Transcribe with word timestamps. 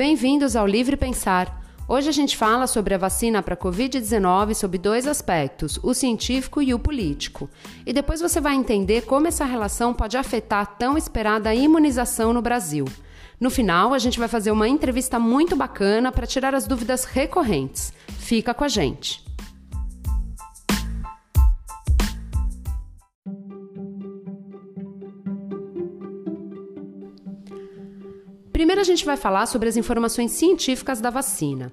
Bem-vindos 0.00 0.56
ao 0.56 0.66
Livre 0.66 0.96
Pensar. 0.96 1.62
Hoje 1.86 2.08
a 2.08 2.12
gente 2.12 2.34
fala 2.34 2.66
sobre 2.66 2.94
a 2.94 2.96
vacina 2.96 3.42
para 3.42 3.54
Covid-19 3.54 4.54
sob 4.54 4.78
dois 4.78 5.06
aspectos, 5.06 5.78
o 5.82 5.92
científico 5.92 6.62
e 6.62 6.72
o 6.72 6.78
político. 6.78 7.50
E 7.84 7.92
depois 7.92 8.18
você 8.18 8.40
vai 8.40 8.54
entender 8.54 9.02
como 9.02 9.26
essa 9.26 9.44
relação 9.44 9.92
pode 9.92 10.16
afetar 10.16 10.62
a 10.62 10.64
tão 10.64 10.96
esperada 10.96 11.54
imunização 11.54 12.32
no 12.32 12.40
Brasil. 12.40 12.86
No 13.38 13.50
final, 13.50 13.92
a 13.92 13.98
gente 13.98 14.18
vai 14.18 14.26
fazer 14.26 14.50
uma 14.50 14.66
entrevista 14.66 15.18
muito 15.18 15.54
bacana 15.54 16.10
para 16.10 16.26
tirar 16.26 16.54
as 16.54 16.66
dúvidas 16.66 17.04
recorrentes. 17.04 17.92
Fica 18.08 18.54
com 18.54 18.64
a 18.64 18.68
gente. 18.68 19.22
Primeiro, 28.80 28.94
a 28.94 28.96
gente 28.96 29.04
vai 29.04 29.16
falar 29.18 29.44
sobre 29.44 29.68
as 29.68 29.76
informações 29.76 30.32
científicas 30.32 31.02
da 31.02 31.10
vacina. 31.10 31.70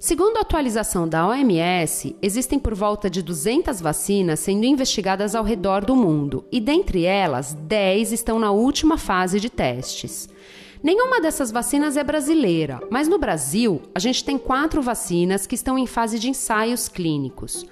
Segundo 0.00 0.38
a 0.38 0.40
atualização 0.40 1.08
da 1.08 1.28
OMS, 1.28 2.16
existem 2.20 2.58
por 2.58 2.74
volta 2.74 3.08
de 3.08 3.22
200 3.22 3.80
vacinas 3.80 4.40
sendo 4.40 4.64
investigadas 4.64 5.36
ao 5.36 5.44
redor 5.44 5.84
do 5.84 5.94
mundo, 5.94 6.44
e 6.50 6.60
dentre 6.60 7.04
elas, 7.04 7.54
10 7.54 8.10
estão 8.10 8.40
na 8.40 8.50
última 8.50 8.98
fase 8.98 9.38
de 9.38 9.48
testes. 9.48 10.28
Nenhuma 10.82 11.20
dessas 11.20 11.52
vacinas 11.52 11.96
é 11.96 12.02
brasileira, 12.02 12.80
mas 12.90 13.06
no 13.06 13.18
Brasil 13.18 13.80
a 13.94 14.00
gente 14.00 14.24
tem 14.24 14.36
quatro 14.36 14.82
vacinas 14.82 15.46
que 15.46 15.54
estão 15.54 15.78
em 15.78 15.86
fase 15.86 16.18
de 16.18 16.28
ensaios 16.28 16.88
clínicos. 16.88 17.64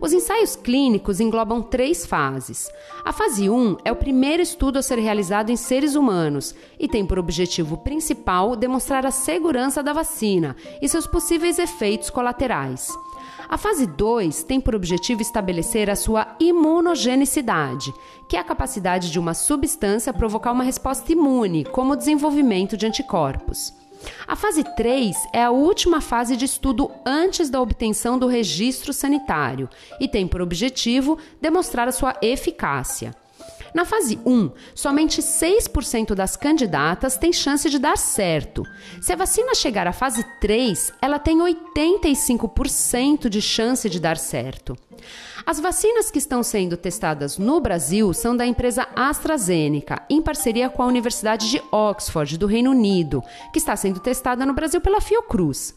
Os 0.00 0.12
ensaios 0.12 0.56
clínicos 0.56 1.20
englobam 1.20 1.62
três 1.62 2.06
fases. 2.06 2.68
A 3.04 3.12
fase 3.12 3.48
1 3.48 3.78
é 3.84 3.92
o 3.92 3.96
primeiro 3.96 4.42
estudo 4.42 4.78
a 4.78 4.82
ser 4.82 4.98
realizado 4.98 5.50
em 5.50 5.56
seres 5.56 5.94
humanos 5.94 6.54
e 6.78 6.88
tem 6.88 7.04
por 7.06 7.18
objetivo 7.18 7.76
principal 7.78 8.56
demonstrar 8.56 9.06
a 9.06 9.10
segurança 9.10 9.82
da 9.82 9.92
vacina 9.92 10.56
e 10.80 10.88
seus 10.88 11.06
possíveis 11.06 11.58
efeitos 11.58 12.10
colaterais. 12.10 12.88
A 13.48 13.58
fase 13.58 13.86
2 13.86 14.42
tem 14.44 14.60
por 14.60 14.74
objetivo 14.74 15.20
estabelecer 15.20 15.90
a 15.90 15.96
sua 15.96 16.34
imunogenicidade, 16.40 17.92
que 18.28 18.36
é 18.36 18.40
a 18.40 18.44
capacidade 18.44 19.10
de 19.10 19.18
uma 19.18 19.34
substância 19.34 20.12
provocar 20.12 20.52
uma 20.52 20.64
resposta 20.64 21.12
imune, 21.12 21.64
como 21.64 21.92
o 21.92 21.96
desenvolvimento 21.96 22.76
de 22.76 22.86
anticorpos. 22.86 23.83
A 24.26 24.36
fase 24.36 24.64
3 24.76 25.16
é 25.32 25.42
a 25.42 25.50
última 25.50 26.00
fase 26.00 26.36
de 26.36 26.44
estudo 26.44 26.90
antes 27.06 27.50
da 27.50 27.60
obtenção 27.60 28.18
do 28.18 28.26
registro 28.26 28.92
sanitário 28.92 29.68
e 30.00 30.08
tem 30.08 30.26
por 30.26 30.40
objetivo 30.40 31.18
demonstrar 31.40 31.88
a 31.88 31.92
sua 31.92 32.16
eficácia. 32.22 33.14
Na 33.74 33.84
fase 33.84 34.20
1, 34.24 34.52
somente 34.72 35.20
6% 35.20 36.14
das 36.14 36.36
candidatas 36.36 37.18
têm 37.18 37.32
chance 37.32 37.68
de 37.68 37.76
dar 37.76 37.98
certo. 37.98 38.62
Se 39.02 39.12
a 39.12 39.16
vacina 39.16 39.52
chegar 39.52 39.88
à 39.88 39.92
fase 39.92 40.24
3, 40.40 40.92
ela 41.02 41.18
tem 41.18 41.38
85% 41.40 43.28
de 43.28 43.42
chance 43.42 43.90
de 43.90 43.98
dar 43.98 44.16
certo. 44.16 44.76
As 45.44 45.58
vacinas 45.58 46.08
que 46.08 46.18
estão 46.18 46.40
sendo 46.44 46.76
testadas 46.76 47.36
no 47.36 47.60
Brasil 47.60 48.14
são 48.14 48.36
da 48.36 48.46
empresa 48.46 48.86
AstraZeneca, 48.94 50.02
em 50.08 50.22
parceria 50.22 50.70
com 50.70 50.80
a 50.80 50.86
Universidade 50.86 51.50
de 51.50 51.60
Oxford, 51.72 52.38
do 52.38 52.46
Reino 52.46 52.70
Unido, 52.70 53.24
que 53.52 53.58
está 53.58 53.74
sendo 53.74 53.98
testada 53.98 54.46
no 54.46 54.54
Brasil 54.54 54.80
pela 54.80 55.00
Fiocruz. 55.00 55.74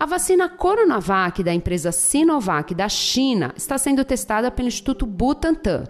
A 0.00 0.04
vacina 0.04 0.48
Coronavac 0.48 1.44
da 1.44 1.54
empresa 1.54 1.92
Sinovac 1.92 2.74
da 2.74 2.88
China 2.88 3.54
está 3.56 3.78
sendo 3.78 4.04
testada 4.04 4.50
pelo 4.50 4.66
Instituto 4.66 5.06
Butantan. 5.06 5.84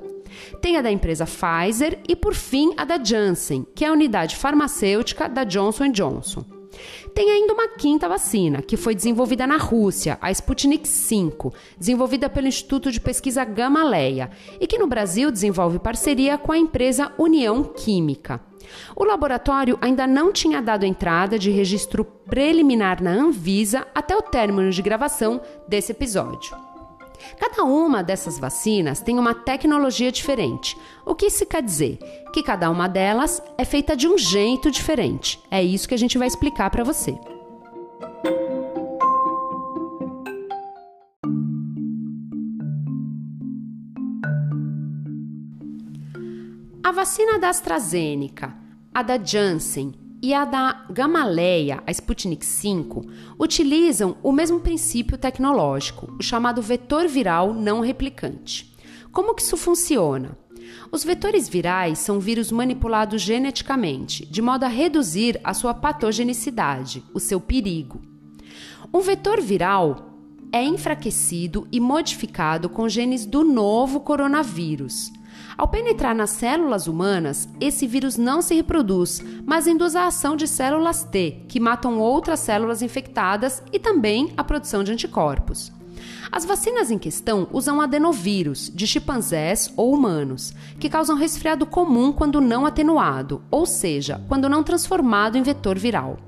Tem 0.60 0.76
a 0.76 0.82
da 0.82 0.90
empresa 0.90 1.26
Pfizer 1.26 1.98
e, 2.08 2.14
por 2.14 2.34
fim, 2.34 2.72
a 2.76 2.84
da 2.84 3.02
Janssen, 3.02 3.66
que 3.74 3.84
é 3.84 3.88
a 3.88 3.92
unidade 3.92 4.36
farmacêutica 4.36 5.28
da 5.28 5.44
Johnson 5.44 5.90
Johnson. 5.90 6.44
Tem 7.14 7.30
ainda 7.30 7.54
uma 7.54 7.68
quinta 7.68 8.08
vacina, 8.08 8.60
que 8.60 8.76
foi 8.76 8.94
desenvolvida 8.94 9.46
na 9.46 9.56
Rússia, 9.56 10.18
a 10.20 10.30
Sputnik 10.30 10.86
V, 10.86 11.50
desenvolvida 11.78 12.28
pelo 12.28 12.46
Instituto 12.46 12.92
de 12.92 13.00
Pesquisa 13.00 13.44
Gamaleya, 13.44 14.30
e 14.60 14.66
que 14.66 14.78
no 14.78 14.86
Brasil 14.86 15.30
desenvolve 15.30 15.78
parceria 15.78 16.36
com 16.36 16.52
a 16.52 16.58
empresa 16.58 17.12
União 17.18 17.64
Química. 17.64 18.40
O 18.94 19.04
laboratório 19.04 19.78
ainda 19.80 20.06
não 20.06 20.32
tinha 20.32 20.60
dado 20.60 20.84
entrada 20.84 21.38
de 21.38 21.50
registro 21.50 22.04
preliminar 22.04 23.02
na 23.02 23.12
Anvisa 23.12 23.86
até 23.94 24.16
o 24.16 24.22
término 24.22 24.70
de 24.70 24.82
gravação 24.82 25.40
desse 25.68 25.92
episódio. 25.92 26.65
Cada 27.38 27.64
uma 27.64 28.02
dessas 28.02 28.38
vacinas 28.38 29.00
tem 29.00 29.18
uma 29.18 29.34
tecnologia 29.34 30.10
diferente. 30.12 30.76
O 31.04 31.14
que 31.14 31.26
isso 31.26 31.46
quer 31.46 31.62
dizer? 31.62 31.98
Que 32.32 32.42
cada 32.42 32.70
uma 32.70 32.88
delas 32.88 33.42
é 33.56 33.64
feita 33.64 33.96
de 33.96 34.08
um 34.08 34.16
jeito 34.16 34.70
diferente. 34.70 35.40
É 35.50 35.62
isso 35.62 35.88
que 35.88 35.94
a 35.94 35.98
gente 35.98 36.18
vai 36.18 36.28
explicar 36.28 36.70
para 36.70 36.84
você. 36.84 37.18
A 46.82 46.92
vacina 46.92 47.38
da 47.38 47.48
AstraZeneca, 47.48 48.54
a 48.94 49.02
da 49.02 49.18
Janssen 49.22 50.05
e 50.22 50.32
a 50.32 50.44
da 50.44 50.86
Gamaleya, 50.90 51.82
a 51.86 51.90
Sputnik 51.90 52.44
V, 52.44 53.08
utilizam 53.38 54.16
o 54.22 54.32
mesmo 54.32 54.60
princípio 54.60 55.18
tecnológico, 55.18 56.14
o 56.18 56.22
chamado 56.22 56.62
vetor 56.62 57.06
viral 57.06 57.52
não 57.52 57.80
replicante. 57.80 58.74
Como 59.12 59.34
que 59.34 59.42
isso 59.42 59.56
funciona? 59.56 60.36
Os 60.90 61.04
vetores 61.04 61.48
virais 61.48 61.98
são 61.98 62.18
vírus 62.20 62.50
manipulados 62.50 63.22
geneticamente, 63.22 64.26
de 64.26 64.42
modo 64.42 64.64
a 64.64 64.68
reduzir 64.68 65.40
a 65.44 65.54
sua 65.54 65.74
patogenicidade, 65.74 67.04
o 67.14 67.20
seu 67.20 67.40
perigo. 67.40 68.00
Um 68.92 69.00
vetor 69.00 69.40
viral 69.40 70.14
é 70.52 70.62
enfraquecido 70.62 71.66
e 71.70 71.80
modificado 71.80 72.68
com 72.68 72.88
genes 72.88 73.26
do 73.26 73.44
novo 73.44 74.00
coronavírus. 74.00 75.12
Ao 75.58 75.66
penetrar 75.66 76.14
nas 76.14 76.30
células 76.30 76.86
humanas, 76.86 77.48
esse 77.58 77.86
vírus 77.86 78.18
não 78.18 78.42
se 78.42 78.54
reproduz, 78.54 79.24
mas 79.46 79.66
induz 79.66 79.96
a 79.96 80.06
ação 80.06 80.36
de 80.36 80.46
células 80.46 81.02
T, 81.02 81.44
que 81.48 81.58
matam 81.58 81.98
outras 81.98 82.40
células 82.40 82.82
infectadas 82.82 83.62
e 83.72 83.78
também 83.78 84.34
a 84.36 84.44
produção 84.44 84.84
de 84.84 84.92
anticorpos. 84.92 85.72
As 86.30 86.44
vacinas 86.44 86.90
em 86.90 86.98
questão 86.98 87.48
usam 87.50 87.80
adenovírus 87.80 88.70
de 88.74 88.86
chimpanzés 88.86 89.72
ou 89.78 89.94
humanos, 89.94 90.52
que 90.78 90.90
causam 90.90 91.16
resfriado 91.16 91.64
comum 91.64 92.12
quando 92.12 92.38
não 92.38 92.66
atenuado, 92.66 93.42
ou 93.50 93.64
seja, 93.64 94.20
quando 94.28 94.50
não 94.50 94.62
transformado 94.62 95.38
em 95.38 95.42
vetor 95.42 95.78
viral. 95.78 96.18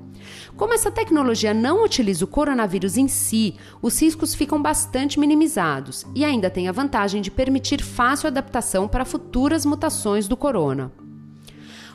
Como 0.57 0.75
essa 0.75 0.91
tecnologia 0.91 1.55
não 1.55 1.85
utiliza 1.85 2.25
o 2.25 2.29
coronavírus 2.29 2.97
em 2.97 3.09
si, 3.09 3.55
os 3.81 4.01
riscos 4.01 4.35
ficam 4.35 4.61
bastante 4.61 5.19
minimizados 5.21 6.07
e 6.15 6.25
ainda 6.25 6.51
tem 6.51 6.69
a 6.69 6.73
vantagem 6.73 7.23
de 7.23 7.31
permitir 7.31 7.83
fácil 7.83 8.27
adaptação 8.27 8.89
para 8.89 9.05
futuras 9.05 9.65
mutações 9.65 10.27
do 10.27 10.37
corona. 10.37 10.93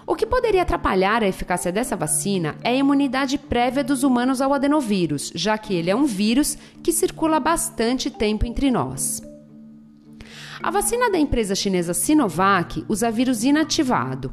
O 0.06 0.16
que 0.16 0.26
poderia 0.26 0.64
atrapalhar 0.64 1.24
a 1.24 1.28
eficácia 1.28 1.72
dessa 1.72 1.96
vacina 1.96 2.56
é 2.62 2.70
a 2.70 2.76
imunidade 2.76 3.38
prévia 3.38 3.84
dos 3.84 4.04
humanos 4.04 4.42
ao 4.42 4.54
adenovírus, 4.54 5.32
já 5.34 5.58
que 5.58 5.74
ele 5.74 5.90
é 5.90 5.96
um 5.96 6.06
vírus 6.06 6.58
que 6.84 6.92
circula 6.92 7.40
bastante 7.40 8.10
tempo 8.10 8.46
entre 8.46 8.70
nós. 8.70 9.22
A 10.64 10.72
vacina 10.72 11.12
da 11.12 11.20
empresa 11.20 11.56
chinesa 11.56 11.94
Sinovac 11.94 12.86
usa 12.88 13.12
vírus 13.12 13.44
inativado. 13.44 14.32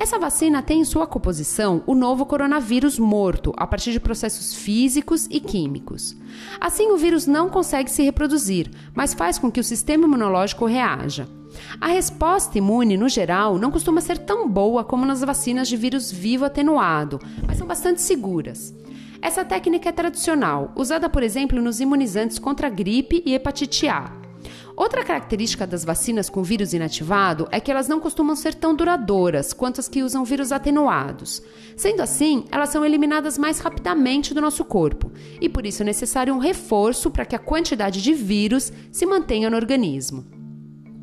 Essa 0.00 0.18
vacina 0.18 0.62
tem 0.62 0.80
em 0.80 0.84
sua 0.86 1.06
composição 1.06 1.82
o 1.86 1.94
novo 1.94 2.24
coronavírus 2.24 2.98
morto, 2.98 3.52
a 3.58 3.66
partir 3.66 3.92
de 3.92 4.00
processos 4.00 4.54
físicos 4.54 5.26
e 5.30 5.38
químicos. 5.38 6.16
Assim, 6.58 6.90
o 6.92 6.96
vírus 6.96 7.26
não 7.26 7.50
consegue 7.50 7.90
se 7.90 8.02
reproduzir, 8.02 8.70
mas 8.94 9.12
faz 9.12 9.38
com 9.38 9.52
que 9.52 9.60
o 9.60 9.64
sistema 9.64 10.06
imunológico 10.06 10.64
reaja. 10.64 11.28
A 11.78 11.88
resposta 11.88 12.56
imune, 12.56 12.96
no 12.96 13.10
geral, 13.10 13.58
não 13.58 13.70
costuma 13.70 14.00
ser 14.00 14.16
tão 14.16 14.48
boa 14.48 14.82
como 14.82 15.04
nas 15.04 15.20
vacinas 15.20 15.68
de 15.68 15.76
vírus 15.76 16.10
vivo 16.10 16.46
atenuado, 16.46 17.20
mas 17.46 17.58
são 17.58 17.66
bastante 17.66 18.00
seguras. 18.00 18.74
Essa 19.20 19.44
técnica 19.44 19.90
é 19.90 19.92
tradicional, 19.92 20.72
usada, 20.74 21.10
por 21.10 21.22
exemplo, 21.22 21.60
nos 21.60 21.80
imunizantes 21.80 22.38
contra 22.38 22.70
gripe 22.70 23.22
e 23.26 23.34
hepatite 23.34 23.88
A. 23.88 24.25
Outra 24.76 25.02
característica 25.02 25.66
das 25.66 25.86
vacinas 25.86 26.28
com 26.28 26.42
vírus 26.42 26.74
inativado 26.74 27.48
é 27.50 27.58
que 27.58 27.70
elas 27.70 27.88
não 27.88 27.98
costumam 27.98 28.36
ser 28.36 28.54
tão 28.54 28.76
duradouras 28.76 29.54
quanto 29.54 29.80
as 29.80 29.88
que 29.88 30.02
usam 30.02 30.22
vírus 30.22 30.52
atenuados. 30.52 31.42
Sendo 31.74 32.02
assim, 32.02 32.44
elas 32.52 32.68
são 32.68 32.84
eliminadas 32.84 33.38
mais 33.38 33.58
rapidamente 33.58 34.34
do 34.34 34.40
nosso 34.42 34.66
corpo 34.66 35.10
e 35.40 35.48
por 35.48 35.64
isso 35.64 35.80
é 35.80 35.86
necessário 35.86 36.34
um 36.34 36.38
reforço 36.38 37.10
para 37.10 37.24
que 37.24 37.34
a 37.34 37.38
quantidade 37.38 38.02
de 38.02 38.12
vírus 38.12 38.70
se 38.92 39.06
mantenha 39.06 39.48
no 39.48 39.56
organismo. 39.56 40.26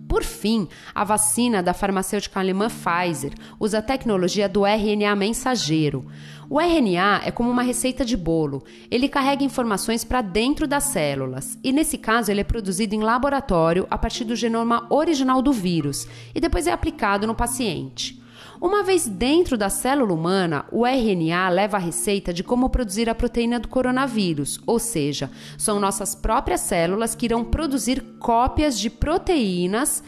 Por 0.07 0.23
fim, 0.23 0.67
a 0.93 1.03
vacina 1.03 1.63
da 1.63 1.73
farmacêutica 1.73 2.39
alemã 2.39 2.67
Pfizer 2.67 3.33
usa 3.59 3.79
a 3.79 3.81
tecnologia 3.81 4.47
do 4.47 4.63
RNA 4.63 5.15
mensageiro. 5.15 6.05
O 6.53 6.61
RNA 6.61 7.23
é 7.25 7.31
como 7.31 7.49
uma 7.49 7.63
receita 7.63 8.05
de 8.05 8.15
bolo. 8.15 8.63
Ele 8.91 9.09
carrega 9.09 9.43
informações 9.43 10.03
para 10.03 10.21
dentro 10.21 10.67
das 10.67 10.83
células 10.83 11.57
e, 11.63 11.71
nesse 11.71 11.97
caso, 11.97 12.29
ele 12.29 12.41
é 12.41 12.43
produzido 12.43 12.93
em 12.93 12.99
laboratório 12.99 13.87
a 13.89 13.97
partir 13.97 14.23
do 14.23 14.35
genoma 14.35 14.85
original 14.91 15.41
do 15.41 15.51
vírus 15.51 16.07
e 16.35 16.39
depois 16.39 16.67
é 16.67 16.71
aplicado 16.71 17.25
no 17.25 17.33
paciente. 17.33 18.21
Uma 18.61 18.83
vez 18.83 19.07
dentro 19.07 19.57
da 19.57 19.67
célula 19.67 20.13
humana, 20.13 20.65
o 20.71 20.85
RNA 20.85 21.49
leva 21.49 21.77
a 21.77 21.79
receita 21.79 22.31
de 22.31 22.43
como 22.43 22.69
produzir 22.69 23.09
a 23.09 23.15
proteína 23.15 23.59
do 23.59 23.67
coronavírus, 23.67 24.61
ou 24.67 24.77
seja, 24.77 25.31
são 25.57 25.79
nossas 25.79 26.13
próprias 26.13 26.61
células 26.61 27.15
que 27.15 27.25
irão 27.25 27.43
produzir 27.43 27.99
cópias 28.19 28.79
de 28.79 28.91
proteínas 28.91 30.03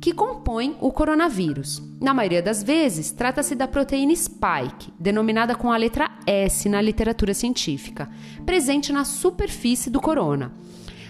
que 0.00 0.12
compõem 0.12 0.76
o 0.80 0.92
coronavírus. 0.92 1.82
Na 2.00 2.14
maioria 2.14 2.42
das 2.42 2.62
vezes, 2.62 3.10
trata-se 3.10 3.54
da 3.54 3.66
proteína 3.66 4.14
spike, 4.14 4.92
denominada 4.98 5.54
com 5.54 5.72
a 5.72 5.76
letra 5.76 6.10
S 6.26 6.68
na 6.68 6.80
literatura 6.80 7.34
científica, 7.34 8.08
presente 8.46 8.92
na 8.92 9.04
superfície 9.04 9.90
do 9.90 10.00
corona. 10.00 10.52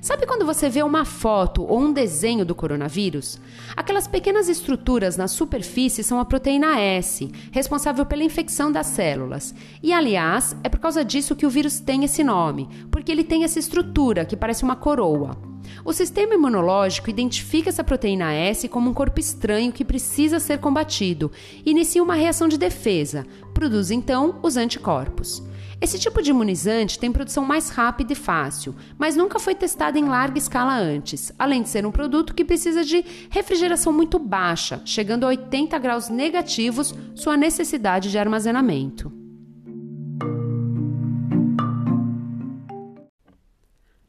Sabe 0.00 0.26
quando 0.26 0.46
você 0.46 0.68
vê 0.68 0.82
uma 0.82 1.04
foto 1.04 1.62
ou 1.64 1.80
um 1.80 1.92
desenho 1.92 2.44
do 2.44 2.54
coronavírus? 2.54 3.38
Aquelas 3.76 4.06
pequenas 4.06 4.48
estruturas 4.48 5.16
na 5.16 5.26
superfície 5.26 6.04
são 6.04 6.20
a 6.20 6.24
proteína 6.24 6.80
S, 6.80 7.30
responsável 7.50 8.06
pela 8.06 8.22
infecção 8.22 8.70
das 8.70 8.86
células. 8.86 9.54
E 9.82 9.92
aliás, 9.92 10.56
é 10.62 10.68
por 10.68 10.78
causa 10.78 11.04
disso 11.04 11.34
que 11.34 11.44
o 11.44 11.50
vírus 11.50 11.80
tem 11.80 12.04
esse 12.04 12.22
nome, 12.22 12.68
porque 12.90 13.10
ele 13.10 13.24
tem 13.24 13.42
essa 13.42 13.58
estrutura 13.58 14.24
que 14.24 14.36
parece 14.36 14.62
uma 14.62 14.76
coroa. 14.76 15.47
O 15.88 15.92
sistema 15.94 16.34
imunológico 16.34 17.08
identifica 17.08 17.70
essa 17.70 17.82
proteína 17.82 18.30
S 18.34 18.68
como 18.68 18.90
um 18.90 18.92
corpo 18.92 19.18
estranho 19.18 19.72
que 19.72 19.82
precisa 19.82 20.38
ser 20.38 20.58
combatido 20.58 21.32
e 21.64 21.70
inicia 21.70 22.02
uma 22.02 22.14
reação 22.14 22.46
de 22.46 22.58
defesa, 22.58 23.24
produz 23.54 23.90
então 23.90 24.38
os 24.42 24.58
anticorpos. 24.58 25.42
Esse 25.80 25.98
tipo 25.98 26.20
de 26.20 26.28
imunizante 26.28 26.98
tem 26.98 27.10
produção 27.10 27.42
mais 27.42 27.70
rápida 27.70 28.12
e 28.12 28.16
fácil, 28.16 28.74
mas 28.98 29.16
nunca 29.16 29.38
foi 29.38 29.54
testado 29.54 29.96
em 29.96 30.04
larga 30.04 30.36
escala 30.36 30.76
antes, 30.76 31.32
além 31.38 31.62
de 31.62 31.70
ser 31.70 31.86
um 31.86 31.90
produto 31.90 32.34
que 32.34 32.44
precisa 32.44 32.84
de 32.84 33.02
refrigeração 33.30 33.90
muito 33.90 34.18
baixa, 34.18 34.82
chegando 34.84 35.24
a 35.24 35.28
80 35.28 35.78
graus 35.78 36.10
negativos 36.10 36.94
sua 37.14 37.34
necessidade 37.34 38.10
de 38.10 38.18
armazenamento. 38.18 39.10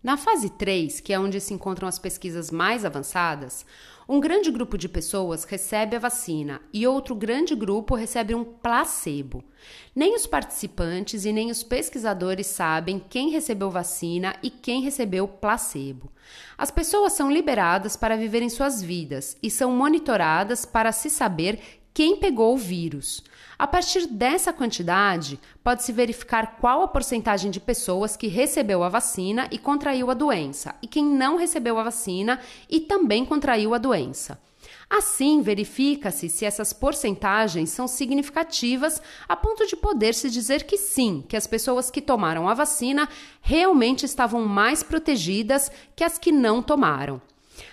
Na 0.10 0.18
fase 0.18 0.50
3, 0.50 1.02
que 1.02 1.14
é 1.14 1.20
onde 1.20 1.40
se 1.40 1.54
encontram 1.54 1.88
as 1.88 2.00
pesquisas 2.00 2.50
mais 2.50 2.84
avançadas, 2.84 3.64
um 4.08 4.20
grande 4.20 4.50
grupo 4.50 4.76
de 4.76 4.90
pessoas 4.90 5.44
recebe 5.44 5.96
a 5.96 6.00
vacina 6.00 6.60
e 6.74 6.88
outro 6.88 7.14
grande 7.14 7.54
grupo 7.54 7.94
recebe 7.94 8.34
um 8.34 8.44
placebo. 8.44 9.44
Nem 9.96 10.16
os 10.16 10.26
participantes 10.26 11.26
e 11.26 11.32
nem 11.32 11.52
os 11.52 11.62
pesquisadores 11.62 12.48
sabem 12.48 12.98
quem 12.98 13.30
recebeu 13.30 13.70
vacina 13.70 14.36
e 14.42 14.50
quem 14.50 14.82
recebeu 14.82 15.28
placebo. 15.28 16.12
As 16.58 16.72
pessoas 16.72 17.14
são 17.14 17.32
liberadas 17.32 17.96
para 17.96 18.18
viverem 18.18 18.50
suas 18.50 18.82
vidas 18.82 19.38
e 19.44 19.52
são 19.52 19.72
monitoradas 19.74 20.66
para 20.66 20.92
se 20.92 21.12
saber 21.12 21.60
quem 21.94 22.18
pegou 22.18 22.56
o 22.56 22.58
vírus. 22.58 23.24
A 23.60 23.68
partir 23.68 24.08
dessa 24.08 24.54
quantidade, 24.54 25.38
pode-se 25.62 25.92
verificar 25.92 26.56
qual 26.62 26.82
a 26.82 26.88
porcentagem 26.88 27.52
de 27.52 27.60
pessoas 27.60 28.16
que 28.16 28.28
recebeu 28.28 28.82
a 28.86 28.88
vacina 28.88 29.50
e 29.52 29.58
contraiu 29.58 30.10
a 30.10 30.14
doença, 30.14 30.74
e 30.82 30.88
quem 30.88 31.04
não 31.04 31.36
recebeu 31.36 31.78
a 31.78 31.84
vacina 31.84 32.40
e 32.70 32.80
também 32.80 33.26
contraiu 33.26 33.74
a 33.74 33.78
doença. 33.78 34.40
Assim, 34.90 35.42
verifica-se 35.42 36.30
se 36.30 36.46
essas 36.46 36.72
porcentagens 36.72 37.70
são 37.70 37.86
significativas 37.86 39.02
a 39.28 39.36
ponto 39.36 39.68
de 39.68 39.76
poder-se 39.76 40.30
dizer 40.30 40.64
que 40.64 40.78
sim, 40.78 41.22
que 41.28 41.36
as 41.36 41.46
pessoas 41.46 41.92
que 41.92 42.02
tomaram 42.02 42.48
a 42.48 42.54
vacina 42.54 43.10
realmente 43.42 44.06
estavam 44.06 44.46
mais 44.46 44.84
protegidas 44.84 45.70
que 45.98 46.04
as 46.06 46.18
que 46.18 46.32
não 46.32 46.64
tomaram. 46.64 47.22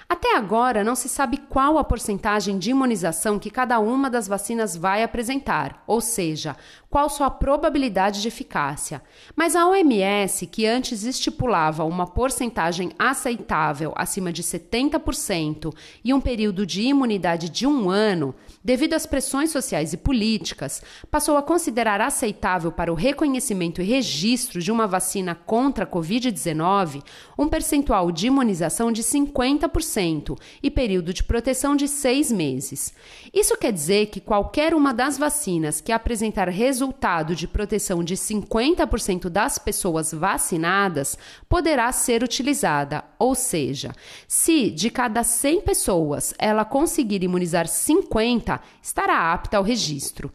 Até 0.08 0.36
agora, 0.36 0.84
não 0.84 0.94
se 0.94 1.08
sabe 1.08 1.36
qual 1.36 1.78
a 1.78 1.84
porcentagem 1.84 2.58
de 2.58 2.70
imunização 2.70 3.38
que 3.38 3.50
cada 3.50 3.78
uma 3.80 4.08
das 4.08 4.28
vacinas 4.28 4.76
vai 4.76 5.02
apresentar, 5.02 5.82
ou 5.86 6.00
seja, 6.00 6.56
qual 6.88 7.10
sua 7.10 7.28
probabilidade 7.28 8.22
de 8.22 8.28
eficácia. 8.28 9.02
Mas 9.34 9.56
a 9.56 9.66
OMS, 9.66 10.46
que 10.46 10.64
antes 10.64 11.02
estipulava 11.02 11.84
uma 11.84 12.06
porcentagem 12.06 12.92
aceitável 12.98 13.92
acima 13.96 14.32
de 14.32 14.42
70% 14.42 15.74
e 16.04 16.14
um 16.14 16.20
período 16.20 16.64
de 16.64 16.82
imunidade 16.82 17.48
de 17.48 17.66
um 17.66 17.90
ano, 17.90 18.34
devido 18.66 18.94
às 18.94 19.06
pressões 19.06 19.52
sociais 19.52 19.92
e 19.92 19.96
políticas, 19.96 20.82
passou 21.08 21.36
a 21.36 21.42
considerar 21.42 22.00
aceitável 22.00 22.72
para 22.72 22.90
o 22.92 22.96
reconhecimento 22.96 23.80
e 23.80 23.84
registro 23.84 24.60
de 24.60 24.72
uma 24.72 24.88
vacina 24.88 25.36
contra 25.36 25.84
a 25.84 25.86
Covid-19 25.86 27.00
um 27.38 27.46
percentual 27.46 28.10
de 28.10 28.26
imunização 28.26 28.90
de 28.90 29.04
50% 29.04 30.36
e 30.60 30.68
período 30.68 31.14
de 31.14 31.22
proteção 31.22 31.76
de 31.76 31.86
seis 31.86 32.32
meses. 32.32 32.92
Isso 33.32 33.56
quer 33.56 33.72
dizer 33.72 34.06
que 34.06 34.20
qualquer 34.20 34.74
uma 34.74 34.92
das 34.92 35.16
vacinas 35.16 35.80
que 35.80 35.92
apresentar 35.92 36.48
resultado 36.48 37.36
de 37.36 37.46
proteção 37.46 38.02
de 38.02 38.16
50% 38.16 39.28
das 39.28 39.58
pessoas 39.58 40.12
vacinadas 40.12 41.16
poderá 41.48 41.92
ser 41.92 42.24
utilizada, 42.24 43.04
ou 43.16 43.36
seja, 43.36 43.92
se 44.26 44.72
de 44.72 44.90
cada 44.90 45.22
100 45.22 45.60
pessoas 45.60 46.34
ela 46.36 46.64
conseguir 46.64 47.22
imunizar 47.22 47.68
50, 47.68 48.55
estará 48.82 49.32
apta 49.32 49.56
ao 49.56 49.62
registro. 49.62 50.32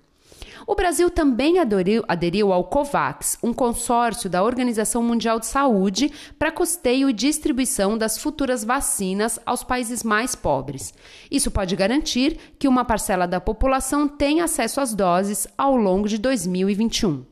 O 0.68 0.76
Brasil 0.76 1.10
também 1.10 1.60
aderiu, 1.60 2.04
aderiu, 2.08 2.54
ao 2.54 2.64
COVAX, 2.64 3.38
um 3.42 3.52
consórcio 3.52 4.30
da 4.30 4.44
Organização 4.44 5.02
Mundial 5.02 5.40
de 5.40 5.48
Saúde 5.48 6.12
para 6.38 6.52
custeio 6.52 7.10
e 7.10 7.14
distribuição 7.14 7.98
das 7.98 8.18
futuras 8.18 8.64
vacinas 8.64 9.40
aos 9.46 9.64
países 9.64 10.04
mais 10.04 10.36
pobres. 10.36 10.94
Isso 11.30 11.50
pode 11.50 11.76
garantir 11.76 12.38
que 12.60 12.68
uma 12.68 12.86
parcela 12.86 13.28
da 13.28 13.42
população 13.42 14.08
tenha 14.08 14.44
acesso 14.44 14.80
às 14.80 14.94
doses 14.94 15.48
ao 15.58 15.76
longo 15.76 16.08
de 16.08 16.18
2021. 16.18 17.26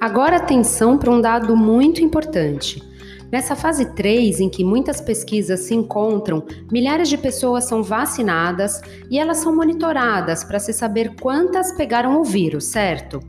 Agora 0.00 0.36
atenção 0.38 0.96
para 0.96 1.10
um 1.10 1.20
dado 1.20 1.54
muito 1.54 2.02
importante. 2.02 2.89
Nessa 3.30 3.54
fase 3.54 3.94
3, 3.94 4.40
em 4.40 4.48
que 4.48 4.64
muitas 4.64 5.00
pesquisas 5.00 5.60
se 5.60 5.74
encontram, 5.74 6.42
milhares 6.70 7.08
de 7.08 7.16
pessoas 7.16 7.64
são 7.64 7.82
vacinadas 7.82 8.80
e 9.08 9.18
elas 9.18 9.38
são 9.38 9.54
monitoradas 9.54 10.42
para 10.42 10.58
se 10.58 10.72
saber 10.72 11.14
quantas 11.20 11.72
pegaram 11.72 12.20
o 12.20 12.24
vírus, 12.24 12.64
certo? 12.64 13.20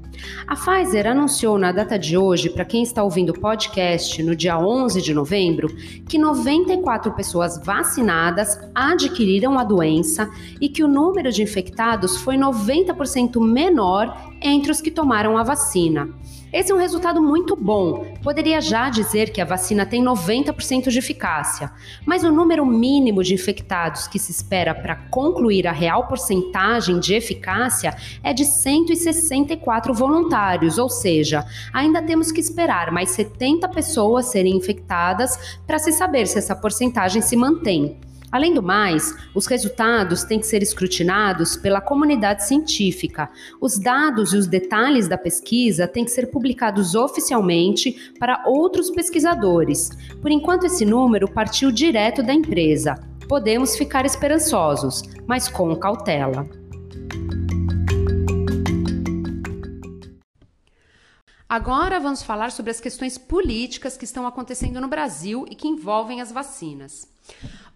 A 0.47 0.55
Pfizer 0.55 1.07
anunciou 1.07 1.57
na 1.57 1.71
data 1.71 1.97
de 1.97 2.17
hoje, 2.17 2.49
para 2.49 2.65
quem 2.65 2.83
está 2.83 3.03
ouvindo 3.03 3.29
o 3.29 3.39
podcast, 3.39 4.21
no 4.23 4.35
dia 4.35 4.57
11 4.57 5.01
de 5.01 5.13
novembro, 5.13 5.67
que 6.07 6.17
94 6.17 7.11
pessoas 7.13 7.59
vacinadas 7.63 8.59
adquiriram 8.73 9.57
a 9.57 9.63
doença 9.63 10.29
e 10.59 10.69
que 10.69 10.83
o 10.83 10.87
número 10.87 11.31
de 11.31 11.41
infectados 11.41 12.17
foi 12.17 12.35
90% 12.37 13.39
menor 13.39 14.31
entre 14.41 14.71
os 14.71 14.81
que 14.81 14.91
tomaram 14.91 15.37
a 15.37 15.43
vacina. 15.43 16.09
Esse 16.51 16.69
é 16.73 16.75
um 16.75 16.77
resultado 16.77 17.21
muito 17.21 17.55
bom. 17.55 18.13
Poderia 18.21 18.59
já 18.59 18.89
dizer 18.89 19.31
que 19.31 19.39
a 19.39 19.45
vacina 19.45 19.85
tem 19.85 20.03
90% 20.03 20.89
de 20.89 20.99
eficácia, 20.99 21.71
mas 22.05 22.25
o 22.25 22.31
número 22.31 22.65
mínimo 22.65 23.23
de 23.23 23.33
infectados 23.33 24.05
que 24.05 24.19
se 24.19 24.31
espera 24.31 24.75
para 24.75 24.97
concluir 25.09 25.65
a 25.65 25.71
real 25.71 26.07
porcentagem 26.07 26.99
de 26.99 27.13
eficácia 27.13 27.95
é 28.21 28.33
de 28.33 28.43
164 28.43 29.93
voluntários, 29.93 30.10
ou 30.77 30.89
seja, 30.89 31.45
ainda 31.73 32.01
temos 32.01 32.31
que 32.31 32.41
esperar 32.41 32.91
mais 32.91 33.11
70 33.11 33.67
pessoas 33.69 34.27
serem 34.27 34.55
infectadas 34.55 35.57
para 35.65 35.79
se 35.79 35.91
saber 35.91 36.27
se 36.27 36.37
essa 36.37 36.55
porcentagem 36.55 37.21
se 37.21 37.35
mantém. 37.35 37.99
Além 38.31 38.53
do 38.53 38.63
mais, 38.63 39.13
os 39.35 39.45
resultados 39.45 40.23
têm 40.23 40.39
que 40.39 40.47
ser 40.47 40.63
escrutinados 40.63 41.57
pela 41.57 41.81
comunidade 41.81 42.45
científica. 42.45 43.29
Os 43.59 43.77
dados 43.77 44.33
e 44.33 44.37
os 44.37 44.47
detalhes 44.47 45.07
da 45.09 45.17
pesquisa 45.17 45.85
têm 45.85 46.05
que 46.05 46.11
ser 46.11 46.27
publicados 46.27 46.95
oficialmente 46.95 48.13
para 48.17 48.43
outros 48.47 48.89
pesquisadores. 48.89 49.89
Por 50.21 50.31
enquanto, 50.31 50.65
esse 50.65 50.85
número 50.85 51.29
partiu 51.29 51.71
direto 51.71 52.23
da 52.23 52.33
empresa. 52.33 52.95
Podemos 53.27 53.75
ficar 53.75 54.05
esperançosos, 54.05 55.03
mas 55.27 55.49
com 55.49 55.75
cautela. 55.75 56.60
Agora 61.51 61.99
vamos 61.99 62.23
falar 62.23 62.49
sobre 62.49 62.71
as 62.71 62.79
questões 62.79 63.17
políticas 63.17 63.97
que 63.97 64.05
estão 64.05 64.25
acontecendo 64.25 64.79
no 64.79 64.87
Brasil 64.87 65.45
e 65.49 65.53
que 65.53 65.67
envolvem 65.67 66.21
as 66.21 66.31
vacinas. 66.31 67.05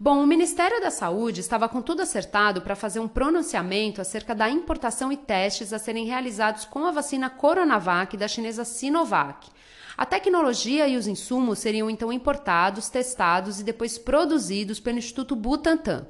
Bom, 0.00 0.22
o 0.22 0.26
Ministério 0.26 0.80
da 0.80 0.90
Saúde 0.90 1.42
estava 1.42 1.68
com 1.68 1.82
tudo 1.82 2.00
acertado 2.00 2.62
para 2.62 2.74
fazer 2.74 3.00
um 3.00 3.06
pronunciamento 3.06 4.00
acerca 4.00 4.34
da 4.34 4.48
importação 4.48 5.12
e 5.12 5.16
testes 5.18 5.74
a 5.74 5.78
serem 5.78 6.06
realizados 6.06 6.64
com 6.64 6.86
a 6.86 6.90
vacina 6.90 7.28
Coronavac 7.28 8.16
da 8.16 8.26
chinesa 8.26 8.64
Sinovac. 8.64 9.46
A 9.94 10.06
tecnologia 10.06 10.88
e 10.88 10.96
os 10.96 11.06
insumos 11.06 11.58
seriam 11.58 11.90
então 11.90 12.10
importados, 12.10 12.88
testados 12.88 13.60
e 13.60 13.62
depois 13.62 13.98
produzidos 13.98 14.80
pelo 14.80 14.96
Instituto 14.96 15.36
Butantan. 15.36 16.06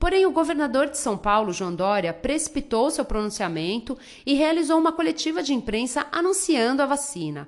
Porém, 0.00 0.24
o 0.24 0.32
governador 0.32 0.88
de 0.88 0.96
São 0.96 1.18
Paulo, 1.18 1.52
João 1.52 1.74
Dória, 1.74 2.14
precipitou 2.14 2.90
seu 2.90 3.04
pronunciamento 3.04 3.98
e 4.24 4.32
realizou 4.32 4.78
uma 4.78 4.92
coletiva 4.92 5.42
de 5.42 5.52
imprensa 5.52 6.06
anunciando 6.10 6.82
a 6.82 6.86
vacina. 6.86 7.46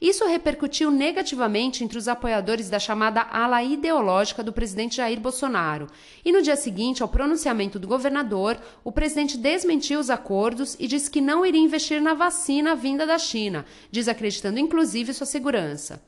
Isso 0.00 0.26
repercutiu 0.26 0.90
negativamente 0.90 1.84
entre 1.84 1.98
os 1.98 2.08
apoiadores 2.08 2.70
da 2.70 2.78
chamada 2.78 3.20
ala 3.20 3.62
ideológica 3.62 4.42
do 4.42 4.50
presidente 4.50 4.96
Jair 4.96 5.20
Bolsonaro. 5.20 5.88
E 6.24 6.32
no 6.32 6.40
dia 6.40 6.56
seguinte 6.56 7.02
ao 7.02 7.08
pronunciamento 7.08 7.78
do 7.78 7.86
governador, 7.86 8.56
o 8.82 8.90
presidente 8.90 9.36
desmentiu 9.36 10.00
os 10.00 10.08
acordos 10.08 10.76
e 10.80 10.86
disse 10.86 11.10
que 11.10 11.20
não 11.20 11.44
iria 11.44 11.60
investir 11.60 12.00
na 12.00 12.14
vacina 12.14 12.74
vinda 12.74 13.06
da 13.06 13.18
China, 13.18 13.66
desacreditando 13.92 14.58
inclusive 14.58 15.12
sua 15.12 15.26
segurança. 15.26 16.02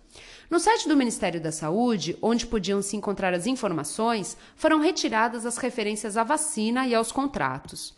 No 0.52 0.60
site 0.60 0.86
do 0.86 0.94
Ministério 0.94 1.40
da 1.40 1.50
Saúde, 1.50 2.14
onde 2.20 2.46
podiam 2.46 2.82
se 2.82 2.94
encontrar 2.94 3.32
as 3.32 3.46
informações, 3.46 4.36
foram 4.54 4.80
retiradas 4.80 5.46
as 5.46 5.56
referências 5.56 6.14
à 6.14 6.22
vacina 6.22 6.86
e 6.86 6.94
aos 6.94 7.10
contratos. 7.10 7.94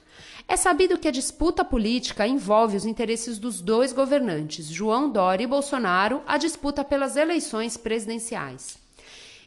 É 0.46 0.56
sabido 0.56 0.96
que 0.96 1.08
a 1.08 1.10
disputa 1.10 1.64
política 1.64 2.28
envolve 2.28 2.76
os 2.76 2.86
interesses 2.86 3.40
dos 3.40 3.60
dois 3.60 3.92
governantes, 3.92 4.68
João 4.68 5.10
Dória 5.10 5.42
e 5.42 5.48
Bolsonaro, 5.48 6.22
a 6.28 6.38
disputa 6.38 6.84
pelas 6.84 7.16
eleições 7.16 7.76
presidenciais. 7.76 8.83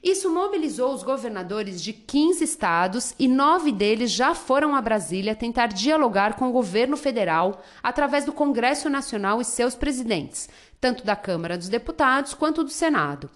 Isso 0.07 0.31
mobilizou 0.31 0.93
os 0.93 1.03
governadores 1.03 1.83
de 1.83 1.91
15 1.91 2.41
estados 2.41 3.13
e 3.19 3.27
nove 3.27 3.73
deles 3.73 4.09
já 4.09 4.33
foram 4.33 4.73
a 4.73 4.81
Brasília 4.81 5.35
tentar 5.35 5.67
dialogar 5.67 6.35
com 6.35 6.47
o 6.47 6.53
governo 6.53 6.95
federal 6.95 7.61
através 7.83 8.23
do 8.23 8.31
Congresso 8.31 8.89
Nacional 8.89 9.41
e 9.41 9.43
seus 9.43 9.75
presidentes, 9.75 10.47
tanto 10.79 11.05
da 11.05 11.13
Câmara 11.13 11.57
dos 11.57 11.67
Deputados 11.67 12.33
quanto 12.33 12.63
do 12.63 12.69
Senado. 12.69 13.29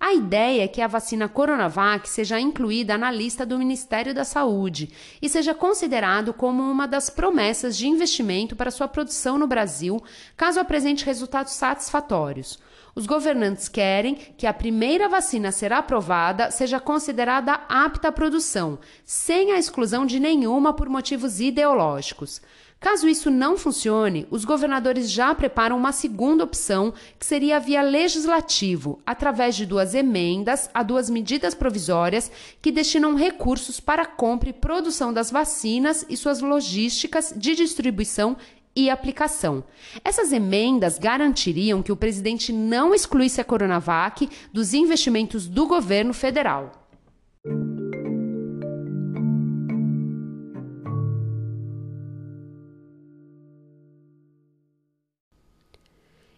A 0.00 0.14
ideia 0.14 0.64
é 0.64 0.68
que 0.68 0.80
a 0.80 0.86
vacina 0.86 1.28
Coronavac 1.28 2.08
seja 2.08 2.40
incluída 2.40 2.96
na 2.96 3.10
lista 3.10 3.44
do 3.44 3.58
Ministério 3.58 4.14
da 4.14 4.24
Saúde 4.24 4.94
e 5.20 5.28
seja 5.28 5.52
considerado 5.52 6.32
como 6.32 6.62
uma 6.62 6.88
das 6.88 7.10
promessas 7.10 7.76
de 7.76 7.86
investimento 7.86 8.56
para 8.56 8.70
sua 8.70 8.88
produção 8.88 9.36
no 9.36 9.46
Brasil, 9.46 10.02
caso 10.38 10.58
apresente 10.58 11.04
resultados 11.04 11.52
satisfatórios. 11.52 12.58
Os 12.94 13.06
governantes 13.06 13.68
querem 13.68 14.14
que 14.14 14.46
a 14.46 14.54
primeira 14.54 15.08
vacina 15.08 15.48
a 15.48 15.52
ser 15.52 15.72
aprovada 15.72 16.52
seja 16.52 16.78
considerada 16.78 17.60
apta 17.68 18.08
à 18.08 18.12
produção, 18.12 18.78
sem 19.04 19.50
a 19.50 19.58
exclusão 19.58 20.06
de 20.06 20.20
nenhuma 20.20 20.72
por 20.72 20.88
motivos 20.88 21.40
ideológicos. 21.40 22.40
Caso 22.78 23.08
isso 23.08 23.30
não 23.30 23.56
funcione, 23.56 24.28
os 24.30 24.44
governadores 24.44 25.10
já 25.10 25.34
preparam 25.34 25.76
uma 25.76 25.90
segunda 25.90 26.44
opção, 26.44 26.92
que 27.18 27.24
seria 27.24 27.58
via 27.58 27.82
legislativo, 27.82 29.00
através 29.06 29.56
de 29.56 29.64
duas 29.64 29.94
emendas 29.94 30.68
a 30.72 30.82
duas 30.82 31.08
medidas 31.08 31.54
provisórias 31.54 32.30
que 32.60 32.70
destinam 32.70 33.14
recursos 33.14 33.80
para 33.80 34.02
a 34.02 34.06
compra 34.06 34.50
e 34.50 34.52
produção 34.52 35.12
das 35.12 35.30
vacinas 35.30 36.04
e 36.10 36.16
suas 36.16 36.40
logísticas 36.40 37.32
de 37.34 37.54
distribuição 37.56 38.36
e 38.76 38.90
aplicação. 38.90 39.64
Essas 40.04 40.32
emendas 40.32 40.98
garantiriam 40.98 41.82
que 41.82 41.92
o 41.92 41.96
presidente 41.96 42.52
não 42.52 42.94
excluísse 42.94 43.40
a 43.40 43.44
Coronavac 43.44 44.28
dos 44.52 44.74
investimentos 44.74 45.46
do 45.46 45.66
governo 45.66 46.12
federal. 46.12 46.84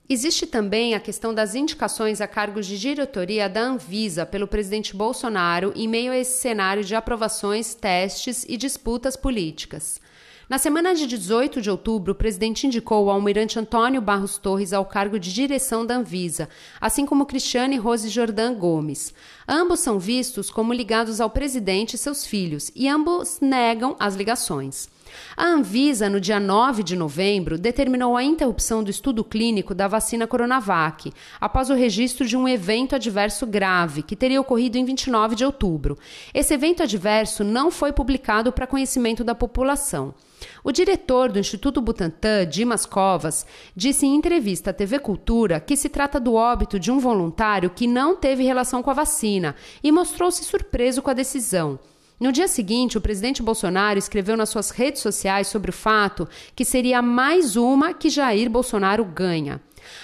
Existe 0.09 0.47
também 0.47 0.95
a 0.95 1.01
questão 1.01 1.35
das 1.35 1.57
indicações 1.57 2.21
a 2.21 2.29
cargos 2.29 2.65
de 2.65 2.79
diretoria 2.79 3.49
da 3.49 3.61
Anvisa 3.61 4.25
pelo 4.25 4.47
presidente 4.47 4.95
Bolsonaro 4.95 5.73
em 5.75 5.89
meio 5.89 6.13
a 6.13 6.17
esse 6.17 6.41
cenário 6.41 6.85
de 6.85 6.95
aprovações, 6.95 7.75
testes 7.75 8.47
e 8.49 8.57
disputas 8.57 9.17
políticas. 9.17 10.01
Na 10.49 10.59
semana 10.59 10.95
de 10.95 11.09
18 11.09 11.61
de 11.61 11.69
outubro, 11.69 12.13
o 12.13 12.15
presidente 12.15 12.69
indicou 12.69 13.05
o 13.05 13.11
almirante 13.11 13.59
Antônio 13.59 14.01
Barros 14.01 14.39
Torres 14.39 14.73
ao 14.73 14.87
cargo 14.87 15.19
de 15.19 15.33
direção 15.33 15.85
da 15.85 15.97
Anvisa, 15.97 16.49
assim 16.81 17.05
como 17.05 17.27
Cristiane 17.27 17.77
Rose 17.77 18.09
Jordan 18.09 18.55
Gomes. 18.55 19.13
Ambos 19.49 19.81
são 19.81 19.99
vistos 19.99 20.49
como 20.49 20.73
ligados 20.73 21.21
ao 21.21 21.29
presidente 21.29 21.95
e 21.95 21.99
seus 21.99 22.25
filhos, 22.25 22.71
e 22.77 22.89
ambos 22.89 23.41
negam 23.41 23.97
as 23.99 24.15
ligações. 24.15 24.89
A 25.37 25.47
Anvisa, 25.47 26.09
no 26.09 26.21
dia 26.21 26.39
9 26.39 26.85
de 26.85 26.95
novembro, 26.95 27.59
determinou 27.59 28.17
a 28.17 28.23
interrupção 28.23 28.85
do 28.85 28.91
estudo 28.91 29.25
clínico 29.25 29.75
da 29.75 29.89
vacina 29.89 30.29
Coronavac, 30.29 31.13
após 31.41 31.71
o 31.71 31.75
registro 31.75 32.25
de 32.25 32.37
um 32.37 32.47
evento 32.47 32.95
adverso 32.95 33.47
grave, 33.47 34.01
que 34.01 34.15
teria 34.15 34.41
ocorrido 34.41 34.79
em 34.79 34.85
29 34.85 35.35
de 35.35 35.45
outubro. 35.45 35.99
Esse 36.33 36.55
evento 36.55 36.85
adverso 36.85 37.43
não 37.43 37.69
foi 37.69 37.93
publicado 37.93 38.53
para 38.53 38.65
conhecimento 38.65 39.25
da 39.25 39.35
população. 39.35 40.15
O 40.63 40.73
diretor 40.73 41.31
do 41.31 41.39
Instituto 41.39 41.81
Butantan, 41.81 42.47
Dimas 42.47 42.85
Covas, 42.85 43.47
disse 43.75 44.07
em 44.07 44.15
entrevista 44.15 44.71
à 44.71 44.73
TV 44.73 44.99
Cultura 44.99 45.61
que 45.61 45.77
se 45.77 45.89
trata 45.89 46.19
do 46.19 46.35
óbito 46.35 46.79
de 46.79 46.91
um 46.91 46.99
voluntário 46.99 47.71
que 47.71 47.87
não 47.87 48.17
teve 48.17 48.43
relação 48.43 48.83
com 48.83 48.91
a 48.91 48.95
vacina 48.95 49.55
e 49.83 49.93
mostrou-se 49.93 50.45
surpreso 50.45 51.03
com 51.03 51.11
a 51.11 51.15
decisão. 51.15 51.79
No 52.19 52.33
dia 52.33 52.49
seguinte, 52.49 52.97
o 52.97 53.01
presidente 53.01 53.43
Bolsonaro 53.43 53.99
escreveu 53.99 54.39
nas 54.39 54.49
suas 54.49 54.71
redes 54.71 55.03
sociais 55.03 55.49
sobre 55.49 55.71
o 55.71 55.75
fato 55.75 56.27
que 56.55 56.65
seria 56.65 57.03
mais 57.03 57.57
uma 57.57 57.93
que 57.93 58.09
Jair 58.09 58.49
Bolsonaro 58.49 59.05
ganha. 59.05 59.61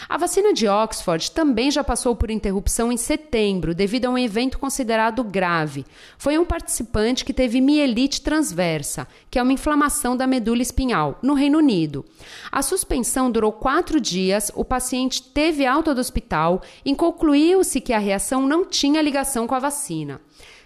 A 0.09 0.17
vacina 0.17 0.53
de 0.53 0.69
Oxford 0.69 1.31
também 1.31 1.71
já 1.71 1.83
passou 1.83 2.15
por 2.15 2.31
interrupção 2.31 2.93
em 2.93 2.97
setembro, 2.97 3.75
devido 3.75 4.07
a 4.07 4.11
um 4.11 4.19
evento 4.19 4.59
considerado 4.59 5.25
grave. 5.25 5.85
Foi 6.19 6.39
um 6.39 6.45
participante 6.45 7.25
que 7.25 7.33
teve 7.33 7.61
mielite 7.61 8.21
transversa, 8.21 9.07
que 9.31 9.39
é 9.39 9.43
uma 9.43 9.53
inflamação 9.53 10.17
da 10.17 10.27
medula 10.27 10.63
espinhal, 10.63 11.19
no 11.23 11.35
Reino 11.35 11.59
Unido. 11.59 12.05
A 12.51 12.63
suspensão 12.63 13.31
durou 13.31 13.53
quatro 13.53 14.01
dias, 14.01 14.51
o 14.55 14.65
paciente 14.65 15.23
teve 15.23 15.67
alta 15.67 15.95
do 15.95 16.01
hospital 16.01 16.63
e 16.85 16.95
concluiu-se 16.95 17.81
que 17.81 17.93
a 17.93 17.99
reação 17.99 18.47
não 18.47 18.65
tinha 18.65 19.03
ligação 19.03 19.47
com 19.47 19.55
a 19.55 19.59
vacina. 19.59 20.21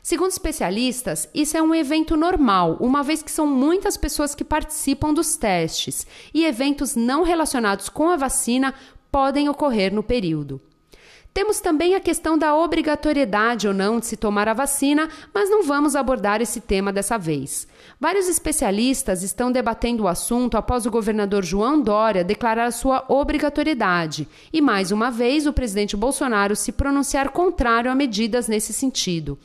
Segundo 0.07 0.31
especialistas, 0.31 1.29
isso 1.35 1.57
é 1.57 1.63
um 1.63 1.75
evento 1.75 2.17
normal, 2.17 2.77
uma 2.79 3.03
vez 3.03 3.23
que 3.23 3.31
são 3.31 3.45
muitas 3.45 3.97
pessoas 3.97 4.37
que 4.37 4.45
participam 4.45 5.13
dos 5.13 5.37
testes 5.37 6.07
e 6.33 6.45
eventos 6.45 6.95
não 6.95 7.25
relacionados 7.25 7.89
com 7.89 8.09
a 8.09 8.17
vacina 8.17 8.73
podem 9.17 9.49
ocorrer 9.49 9.95
no 9.95 10.03
período. 10.03 10.61
Temos 11.33 11.59
também 11.59 11.95
a 11.95 12.01
questão 12.01 12.37
da 12.37 12.55
obrigatoriedade 12.55 13.67
ou 13.67 13.73
não 13.73 13.99
de 13.99 14.05
se 14.05 14.15
tomar 14.15 14.47
a 14.47 14.53
vacina, 14.53 15.09
mas 15.33 15.49
não 15.49 15.63
vamos 15.63 15.97
abordar 15.97 16.43
esse 16.43 16.61
tema 16.61 16.93
dessa 16.93 17.17
vez. 17.17 17.67
Vários 17.99 18.29
especialistas 18.29 19.23
estão 19.23 19.51
debatendo 19.51 20.03
o 20.03 20.09
assunto 20.09 20.59
após 20.59 20.85
o 20.85 20.91
governador 20.91 21.43
João 21.43 21.81
Dória 21.81 22.23
declarar 22.23 22.71
sua 22.73 23.07
obrigatoriedade 23.09 24.29
e, 24.53 24.61
mais 24.61 24.93
uma 24.93 25.11
vez, 25.11 25.47
o 25.47 25.53
presidente 25.53 25.97
Bolsonaro 25.97 26.55
se 26.55 26.71
pronunciar 26.71 27.31
contrário 27.31 27.91
a 27.91 27.95
medidas 27.95 28.49
nesse 28.49 28.75
sentido. 28.75 29.39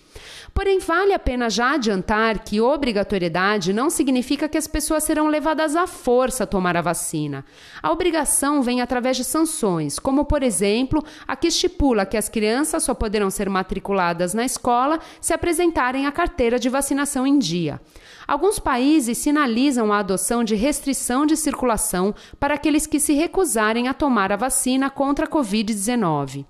Porém, 0.54 0.80
vale 0.80 1.14
a 1.14 1.20
pena 1.20 1.50
já 1.50 1.74
adiantar 1.74 2.40
que 2.40 2.60
obrigatoriedade 2.60 3.72
não 3.72 3.90
significa 3.90 4.50
que 4.50 4.58
as 4.58 4.68
pessoas 4.68 5.04
serão 5.04 5.28
levadas 5.28 5.76
à 5.76 5.88
força 5.88 6.44
a 6.44 6.48
tomar 6.48 6.76
a 6.76 6.82
vacina. 6.82 7.46
A 7.82 7.92
obrigação 7.92 8.62
vem 8.62 8.82
através 8.82 9.16
de 9.16 9.24
sanções, 9.24 9.98
como, 9.98 10.26
por 10.26 10.44
exemplo, 10.44 11.04
a 11.28 11.36
que 11.36 11.48
estipula 11.48 12.06
que 12.06 12.18
as 12.18 12.28
crianças 12.28 12.84
só 12.84 12.94
poderão 12.94 13.30
ser 13.30 13.50
matriculadas 13.50 14.34
na 14.34 14.44
escola 14.44 15.00
se 15.22 15.34
apresentarem 15.34 16.06
a 16.06 16.12
carteira 16.12 16.60
de 16.60 16.70
vacinação 16.70 17.26
em 17.26 17.40
dia. 17.40 17.80
Alguns 18.28 18.60
países 18.60 19.18
sinalizam 19.18 19.92
a 19.92 20.00
adoção 20.00 20.44
de 20.44 20.56
restrição 20.56 21.26
de 21.26 21.38
circulação 21.38 22.14
para 22.40 22.56
aqueles 22.56 22.86
que 22.86 23.00
se 23.00 23.14
recusarem 23.14 23.88
a 23.88 23.94
tomar 23.94 24.32
a 24.32 24.38
vacina 24.38 24.90
contra 24.90 25.26
a 25.26 25.30
Covid-19. 25.30 26.46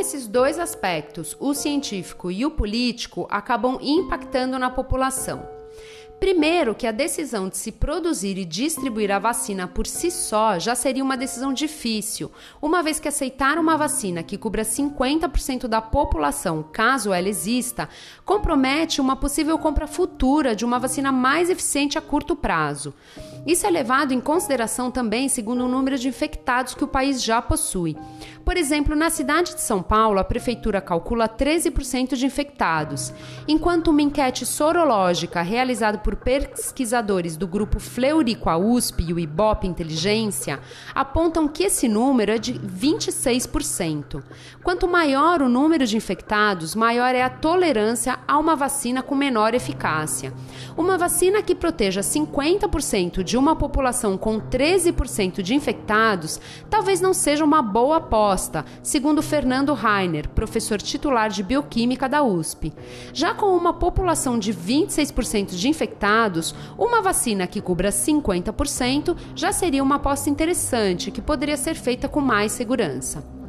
Esses 0.00 0.26
dois 0.26 0.58
aspectos, 0.58 1.36
o 1.38 1.52
científico 1.52 2.30
e 2.30 2.46
o 2.46 2.50
político, 2.50 3.26
acabam 3.30 3.78
impactando 3.82 4.58
na 4.58 4.70
população. 4.70 5.60
Primeiro, 6.18 6.74
que 6.74 6.86
a 6.86 6.92
decisão 6.92 7.48
de 7.48 7.56
se 7.56 7.72
produzir 7.72 8.36
e 8.36 8.44
distribuir 8.44 9.10
a 9.10 9.18
vacina 9.18 9.66
por 9.66 9.86
si 9.86 10.10
só 10.10 10.58
já 10.58 10.74
seria 10.74 11.02
uma 11.02 11.16
decisão 11.16 11.50
difícil, 11.50 12.30
uma 12.60 12.82
vez 12.82 13.00
que 13.00 13.08
aceitar 13.08 13.56
uma 13.58 13.74
vacina 13.74 14.22
que 14.22 14.36
cubra 14.36 14.62
50% 14.62 15.66
da 15.66 15.80
população, 15.80 16.62
caso 16.62 17.14
ela 17.14 17.26
exista, 17.26 17.88
compromete 18.22 19.00
uma 19.00 19.16
possível 19.16 19.58
compra 19.58 19.86
futura 19.86 20.54
de 20.54 20.62
uma 20.62 20.78
vacina 20.78 21.10
mais 21.10 21.48
eficiente 21.48 21.96
a 21.96 22.02
curto 22.02 22.36
prazo. 22.36 22.92
Isso 23.46 23.66
é 23.66 23.70
levado 23.70 24.12
em 24.12 24.20
consideração 24.20 24.90
também 24.90 25.26
segundo 25.26 25.64
o 25.64 25.68
número 25.68 25.96
de 25.96 26.08
infectados 26.08 26.74
que 26.74 26.84
o 26.84 26.88
país 26.88 27.22
já 27.22 27.40
possui. 27.40 27.96
Por 28.44 28.56
exemplo, 28.56 28.96
na 28.96 29.10
cidade 29.10 29.54
de 29.54 29.60
São 29.60 29.82
Paulo, 29.82 30.18
a 30.18 30.24
prefeitura 30.24 30.80
calcula 30.80 31.28
13% 31.28 32.16
de 32.16 32.26
infectados, 32.26 33.12
enquanto 33.46 33.88
uma 33.88 34.02
enquete 34.02 34.44
sorológica 34.46 35.42
realizada 35.42 35.98
por 35.98 36.16
pesquisadores 36.16 37.36
do 37.36 37.46
grupo 37.46 37.78
Fleury 37.78 38.34
com 38.34 38.50
a 38.50 38.56
USP 38.56 39.04
e 39.08 39.12
o 39.12 39.18
Ibope 39.18 39.68
Inteligência 39.68 40.58
apontam 40.94 41.46
que 41.46 41.64
esse 41.64 41.86
número 41.86 42.32
é 42.32 42.38
de 42.38 42.54
26%. 42.54 44.22
Quanto 44.64 44.88
maior 44.88 45.42
o 45.42 45.48
número 45.48 45.86
de 45.86 45.96
infectados, 45.96 46.74
maior 46.74 47.14
é 47.14 47.22
a 47.22 47.30
tolerância 47.30 48.18
a 48.26 48.38
uma 48.38 48.56
vacina 48.56 49.02
com 49.02 49.14
menor 49.14 49.54
eficácia. 49.54 50.32
Uma 50.76 50.96
vacina 50.96 51.42
que 51.42 51.54
proteja 51.54 52.00
50% 52.00 53.22
de 53.22 53.36
uma 53.36 53.54
população 53.54 54.16
com 54.16 54.40
13% 54.40 55.42
de 55.42 55.54
infectados 55.54 56.40
talvez 56.68 57.00
não 57.00 57.12
seja 57.12 57.44
uma 57.44 57.62
boa 57.62 57.98
aposta, 57.98 58.39
segundo 58.82 59.22
Fernando 59.22 59.74
Rainer, 59.74 60.28
professor 60.28 60.80
titular 60.80 61.28
de 61.28 61.42
bioquímica 61.42 62.08
da 62.08 62.22
USP. 62.22 62.72
Já 63.12 63.34
com 63.34 63.56
uma 63.56 63.72
população 63.72 64.38
de 64.38 64.54
26% 64.54 65.54
de 65.54 65.68
infectados, 65.68 66.54
uma 66.78 67.02
vacina 67.02 67.46
que 67.46 67.60
cubra 67.60 67.90
50% 67.90 69.16
já 69.34 69.52
seria 69.52 69.82
uma 69.82 69.96
aposta 69.96 70.30
interessante 70.30 71.10
que 71.10 71.20
poderia 71.20 71.56
ser 71.56 71.74
feita 71.74 72.08
com 72.08 72.20
mais 72.20 72.52
segurança. 72.52 73.39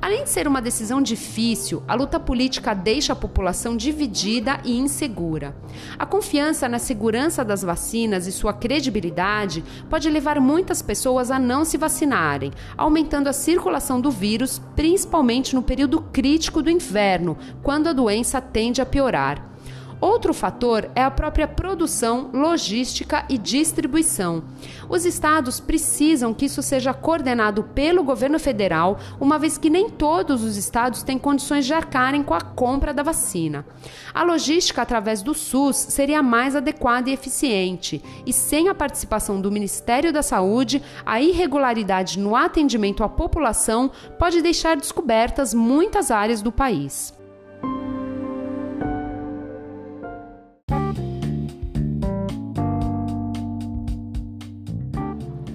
Além 0.00 0.24
de 0.24 0.30
ser 0.30 0.46
uma 0.46 0.60
decisão 0.60 1.00
difícil, 1.00 1.82
a 1.88 1.94
luta 1.94 2.20
política 2.20 2.74
deixa 2.74 3.12
a 3.12 3.16
população 3.16 3.76
dividida 3.76 4.60
e 4.64 4.76
insegura. 4.78 5.56
A 5.98 6.04
confiança 6.04 6.68
na 6.68 6.78
segurança 6.78 7.44
das 7.44 7.62
vacinas 7.62 8.26
e 8.26 8.32
sua 8.32 8.52
credibilidade 8.52 9.64
pode 9.88 10.08
levar 10.10 10.40
muitas 10.40 10.82
pessoas 10.82 11.30
a 11.30 11.38
não 11.38 11.64
se 11.64 11.78
vacinarem, 11.78 12.52
aumentando 12.76 13.28
a 13.28 13.32
circulação 13.32 14.00
do 14.00 14.10
vírus, 14.10 14.60
principalmente 14.74 15.54
no 15.54 15.62
período 15.62 16.00
crítico 16.00 16.62
do 16.62 16.70
inverno, 16.70 17.36
quando 17.62 17.88
a 17.88 17.92
doença 17.92 18.40
tende 18.40 18.82
a 18.82 18.86
piorar. 18.86 19.55
Outro 20.00 20.34
fator 20.34 20.90
é 20.94 21.02
a 21.02 21.10
própria 21.10 21.48
produção, 21.48 22.30
logística 22.32 23.24
e 23.30 23.38
distribuição. 23.38 24.44
Os 24.88 25.06
estados 25.06 25.58
precisam 25.58 26.34
que 26.34 26.44
isso 26.44 26.62
seja 26.62 26.92
coordenado 26.92 27.62
pelo 27.62 28.04
governo 28.04 28.38
federal, 28.38 28.98
uma 29.18 29.38
vez 29.38 29.56
que 29.56 29.70
nem 29.70 29.88
todos 29.88 30.44
os 30.44 30.56
estados 30.58 31.02
têm 31.02 31.18
condições 31.18 31.64
de 31.64 31.72
arcarem 31.72 32.22
com 32.22 32.34
a 32.34 32.40
compra 32.40 32.92
da 32.92 33.02
vacina. 33.02 33.64
A 34.12 34.22
logística 34.22 34.82
através 34.82 35.22
do 35.22 35.32
SUS 35.32 35.76
seria 35.76 36.22
mais 36.22 36.54
adequada 36.54 37.08
e 37.08 37.14
eficiente, 37.14 38.02
e 38.26 38.32
sem 38.32 38.68
a 38.68 38.74
participação 38.74 39.40
do 39.40 39.50
Ministério 39.50 40.12
da 40.12 40.22
Saúde, 40.22 40.82
a 41.06 41.20
irregularidade 41.22 42.18
no 42.18 42.36
atendimento 42.36 43.02
à 43.02 43.08
população 43.08 43.90
pode 44.18 44.42
deixar 44.42 44.76
descobertas 44.76 45.54
muitas 45.54 46.10
áreas 46.10 46.42
do 46.42 46.52
país. 46.52 47.16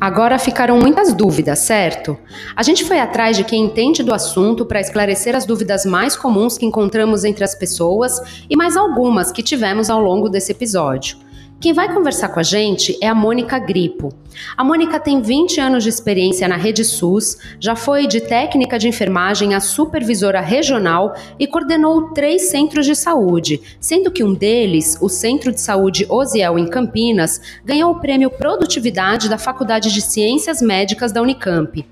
Agora 0.01 0.39
ficaram 0.39 0.79
muitas 0.79 1.13
dúvidas, 1.13 1.59
certo? 1.59 2.17
A 2.55 2.63
gente 2.63 2.83
foi 2.83 2.99
atrás 2.99 3.37
de 3.37 3.43
quem 3.43 3.65
entende 3.65 4.01
do 4.01 4.11
assunto 4.11 4.65
para 4.65 4.81
esclarecer 4.81 5.35
as 5.35 5.45
dúvidas 5.45 5.85
mais 5.85 6.15
comuns 6.15 6.57
que 6.57 6.65
encontramos 6.65 7.23
entre 7.23 7.43
as 7.43 7.53
pessoas 7.53 8.19
e 8.49 8.55
mais 8.55 8.75
algumas 8.75 9.31
que 9.31 9.43
tivemos 9.43 9.91
ao 9.91 10.01
longo 10.01 10.27
desse 10.27 10.53
episódio. 10.53 11.17
Quem 11.61 11.73
vai 11.73 11.93
conversar 11.93 12.29
com 12.29 12.39
a 12.39 12.43
gente 12.43 12.97
é 12.99 13.07
a 13.07 13.13
Mônica 13.13 13.59
Gripo. 13.59 14.11
A 14.57 14.63
Mônica 14.63 14.99
tem 14.99 15.21
20 15.21 15.61
anos 15.61 15.83
de 15.83 15.89
experiência 15.89 16.47
na 16.47 16.55
Rede 16.55 16.83
SUS, 16.83 17.37
já 17.59 17.75
foi 17.75 18.07
de 18.07 18.19
técnica 18.19 18.79
de 18.79 18.87
enfermagem 18.87 19.53
a 19.53 19.59
supervisora 19.59 20.41
regional 20.41 21.15
e 21.37 21.45
coordenou 21.45 22.13
três 22.13 22.49
centros 22.49 22.83
de 22.83 22.95
saúde, 22.95 23.61
sendo 23.79 24.09
que 24.09 24.23
um 24.23 24.33
deles, 24.33 24.97
o 24.99 25.07
Centro 25.07 25.51
de 25.51 25.61
Saúde 25.61 26.07
Osiel 26.09 26.57
em 26.57 26.67
Campinas, 26.67 27.39
ganhou 27.63 27.91
o 27.91 27.99
prêmio 27.99 28.31
Produtividade 28.31 29.29
da 29.29 29.37
Faculdade 29.37 29.93
de 29.93 30.01
Ciências 30.01 30.63
Médicas 30.63 31.11
da 31.11 31.21
Unicamp. 31.21 31.85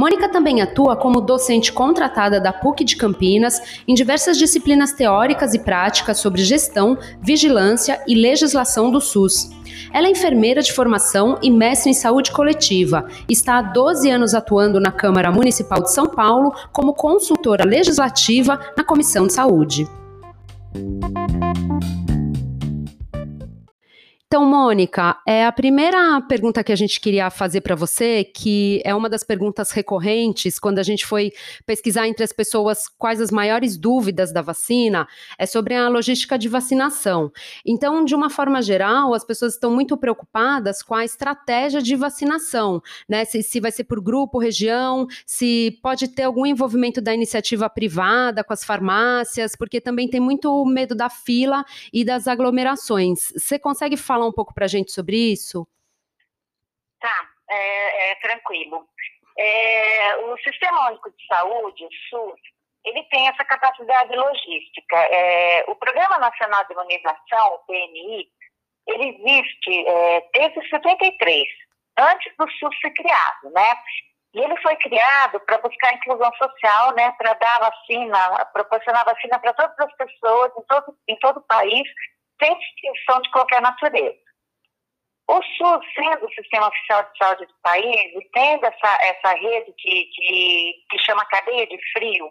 Mônica 0.00 0.30
também 0.30 0.62
atua 0.62 0.96
como 0.96 1.20
docente 1.20 1.70
contratada 1.70 2.40
da 2.40 2.54
PUC 2.54 2.84
de 2.84 2.96
Campinas 2.96 3.82
em 3.86 3.92
diversas 3.92 4.38
disciplinas 4.38 4.94
teóricas 4.94 5.52
e 5.52 5.58
práticas 5.58 6.16
sobre 6.16 6.42
gestão, 6.42 6.96
vigilância 7.20 8.02
e 8.08 8.14
legislação 8.14 8.90
do 8.90 8.98
SUS. 8.98 9.50
Ela 9.92 10.06
é 10.06 10.10
enfermeira 10.10 10.62
de 10.62 10.72
formação 10.72 11.38
e 11.42 11.50
mestre 11.50 11.90
em 11.90 11.92
saúde 11.92 12.32
coletiva. 12.32 13.08
Está 13.28 13.58
há 13.58 13.62
12 13.62 14.10
anos 14.10 14.32
atuando 14.32 14.80
na 14.80 14.90
Câmara 14.90 15.30
Municipal 15.30 15.82
de 15.82 15.92
São 15.92 16.06
Paulo 16.06 16.50
como 16.72 16.94
consultora 16.94 17.66
legislativa 17.66 18.58
na 18.74 18.82
Comissão 18.82 19.26
de 19.26 19.34
Saúde. 19.34 19.86
Então, 24.32 24.44
Mônica, 24.44 25.20
é 25.26 25.44
a 25.44 25.50
primeira 25.50 26.20
pergunta 26.20 26.62
que 26.62 26.70
a 26.70 26.76
gente 26.76 27.00
queria 27.00 27.28
fazer 27.30 27.62
para 27.62 27.74
você, 27.74 28.22
que 28.22 28.80
é 28.84 28.94
uma 28.94 29.08
das 29.08 29.24
perguntas 29.24 29.72
recorrentes 29.72 30.56
quando 30.56 30.78
a 30.78 30.84
gente 30.84 31.04
foi 31.04 31.32
pesquisar 31.66 32.06
entre 32.06 32.22
as 32.22 32.32
pessoas 32.32 32.86
quais 32.96 33.20
as 33.20 33.32
maiores 33.32 33.76
dúvidas 33.76 34.32
da 34.32 34.40
vacina, 34.40 35.08
é 35.36 35.46
sobre 35.46 35.74
a 35.74 35.88
logística 35.88 36.38
de 36.38 36.48
vacinação. 36.48 37.32
Então, 37.66 38.04
de 38.04 38.14
uma 38.14 38.30
forma 38.30 38.62
geral, 38.62 39.14
as 39.14 39.24
pessoas 39.24 39.54
estão 39.54 39.72
muito 39.72 39.96
preocupadas 39.96 40.80
com 40.80 40.94
a 40.94 41.04
estratégia 41.04 41.82
de 41.82 41.96
vacinação, 41.96 42.80
né? 43.08 43.24
Se, 43.24 43.42
se 43.42 43.58
vai 43.58 43.72
ser 43.72 43.82
por 43.82 44.00
grupo, 44.00 44.38
região, 44.38 45.08
se 45.26 45.76
pode 45.82 46.06
ter 46.06 46.22
algum 46.22 46.46
envolvimento 46.46 47.00
da 47.00 47.12
iniciativa 47.12 47.68
privada 47.68 48.44
com 48.44 48.52
as 48.52 48.62
farmácias, 48.62 49.56
porque 49.56 49.80
também 49.80 50.06
tem 50.06 50.20
muito 50.20 50.64
medo 50.66 50.94
da 50.94 51.10
fila 51.10 51.64
e 51.92 52.04
das 52.04 52.28
aglomerações. 52.28 53.32
Você 53.36 53.58
consegue 53.58 53.96
falar 53.96 54.19
falar 54.20 54.28
um 54.28 54.32
pouco 54.32 54.54
para 54.54 54.66
a 54.66 54.68
gente 54.68 54.92
sobre 54.92 55.16
isso? 55.16 55.66
Tá, 57.00 57.28
é, 57.48 58.10
é 58.10 58.14
tranquilo. 58.16 58.86
É, 59.38 60.16
o 60.18 60.36
Sistema 60.38 60.90
Único 60.90 61.10
de 61.10 61.26
Saúde, 61.26 61.84
o 61.84 61.90
SUS, 62.10 62.40
ele 62.84 63.02
tem 63.04 63.28
essa 63.28 63.44
capacidade 63.44 64.14
logística. 64.14 64.96
É, 64.96 65.64
o 65.68 65.74
Programa 65.76 66.18
Nacional 66.18 66.64
de 66.66 66.72
Imunização, 66.72 67.54
o 67.54 67.58
PNI, 67.60 68.28
ele 68.86 69.08
existe 69.08 69.88
é, 69.88 70.28
desde 70.34 70.68
73, 70.68 71.48
antes 71.98 72.32
do 72.36 72.50
SUS 72.50 72.78
ser 72.80 72.90
criado, 72.90 73.50
né? 73.52 73.74
E 74.32 74.40
ele 74.40 74.56
foi 74.60 74.76
criado 74.76 75.40
para 75.40 75.58
buscar 75.58 75.92
inclusão 75.92 76.30
social, 76.36 76.94
né, 76.94 77.10
para 77.18 77.34
dar 77.34 77.58
vacina, 77.58 78.44
proporcionar 78.52 79.04
vacina 79.04 79.40
para 79.40 79.52
todas 79.54 79.76
as 79.76 79.92
pessoas 79.96 80.52
em 80.56 80.62
todo, 80.62 80.96
em 81.08 81.16
todo 81.18 81.38
o 81.38 81.42
país, 81.42 81.82
sem 82.42 82.58
distinção 82.58 83.20
de 83.22 83.30
qualquer 83.30 83.62
natureza. 83.62 84.18
O 85.28 85.40
SUS, 85.42 85.86
sendo 85.94 86.26
o 86.26 86.32
sistema 86.32 86.66
oficial 86.66 87.04
de 87.04 87.18
saúde 87.18 87.46
do 87.46 87.54
país, 87.62 87.86
e 87.86 88.30
tendo 88.32 88.66
essa, 88.66 88.98
essa 89.02 89.34
rede 89.34 89.72
de, 89.78 90.10
de, 90.10 90.74
que 90.90 90.98
chama 90.98 91.24
cadeia 91.26 91.68
de 91.68 91.78
frio, 91.92 92.28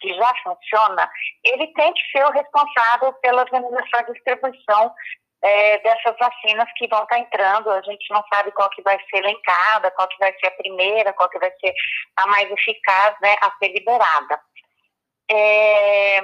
que 0.00 0.12
já 0.12 0.34
funciona, 0.42 1.08
ele 1.44 1.68
tem 1.68 1.92
que 1.94 2.02
ser 2.10 2.24
o 2.24 2.32
responsável 2.32 3.12
pela 3.22 3.42
organização 3.42 4.00
e 4.00 4.12
distribuição 4.12 4.92
é, 5.42 5.78
dessas 5.78 6.16
vacinas 6.18 6.68
que 6.76 6.88
vão 6.88 7.04
estar 7.04 7.18
entrando. 7.20 7.70
A 7.70 7.82
gente 7.82 8.10
não 8.10 8.24
sabe 8.32 8.50
qual 8.50 8.68
que 8.70 8.82
vai 8.82 8.98
ser 9.08 9.18
elencada, 9.18 9.92
qual 9.92 10.08
que 10.08 10.18
vai 10.18 10.32
ser 10.40 10.48
a 10.48 10.56
primeira, 10.56 11.12
qual 11.12 11.28
que 11.30 11.38
vai 11.38 11.52
ser 11.60 11.72
a 12.16 12.26
mais 12.26 12.50
eficaz 12.50 13.14
né, 13.22 13.36
a 13.40 13.52
ser 13.58 13.72
liberada. 13.72 14.40
É, 15.30 16.20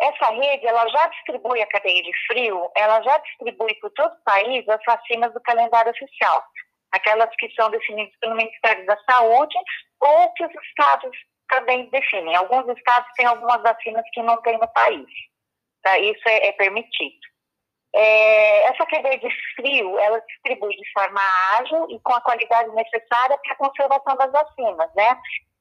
essa 0.00 0.30
rede, 0.30 0.66
ela 0.66 0.86
já 0.88 1.06
distribui 1.08 1.62
a 1.62 1.66
cadeia 1.66 2.02
de 2.02 2.12
frio, 2.26 2.70
ela 2.76 3.02
já 3.02 3.18
distribui 3.18 3.74
por 3.74 3.90
todo 3.92 4.12
o 4.12 4.24
país 4.24 4.68
as 4.68 4.80
vacinas 4.84 5.32
do 5.32 5.40
calendário 5.40 5.90
oficial, 5.90 6.44
aquelas 6.92 7.34
que 7.36 7.50
são 7.54 7.70
definidas 7.70 8.14
pelo 8.20 8.36
Ministério 8.36 8.84
da 8.86 8.96
Saúde 9.10 9.56
ou 10.00 10.32
que 10.34 10.44
os 10.44 10.52
estados 10.52 11.16
também 11.48 11.88
definem. 11.90 12.34
Alguns 12.36 12.68
estados 12.76 13.10
têm 13.16 13.26
algumas 13.26 13.62
vacinas 13.62 14.04
que 14.12 14.22
não 14.22 14.40
tem 14.42 14.58
no 14.58 14.68
país. 14.68 15.06
Tá? 15.82 15.98
Isso 15.98 16.28
é, 16.28 16.48
é 16.48 16.52
permitido. 16.52 17.26
É, 17.94 18.64
essa 18.64 18.84
cadeia 18.86 19.18
de 19.18 19.28
frio, 19.54 19.98
ela 19.98 20.20
distribui 20.20 20.76
de 20.76 20.92
forma 20.92 21.20
ágil 21.58 21.86
e 21.90 21.98
com 22.00 22.12
a 22.12 22.20
qualidade 22.20 22.68
necessária 22.74 23.38
para 23.38 23.52
a 23.52 23.56
conservação 23.56 24.16
das 24.16 24.32
vacinas, 24.32 24.94
né? 24.94 25.18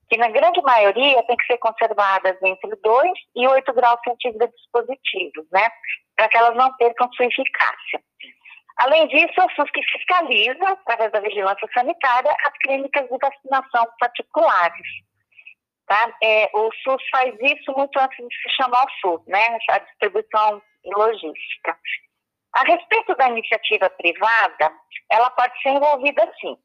Que 0.10 0.18
na 0.18 0.30
grande 0.30 0.62
maioria 0.62 1.24
tem 1.24 1.36
que 1.38 1.46
ser 1.46 1.58
conservadas 1.58 2.38
entre 2.44 2.76
2 2.84 3.12
e 3.36 3.48
8 3.48 3.74
graus 3.74 4.00
centígrados 4.08 4.62
positivos, 4.72 5.46
né? 5.52 5.68
Para 6.16 6.30
que 6.30 6.38
elas 6.38 6.56
não 6.56 6.72
percam 6.78 7.12
sua 7.14 7.26
eficácia. 7.26 8.02
Além 8.78 9.08
disso, 9.08 9.34
SUS 9.56 9.72
que 9.72 9.82
fiscaliza, 9.84 10.68
através 10.68 11.12
da 11.12 11.22
vigilância 11.22 11.68
sanitária, 11.74 12.32
as 12.46 12.58
clínicas 12.60 13.08
de 13.10 13.18
vacinação 13.18 13.88
particulares. 14.00 14.88
Tá? 15.88 16.14
É, 16.22 16.50
o 16.54 16.70
SUS 16.84 17.02
faz 17.10 17.34
isso 17.42 17.72
muito 17.76 17.98
antes 18.00 18.18
de 18.18 18.36
se 18.36 18.56
chamar 18.56 18.86
o 18.86 18.92
SUS, 19.02 19.26
né? 19.28 19.58
A 19.70 19.80
distribuição 19.80 20.62
e 20.84 20.94
logística. 20.94 21.78
A 22.54 22.64
respeito 22.64 23.16
da 23.16 23.30
iniciativa 23.30 23.90
privada, 23.90 24.72
ela 25.10 25.30
pode 25.32 25.62
ser 25.62 25.70
envolvida 25.70 26.32
sim. 26.40 26.58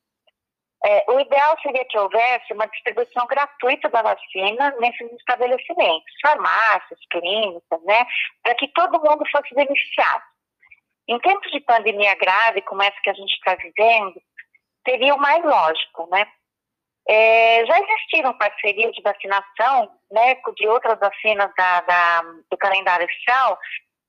É, 0.83 1.05
o 1.09 1.21
ideal 1.21 1.57
seria 1.61 1.85
que 1.85 1.99
houvesse 1.99 2.53
uma 2.53 2.67
distribuição 2.67 3.27
gratuita 3.27 3.89
da 3.91 4.01
vacina 4.01 4.75
nesses 4.81 5.13
estabelecimentos, 5.13 6.15
farmácias, 6.23 6.99
clínicas, 7.11 7.83
né, 7.85 8.07
para 8.43 8.55
que 8.55 8.69
todo 8.69 9.03
mundo 9.03 9.23
fosse 9.31 9.55
beneficiado. 9.55 10.23
Em 11.07 11.19
tempos 11.19 11.51
de 11.51 11.61
pandemia 11.61 12.15
grave, 12.15 12.63
como 12.63 12.83
essa 12.83 12.97
que 13.03 13.11
a 13.11 13.15
gente 13.15 13.33
está 13.35 13.55
vivendo, 13.57 14.23
seria 14.89 15.15
o 15.15 15.19
mais 15.19 15.45
lógico, 15.45 16.09
né? 16.11 16.27
É, 17.09 17.67
já 17.67 17.81
existiram 17.81 18.39
parcerias 18.39 18.93
de 18.93 19.03
vacinação, 19.03 19.91
né, 20.11 20.37
de 20.57 20.69
outras 20.69 20.99
vacinas 20.99 21.51
da, 21.57 21.81
da, 21.81 22.23
do 22.51 22.57
calendário 22.57 23.05
oficial, 23.05 23.59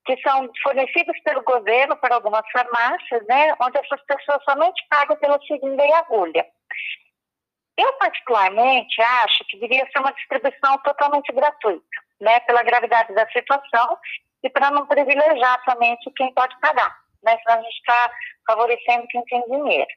que 0.06 0.16
são 0.22 0.50
fornecidas 0.62 1.20
pelo 1.24 1.44
governo 1.44 1.96
para 1.98 2.16
algumas 2.16 2.44
farmácias, 2.52 3.26
né, 3.28 3.56
onde 3.62 3.78
essas 3.78 4.02
pessoas 4.06 4.44
somente 4.44 4.86
pagam 4.90 5.18
pela 5.18 5.40
seringa 5.48 5.86
e 5.86 5.94
agulha. 5.94 6.46
Eu, 7.78 7.94
particularmente, 7.94 9.02
acho 9.02 9.44
que 9.50 9.60
deveria 9.60 9.90
ser 9.92 10.00
uma 10.00 10.12
distribuição 10.14 10.78
totalmente 10.80 11.32
gratuita, 11.32 11.86
né, 12.20 12.40
pela 12.42 12.64
gravidade 12.64 13.14
da 13.14 13.28
situação 13.30 13.98
e 14.44 14.50
para 14.50 14.72
não 14.72 14.86
privilegiar 14.86 15.64
somente 15.64 16.12
quem 16.16 16.34
pode 16.34 16.60
pagar, 16.60 16.96
né, 17.24 17.38
senão 17.40 17.60
a 17.60 17.62
gente 17.62 17.78
está 17.78 18.12
favorecendo 18.46 19.08
quem 19.08 19.24
tem 19.26 19.44
dinheiro. 19.46 19.90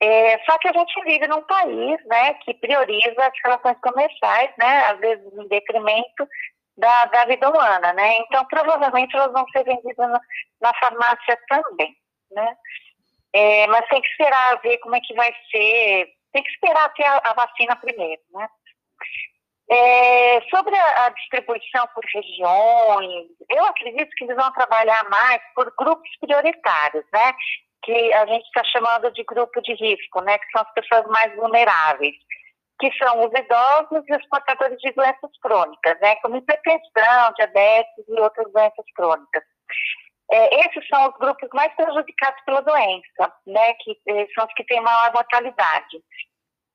É, 0.00 0.38
só 0.44 0.58
que 0.58 0.68
a 0.68 0.72
gente 0.72 1.02
vive 1.04 1.26
num 1.28 1.42
país 1.42 2.04
né, 2.06 2.34
que 2.34 2.54
prioriza 2.54 3.26
as 3.26 3.32
relações 3.42 3.78
comerciais, 3.80 4.50
né, 4.58 4.84
às 4.86 4.98
vezes 4.98 5.32
em 5.32 5.48
detrimento 5.48 6.28
da, 6.76 7.04
da 7.06 7.24
vida 7.24 7.48
humana. 7.48 7.92
Né? 7.92 8.18
Então, 8.18 8.44
provavelmente, 8.46 9.14
elas 9.16 9.32
vão 9.32 9.46
ser 9.48 9.64
vendidas 9.64 9.96
na, 9.96 10.20
na 10.60 10.74
farmácia 10.74 11.38
também. 11.48 11.96
Né? 12.30 12.56
É, 13.34 13.66
mas 13.66 13.86
tem 13.88 14.00
que 14.00 14.08
esperar 14.08 14.60
ver 14.62 14.78
como 14.78 14.94
é 14.94 15.00
que 15.00 15.12
vai 15.14 15.34
ser, 15.50 16.06
tem 16.32 16.42
que 16.42 16.50
esperar 16.50 16.92
ter 16.94 17.04
a, 17.04 17.20
a 17.24 17.32
vacina 17.34 17.74
primeiro. 17.76 18.22
Né? 18.32 18.48
É, 19.70 20.40
sobre 20.54 20.76
a, 20.76 21.06
a, 21.06 21.08
distribuição 21.08 21.88
por 21.94 22.04
regiões, 22.14 23.26
eu 23.50 23.64
acredito 23.64 24.10
que 24.16 24.24
eles 24.24 24.36
vão 24.36 24.52
trabalhar 24.52 25.08
mais 25.10 25.40
por 25.54 25.72
grupos 25.76 26.10
prioritários, 26.20 27.04
né? 27.12 27.34
que 27.84 28.14
a 28.14 28.26
gente 28.26 28.44
está 28.46 28.64
chamando 28.64 29.12
de 29.12 29.22
grupo 29.24 29.60
de 29.60 29.74
risco, 29.74 30.20
né, 30.22 30.38
que 30.38 30.50
são 30.50 30.62
as 30.62 30.72
pessoas 30.72 31.06
mais 31.06 31.34
vulneráveis, 31.36 32.16
que 32.80 32.90
são 32.96 33.24
os 33.24 33.32
idosos 33.32 34.04
e 34.08 34.16
os 34.16 34.26
portadores 34.28 34.78
de 34.78 34.90
doenças 34.92 35.30
crônicas, 35.40 36.00
né, 36.00 36.16
como 36.16 36.36
hipertensão, 36.36 37.32
diabetes 37.36 38.04
e 38.08 38.20
outras 38.20 38.50
doenças 38.52 38.86
crônicas. 38.94 39.44
É, 40.34 40.66
esses 40.66 40.84
são 40.88 41.08
os 41.08 41.16
grupos 41.16 41.48
mais 41.52 41.72
prejudicados 41.76 42.42
pela 42.44 42.60
doença, 42.60 43.32
né, 43.46 43.72
que 43.74 43.92
eh, 44.08 44.26
são 44.34 44.44
os 44.44 44.52
que 44.54 44.64
têm 44.64 44.80
maior 44.80 45.12
mortalidade. 45.14 46.02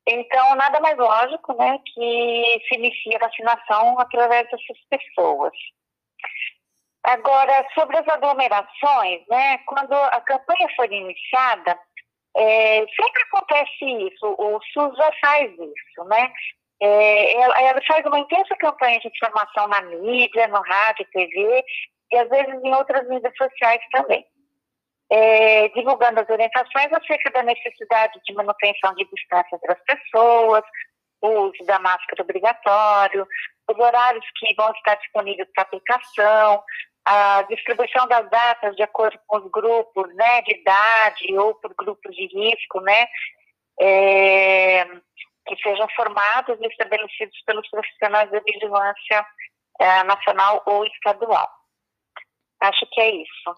Então, 0.07 0.55
nada 0.55 0.79
mais 0.79 0.97
lógico, 0.97 1.53
né, 1.55 1.77
que 1.85 2.65
se 2.65 2.75
inicie 2.75 3.17
a 3.17 3.19
vacinação 3.19 3.99
através 3.99 4.49
dessas 4.49 4.77
pessoas. 4.89 5.51
Agora, 7.03 7.67
sobre 7.73 7.97
as 7.97 8.07
aglomerações, 8.07 9.27
né, 9.27 9.57
quando 9.65 9.91
a 9.91 10.21
campanha 10.21 10.69
foi 10.77 10.87
iniciada, 10.87 11.77
é, 12.37 12.85
sempre 12.95 13.23
acontece 13.23 13.85
isso, 14.07 14.35
o 14.39 14.61
SUS 14.71 14.95
já 14.95 15.11
faz 15.19 15.51
isso, 15.51 16.03
né? 16.05 16.31
É, 16.81 17.41
ela, 17.41 17.61
ela, 17.61 17.81
faz 17.85 18.05
uma 18.05 18.19
intensa 18.19 18.55
campanha 18.55 19.01
de 19.01 19.09
informação 19.09 19.67
na 19.67 19.81
mídia, 19.81 20.47
no 20.47 20.61
rádio, 20.61 21.05
TV 21.11 21.65
e 22.11 22.17
às 22.17 22.29
vezes 22.29 22.63
em 22.63 22.73
outras 22.75 23.07
mídias 23.07 23.33
sociais 23.37 23.81
também. 23.91 24.25
É, 25.11 25.69
divulgando 25.69 26.19
as 26.19 26.29
orientações 26.29 26.93
acerca 26.93 27.31
da 27.31 27.41
necessidade 27.41 28.19
de 28.23 28.33
manutenção 28.33 28.93
de 28.93 29.05
distância 29.05 29.55
entre 29.55 29.71
as 29.71 29.83
pessoas, 29.83 30.63
o 31.21 31.27
uso 31.27 31.65
da 31.65 31.79
máscara 31.79 32.21
obrigatório, 32.21 33.27
os 33.69 33.79
horários 33.79 34.25
que 34.37 34.53
vão 34.55 34.71
estar 34.71 34.95
disponíveis 34.95 35.49
para 35.53 35.63
aplicação, 35.63 36.63
a 37.05 37.41
distribuição 37.49 38.07
das 38.07 38.29
datas 38.29 38.75
de 38.75 38.83
acordo 38.83 39.19
com 39.25 39.37
os 39.37 39.51
grupos, 39.51 40.13
né, 40.15 40.41
de 40.43 40.59
idade 40.59 41.37
ou 41.37 41.55
por 41.55 41.73
grupos 41.75 42.15
de 42.15 42.27
risco, 42.27 42.79
né, 42.81 43.07
é, 43.81 44.85
que 45.47 45.55
sejam 45.63 45.87
formados 45.95 46.57
e 46.61 46.67
estabelecidos 46.67 47.41
pelos 47.45 47.67
profissionais 47.69 48.29
da 48.29 48.39
vigilância 48.41 49.25
é, 49.79 50.03
nacional 50.03 50.61
ou 50.65 50.85
estadual. 50.85 51.49
Acho 52.61 52.85
que 52.91 52.99
é 52.99 53.15
isso. 53.15 53.55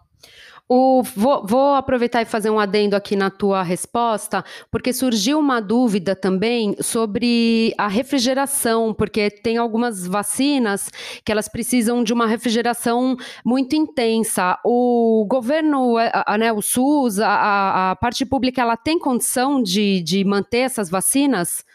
O, 0.73 1.03
vou, 1.03 1.45
vou, 1.45 1.75
aproveitar 1.75 2.21
e 2.21 2.25
fazer 2.25 2.49
um 2.49 2.57
adendo 2.57 2.95
aqui 2.95 3.13
na 3.13 3.29
tua 3.29 3.61
resposta, 3.61 4.41
porque 4.71 4.93
surgiu 4.93 5.37
uma 5.37 5.59
dúvida 5.59 6.15
também 6.15 6.81
sobre 6.81 7.73
a 7.77 7.89
refrigeração, 7.89 8.93
porque 8.93 9.29
tem 9.29 9.57
algumas 9.57 10.07
vacinas 10.07 10.89
que 11.25 11.31
elas 11.31 11.49
precisam 11.49 12.05
de 12.05 12.13
uma 12.13 12.25
refrigeração 12.25 13.17
muito 13.43 13.75
intensa. 13.75 14.57
O 14.63 15.25
governo, 15.27 15.97
a, 15.97 16.23
a, 16.25 16.37
né, 16.37 16.53
o 16.53 16.61
SUS, 16.61 17.19
a, 17.19 17.91
a, 17.91 17.95
parte 17.97 18.25
pública, 18.25 18.61
ela 18.61 18.77
tem 18.77 18.97
condição 18.97 19.61
de, 19.61 20.01
de 20.01 20.23
manter 20.23 20.59
essas 20.59 20.89
vacinas? 20.89 21.65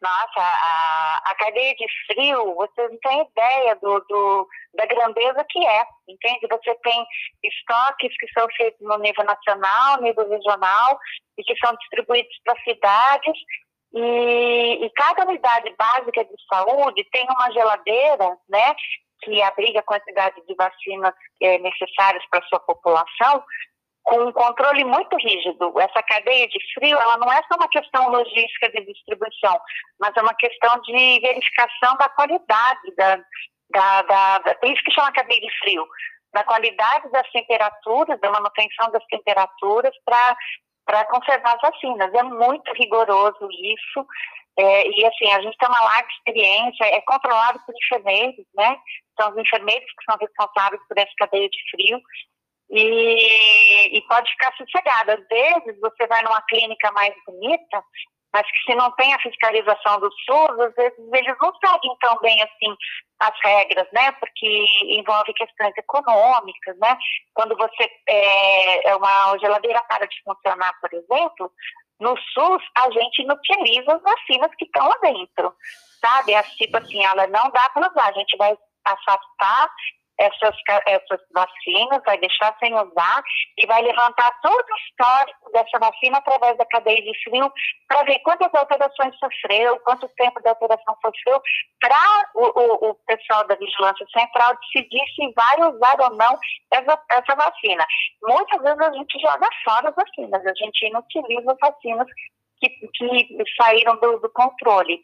Nossa, 0.00 0.40
a, 0.40 1.22
a 1.26 1.34
cadeia 1.36 1.72
de 1.76 1.86
frio, 2.08 2.56
vocês 2.56 2.90
não 2.90 2.98
têm 2.98 3.24
ideia 3.30 3.78
do, 3.80 4.00
do, 4.08 4.48
da 4.74 4.86
grandeza 4.86 5.44
que 5.48 5.64
é, 5.66 5.84
entende? 6.08 6.46
Você 6.50 6.74
tem 6.82 7.06
estoques 7.44 8.16
que 8.18 8.26
são 8.32 8.46
feitos 8.56 8.80
no 8.80 8.98
nível 8.98 9.24
nacional, 9.24 10.00
nível 10.00 10.28
regional, 10.28 10.98
e 11.38 11.42
que 11.42 11.56
são 11.58 11.74
distribuídos 11.76 12.34
para 12.44 12.60
cidades, 12.62 13.38
e, 13.94 14.84
e 14.84 14.90
cada 14.90 15.24
unidade 15.26 15.74
básica 15.76 16.24
de 16.24 16.34
saúde 16.50 17.06
tem 17.12 17.26
uma 17.28 17.50
geladeira, 17.52 18.36
né, 18.48 18.74
que 19.22 19.42
abriga 19.42 19.80
a 19.80 19.84
quantidade 19.84 20.36
de 20.46 20.54
vacinas 20.54 21.14
é, 21.42 21.58
necessárias 21.58 22.24
para 22.30 22.44
sua 22.46 22.60
população, 22.60 23.44
com 24.02 24.24
um 24.24 24.32
controle 24.32 24.84
muito 24.84 25.16
rígido. 25.16 25.78
Essa 25.78 26.02
cadeia 26.02 26.48
de 26.48 26.58
frio, 26.74 26.98
ela 26.98 27.18
não 27.18 27.30
é 27.30 27.40
só 27.42 27.54
uma 27.56 27.68
questão 27.68 28.08
logística 28.10 28.68
de 28.70 28.84
distribuição, 28.86 29.60
mas 30.00 30.16
é 30.16 30.22
uma 30.22 30.34
questão 30.34 30.80
de 30.80 31.20
verificação 31.20 31.96
da 31.98 32.08
qualidade 32.08 32.94
da, 32.96 33.22
da, 33.72 34.02
da, 34.02 34.38
da 34.38 34.54
por 34.54 34.68
isso 34.68 34.82
que 34.84 34.92
chama 34.92 35.10
de 35.10 35.58
frio, 35.58 35.86
da 36.32 36.44
qualidade 36.44 37.10
das 37.10 37.28
temperaturas, 37.30 38.20
da 38.20 38.30
manutenção 38.30 38.90
das 38.90 39.04
temperaturas 39.06 39.94
para 40.04 41.04
conservar 41.06 41.54
as 41.54 41.60
vacinas. 41.60 42.12
É 42.14 42.22
muito 42.22 42.72
rigoroso 42.74 43.48
isso. 43.50 44.06
É, 44.58 44.86
e 44.86 45.06
assim, 45.06 45.32
a 45.32 45.40
gente 45.40 45.56
tem 45.56 45.68
uma 45.68 45.82
larga 45.82 46.08
experiência, 46.10 46.84
é 46.84 47.00
controlado 47.02 47.58
por 47.64 47.74
enfermeiros, 47.74 48.46
né? 48.54 48.76
São 49.18 49.30
os 49.30 49.38
enfermeiros 49.38 49.86
que 49.86 50.04
são 50.04 50.18
responsáveis 50.20 50.80
por 50.86 50.98
essa 50.98 51.12
cadeia 51.16 51.48
de 51.48 51.58
frio 51.70 52.00
e, 52.70 53.96
e 53.96 54.00
pode 54.02 54.30
ficar 54.30 54.52
sossegada. 54.56 55.14
Às 55.14 55.26
vezes 55.28 55.80
você 55.80 56.06
vai 56.06 56.22
numa 56.22 56.42
clínica 56.42 56.92
mais 56.92 57.14
bonita, 57.26 57.82
mas 58.32 58.46
que 58.46 58.72
se 58.72 58.74
não 58.74 58.90
tem 58.92 59.12
a 59.12 59.20
fiscalização 59.20 60.00
do 60.00 60.10
SUS, 60.10 60.60
às 60.60 60.74
vezes 60.74 60.98
eles 61.12 61.36
não 61.40 61.52
seguem 61.56 61.96
tão 62.00 62.16
bem 62.22 62.42
assim 62.42 62.76
as 63.20 63.34
regras, 63.44 63.86
né? 63.92 64.12
Porque 64.12 64.64
envolve 64.98 65.32
questões 65.34 65.76
econômicas, 65.76 66.76
né? 66.78 66.96
Quando 67.34 67.56
você 67.56 67.90
é, 68.08 68.88
é 68.90 68.96
uma 68.96 69.38
geladeira 69.38 69.82
para 69.82 70.06
de 70.06 70.16
funcionar, 70.24 70.72
por 70.80 70.92
exemplo, 70.92 71.52
no 72.00 72.16
SUS 72.16 72.62
a 72.78 72.90
gente 72.90 73.22
inutiliza 73.22 73.94
as 73.94 74.02
vacinas 74.02 74.50
que 74.58 74.64
estão 74.64 74.88
lá 74.88 74.96
dentro, 75.02 75.54
sabe? 76.00 76.32
É 76.32 76.42
tipo 76.42 76.76
assim, 76.76 77.04
ela 77.04 77.26
não 77.28 77.50
dá 77.50 77.68
para 77.70 77.90
usar, 77.90 78.08
a 78.08 78.12
gente 78.12 78.36
vai 78.36 78.56
afastar 78.84 79.70
essas, 80.18 80.54
essas 80.86 81.20
vacinas, 81.32 82.02
vai 82.04 82.18
deixar 82.18 82.56
sem 82.58 82.74
usar 82.74 83.22
e 83.58 83.66
vai 83.66 83.82
levantar 83.82 84.30
todo 84.40 84.64
o 84.64 84.76
histórico 84.76 85.50
dessa 85.52 85.78
vacina 85.78 86.18
através 86.18 86.56
da 86.56 86.66
cadeia 86.66 87.02
de 87.02 87.12
frio 87.24 87.52
para 87.88 88.04
ver 88.04 88.18
quantas 88.20 88.52
alterações 88.54 89.16
sofreu, 89.18 89.78
quanto 89.80 90.08
tempo 90.16 90.40
de 90.40 90.48
alteração 90.48 90.96
sofreu, 91.04 91.40
para 91.80 92.30
o, 92.34 92.60
o, 92.60 92.90
o, 92.90 92.94
pessoal 93.06 93.46
da 93.46 93.56
Vigilância 93.56 94.06
Central 94.16 94.56
decidir 94.60 95.04
se 95.14 95.32
vai 95.34 95.70
usar 95.70 96.00
ou 96.00 96.16
não 96.16 96.38
essa, 96.72 97.02
essa 97.10 97.34
vacina. 97.34 97.86
Muitas 98.22 98.62
vezes 98.62 98.80
a 98.80 98.92
gente 98.92 99.18
joga 99.20 99.48
fora 99.64 99.88
as 99.88 99.94
vacinas, 99.94 100.46
a 100.46 100.54
gente 100.54 100.86
inutiliza 100.86 101.52
as 101.52 101.58
vacinas 101.58 102.06
que, 102.60 102.68
que 102.68 103.44
saíram 103.60 103.96
do, 103.96 104.18
do 104.20 104.30
controle. 104.30 105.00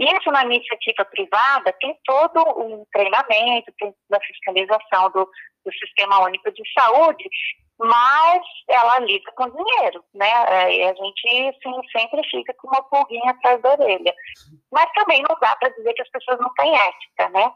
Isso 0.00 0.30
na 0.32 0.44
iniciativa 0.44 1.04
privada 1.04 1.74
tem 1.78 1.94
todo 2.04 2.40
um 2.58 2.86
treinamento, 2.90 3.72
tem 3.78 3.94
da 4.08 4.18
fiscalização 4.20 5.10
do, 5.10 5.28
do 5.64 5.72
Sistema 5.72 6.20
Único 6.24 6.50
de 6.52 6.62
Saúde, 6.72 7.28
mas 7.78 8.42
ela 8.68 8.98
lida 9.00 9.30
com 9.32 9.50
dinheiro, 9.50 10.02
né? 10.14 10.30
É, 10.48 10.74
e 10.74 10.82
a 10.84 10.94
gente 10.94 11.58
sempre 11.92 12.22
fica 12.30 12.54
com 12.54 12.68
uma 12.68 12.82
pulguinha 12.84 13.30
atrás 13.30 13.60
da 13.60 13.72
orelha. 13.72 14.14
Mas 14.72 14.90
também 14.92 15.22
não 15.22 15.36
dá 15.38 15.54
para 15.56 15.68
dizer 15.70 15.92
que 15.92 16.02
as 16.02 16.10
pessoas 16.10 16.38
não 16.40 16.52
têm 16.54 16.74
ética, 16.74 17.28
né? 17.28 17.52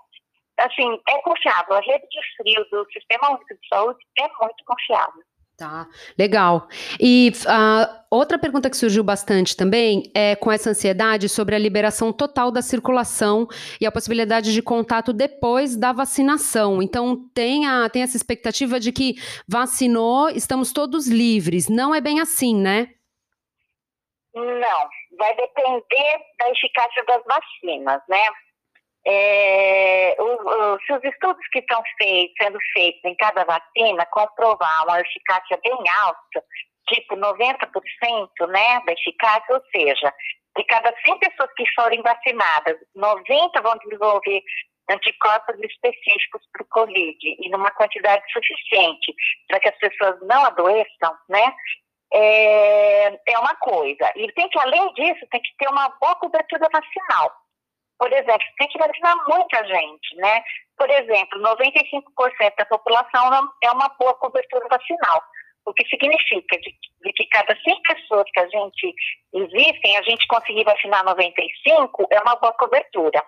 assim, 0.58 1.00
é 1.08 1.18
confiável. 1.22 1.74
A 1.76 1.80
rede 1.80 2.06
de 2.08 2.20
frio 2.36 2.64
do 2.70 2.86
Sistema 2.92 3.30
Único 3.30 3.54
de 3.54 3.68
Saúde 3.68 3.98
é 4.18 4.22
muito 4.22 4.64
confiável. 4.64 5.22
Tá, 5.56 5.86
legal. 6.18 6.66
E 6.98 7.30
uh, 7.46 8.04
outra 8.10 8.36
pergunta 8.36 8.68
que 8.68 8.76
surgiu 8.76 9.04
bastante 9.04 9.56
também 9.56 10.10
é 10.12 10.34
com 10.34 10.50
essa 10.50 10.70
ansiedade 10.70 11.28
sobre 11.28 11.54
a 11.54 11.58
liberação 11.58 12.12
total 12.12 12.50
da 12.50 12.60
circulação 12.60 13.46
e 13.80 13.86
a 13.86 13.92
possibilidade 13.92 14.52
de 14.52 14.60
contato 14.60 15.12
depois 15.12 15.76
da 15.76 15.92
vacinação. 15.92 16.82
Então, 16.82 17.28
tem, 17.32 17.66
a, 17.66 17.88
tem 17.88 18.02
essa 18.02 18.16
expectativa 18.16 18.80
de 18.80 18.90
que 18.90 19.14
vacinou, 19.46 20.28
estamos 20.28 20.72
todos 20.72 21.06
livres. 21.06 21.68
Não 21.68 21.94
é 21.94 22.00
bem 22.00 22.18
assim, 22.18 22.56
né? 22.56 22.88
Não, 24.34 24.88
vai 25.16 25.36
depender 25.36 26.18
da 26.40 26.50
eficácia 26.50 27.04
das 27.06 27.22
vacinas, 27.24 28.02
né? 28.08 28.24
É, 29.06 30.16
se 30.86 30.92
os 30.92 31.04
estudos 31.04 31.46
que 31.52 31.58
estão 31.58 31.82
feitos, 31.98 32.34
sendo 32.40 32.58
feitos 32.72 33.04
em 33.04 33.14
cada 33.16 33.44
vacina 33.44 34.06
comprovar 34.06 34.84
uma 34.84 35.00
eficácia 35.00 35.58
bem 35.62 35.76
alta, 36.02 36.42
tipo 36.88 37.16
90% 37.16 38.46
né, 38.48 38.80
da 38.86 38.92
eficácia, 38.92 39.54
ou 39.54 39.62
seja, 39.74 40.12
de 40.56 40.64
cada 40.64 40.94
100 41.04 41.18
pessoas 41.18 41.50
que 41.56 41.64
forem 41.74 42.02
vacinadas, 42.02 42.76
90 42.94 43.60
vão 43.60 43.76
desenvolver 43.78 44.42
anticorpos 44.90 45.56
específicos 45.60 46.42
para 46.52 46.62
o 46.62 46.68
Covid 46.68 47.18
e 47.22 47.48
numa 47.50 47.70
quantidade 47.72 48.22
suficiente 48.32 49.14
para 49.48 49.60
que 49.60 49.68
as 49.68 49.78
pessoas 49.78 50.16
não 50.22 50.44
adoeçam, 50.44 51.16
né? 51.28 51.54
É, 52.12 53.06
é 53.08 53.38
uma 53.38 53.56
coisa. 53.56 54.12
E 54.14 54.30
tem 54.32 54.48
que, 54.48 54.58
além 54.58 54.92
disso, 54.92 55.26
tem 55.30 55.40
que 55.40 55.56
ter 55.58 55.68
uma 55.68 55.88
boa 56.00 56.14
cobertura 56.16 56.68
vacinal. 56.72 57.32
Por 57.98 58.12
exemplo, 58.12 58.46
tem 58.58 58.68
que 58.68 58.78
vacinar 58.78 59.16
muita 59.28 59.64
gente, 59.66 60.16
né? 60.16 60.42
Por 60.76 60.90
exemplo, 60.90 61.40
95% 61.40 62.56
da 62.58 62.66
população 62.66 63.50
é 63.62 63.70
uma 63.70 63.88
boa 63.90 64.14
cobertura 64.14 64.66
vacinal, 64.68 65.22
o 65.64 65.72
que 65.72 65.86
significa 65.88 66.58
de, 66.58 66.74
de, 67.02 67.12
que 67.12 67.26
cada 67.28 67.56
100 67.56 67.82
pessoas 67.82 68.24
que 68.32 68.40
a 68.40 68.48
gente 68.48 68.94
existem, 69.32 69.96
a 69.96 70.02
gente 70.02 70.26
conseguir 70.26 70.64
vacinar 70.64 71.04
95 71.04 72.06
é 72.10 72.20
uma 72.20 72.36
boa 72.36 72.52
cobertura. 72.54 73.24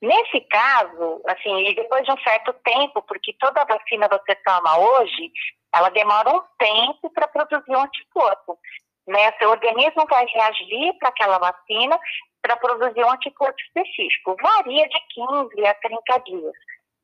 Nesse 0.00 0.40
caso, 0.42 1.22
assim, 1.28 1.68
e 1.68 1.74
depois 1.74 2.04
de 2.04 2.12
um 2.12 2.18
certo 2.18 2.52
tempo, 2.64 3.02
porque 3.02 3.34
toda 3.38 3.64
vacina 3.64 4.08
você 4.08 4.34
toma 4.44 4.78
hoje, 4.78 5.30
ela 5.74 5.90
demora 5.90 6.28
um 6.28 6.42
tempo 6.58 7.10
para 7.10 7.28
produzir 7.28 7.70
um 7.70 7.80
anticorpo. 7.80 8.58
Né? 9.06 9.32
Seu 9.38 9.50
organismo 9.50 10.04
vai 10.08 10.26
reagir 10.26 10.92
para 10.98 11.08
aquela 11.08 11.38
vacina 11.38 11.98
para 12.42 12.56
produzir 12.56 13.04
um 13.04 13.10
anticorpo 13.10 13.58
específico. 13.60 14.36
Varia 14.42 14.88
de 14.88 15.00
15 15.14 15.66
a 15.66 15.74
30 15.74 16.18
dias. 16.26 16.52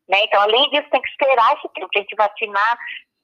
Né? 0.09 0.25
Então, 0.25 0.41
além 0.43 0.69
disso, 0.71 0.91
tem 0.91 1.01
que 1.01 1.09
esperar 1.09 1.57
esse 1.57 1.69
tempo. 1.69 1.89
Tem 1.93 2.05
que 2.05 2.17
vacinar. 2.17 2.79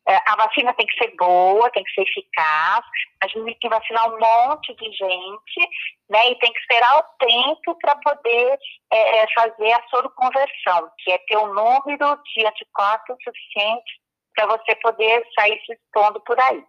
É, 0.07 0.17
a 0.27 0.37
vacina 0.37 0.75
tem 0.75 0.87
que 0.87 0.99
ser 0.99 1.15
boa, 1.17 1.71
tem 1.71 1.83
que 1.83 1.93
ser 1.95 2.03
eficaz. 2.03 2.85
A 3.23 3.27
gente 3.27 3.45
tem 3.45 3.57
que 3.59 3.69
vacinar 3.69 4.07
um 4.13 4.19
monte 4.19 4.75
de 4.75 4.93
gente, 4.93 5.71
né? 6.11 6.31
E 6.31 6.39
tem 6.39 6.53
que 6.53 6.61
esperar 6.61 6.99
o 6.99 7.27
tempo 7.27 7.75
para 7.81 7.97
poder 7.97 8.59
é, 8.93 9.27
fazer 9.35 9.73
a 9.73 9.83
soroconversão, 9.89 10.91
que 10.99 11.11
é 11.11 11.19
ter 11.27 11.39
um 11.39 11.55
número 11.55 12.21
de 12.23 12.47
anticorpos 12.47 13.17
suficiente 13.25 14.05
para 14.35 14.47
você 14.47 14.75
poder 14.77 15.27
sair 15.35 15.59
se 15.65 15.73
expondo 15.73 16.21
por 16.21 16.39
aí. 16.39 16.63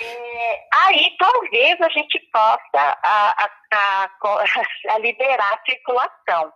É, 0.00 0.66
aí 0.86 1.16
talvez 1.18 1.80
a 1.80 1.88
gente 1.88 2.18
possa 2.32 2.98
a, 3.02 3.44
a, 3.44 4.10
a, 4.94 4.98
liberar 4.98 5.54
a 5.54 5.70
circulação. 5.70 6.52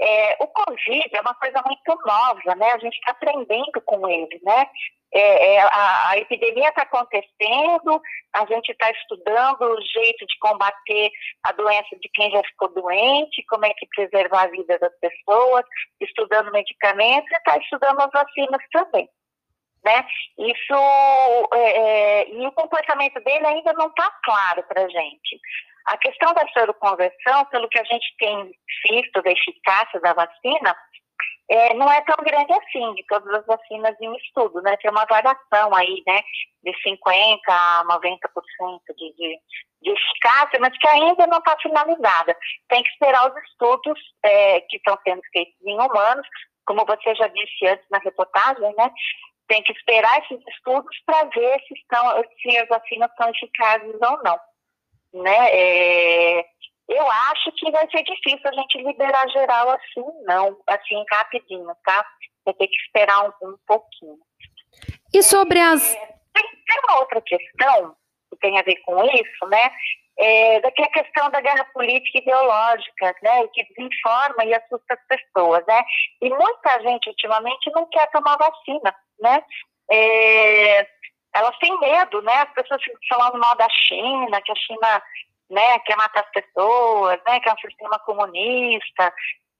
É, 0.00 0.36
o 0.40 0.46
Covid 0.46 1.10
é 1.12 1.20
uma 1.20 1.34
coisa 1.34 1.62
muito 1.66 2.06
nova, 2.06 2.54
né? 2.54 2.70
A 2.72 2.78
gente 2.78 2.94
está 2.94 3.12
aprendendo 3.12 3.80
com 3.84 4.08
ele, 4.08 4.40
né? 4.42 4.66
É, 5.12 5.54
é, 5.54 5.60
a, 5.60 6.10
a, 6.10 6.18
epidemia 6.18 6.68
está 6.68 6.82
acontecendo, 6.82 8.00
a 8.32 8.46
gente 8.46 8.70
está 8.70 8.90
estudando 8.92 9.62
o 9.62 9.82
jeito 9.82 10.24
de 10.24 10.38
combater 10.38 11.10
a 11.42 11.52
doença 11.52 11.96
de 12.00 12.08
quem 12.14 12.30
já 12.30 12.40
ficou 12.44 12.72
doente, 12.72 13.44
como 13.48 13.66
é 13.66 13.74
que 13.74 13.88
preservar 13.88 14.44
a 14.44 14.50
vida 14.50 14.78
das 14.78 14.92
pessoas, 15.00 15.64
estudando 16.00 16.52
medicamentos 16.52 17.28
e 17.30 17.34
está 17.34 17.58
estudando 17.58 18.00
as 18.00 18.10
vacinas 18.12 18.62
também 18.72 19.08
né? 19.84 20.06
Isso 20.38 20.74
é, 21.54 21.58
é, 21.58 22.30
e 22.30 22.46
o 22.46 22.52
comportamento 22.52 23.20
dele 23.20 23.46
ainda 23.46 23.72
não 23.74 23.88
está 23.88 24.10
claro 24.24 24.62
para 24.64 24.88
gente. 24.88 25.40
A 25.86 25.96
questão 25.96 26.32
da 26.34 26.46
soroconversão, 26.48 27.44
pelo 27.46 27.68
que 27.68 27.78
a 27.78 27.84
gente 27.84 28.14
tem 28.18 28.52
visto 28.88 29.22
da 29.22 29.30
eficácia 29.30 30.00
da 30.00 30.12
vacina, 30.12 30.76
é, 31.50 31.74
não 31.74 31.90
é 31.90 32.00
tão 32.02 32.16
grande 32.22 32.52
assim, 32.52 32.94
de 32.94 33.04
todas 33.08 33.34
as 33.34 33.44
vacinas 33.44 33.96
em 34.00 34.16
estudo, 34.18 34.62
né? 34.62 34.76
Tem 34.76 34.90
uma 34.90 35.04
variação 35.04 35.74
aí, 35.74 36.00
né, 36.06 36.22
de 36.62 36.70
50% 36.70 37.40
a 37.48 37.84
90% 37.86 38.80
de, 38.96 39.12
de, 39.14 39.40
de 39.82 39.90
eficácia, 39.90 40.60
mas 40.60 40.78
que 40.78 40.88
ainda 40.88 41.26
não 41.26 41.38
está 41.38 41.56
finalizada. 41.60 42.36
Tem 42.68 42.82
que 42.84 42.90
esperar 42.90 43.28
os 43.28 43.42
estudos 43.44 43.98
é, 44.22 44.60
que 44.60 44.76
estão 44.76 44.96
sendo 45.02 45.22
feitos 45.32 45.56
em 45.66 45.74
humanos, 45.74 46.26
como 46.64 46.86
você 46.86 47.16
já 47.16 47.26
disse 47.26 47.66
antes 47.66 47.86
na 47.90 47.98
reportagem, 47.98 48.72
né? 48.76 48.92
Tem 49.50 49.62
que 49.64 49.72
esperar 49.72 50.22
esses 50.22 50.40
estudos 50.46 50.96
para 51.04 51.24
ver 51.24 51.60
se, 51.66 51.74
estão, 51.74 52.24
se 52.40 52.56
as 52.56 52.68
vacinas 52.68 53.10
são 53.16 53.28
eficazes 53.30 53.94
ou 54.00 54.22
não. 54.22 54.38
Né? 55.12 55.48
É, 55.50 56.44
eu 56.88 57.10
acho 57.10 57.50
que 57.56 57.68
vai 57.72 57.90
ser 57.90 58.04
difícil 58.04 58.48
a 58.48 58.52
gente 58.52 58.78
liberar 58.78 59.28
geral 59.30 59.70
assim, 59.70 60.04
não, 60.24 60.56
assim 60.68 61.04
rapidinho, 61.10 61.74
tá? 61.84 62.06
Vai 62.44 62.54
ter 62.54 62.68
que 62.68 62.76
esperar 62.76 63.24
um, 63.24 63.48
um 63.48 63.56
pouquinho. 63.66 64.18
E 65.12 65.20
sobre 65.20 65.58
as. 65.58 65.94
É, 65.96 66.06
tem, 66.32 66.44
tem, 66.44 66.80
uma 66.84 67.00
outra 67.00 67.20
questão 67.20 67.96
que 68.30 68.38
tem 68.38 68.56
a 68.56 68.62
ver 68.62 68.76
com 68.82 69.04
isso, 69.04 69.46
né? 69.48 69.72
É, 70.22 70.60
daqui 70.60 70.82
a 70.82 70.90
questão 70.90 71.30
da 71.30 71.40
guerra 71.40 71.64
política 71.72 72.18
e 72.18 72.20
ideológica, 72.20 73.14
né? 73.22 73.46
Que 73.54 73.64
desinforma 73.64 74.44
e 74.44 74.54
assusta 74.54 74.94
as 74.94 75.06
pessoas, 75.06 75.64
né? 75.66 75.82
E 76.20 76.28
muita 76.28 76.82
gente 76.82 77.08
ultimamente 77.08 77.70
não 77.74 77.86
quer 77.86 78.06
tomar 78.10 78.36
vacina 78.36 78.94
né? 79.20 79.42
É, 79.90 80.86
elas 81.34 81.56
têm 81.58 81.78
medo, 81.78 82.22
né? 82.22 82.32
As 82.32 82.52
pessoas 82.54 82.82
ficam 82.82 83.00
falando 83.08 83.38
mal 83.38 83.54
da 83.56 83.68
China, 83.68 84.40
que 84.42 84.52
a 84.52 84.56
China 84.56 85.02
né, 85.50 85.78
quer 85.80 85.96
matar 85.96 86.20
as 86.20 86.30
pessoas, 86.30 87.18
né, 87.26 87.40
que 87.40 87.48
é 87.48 87.52
um 87.52 87.58
sistema 87.58 87.98
comunista. 88.00 89.12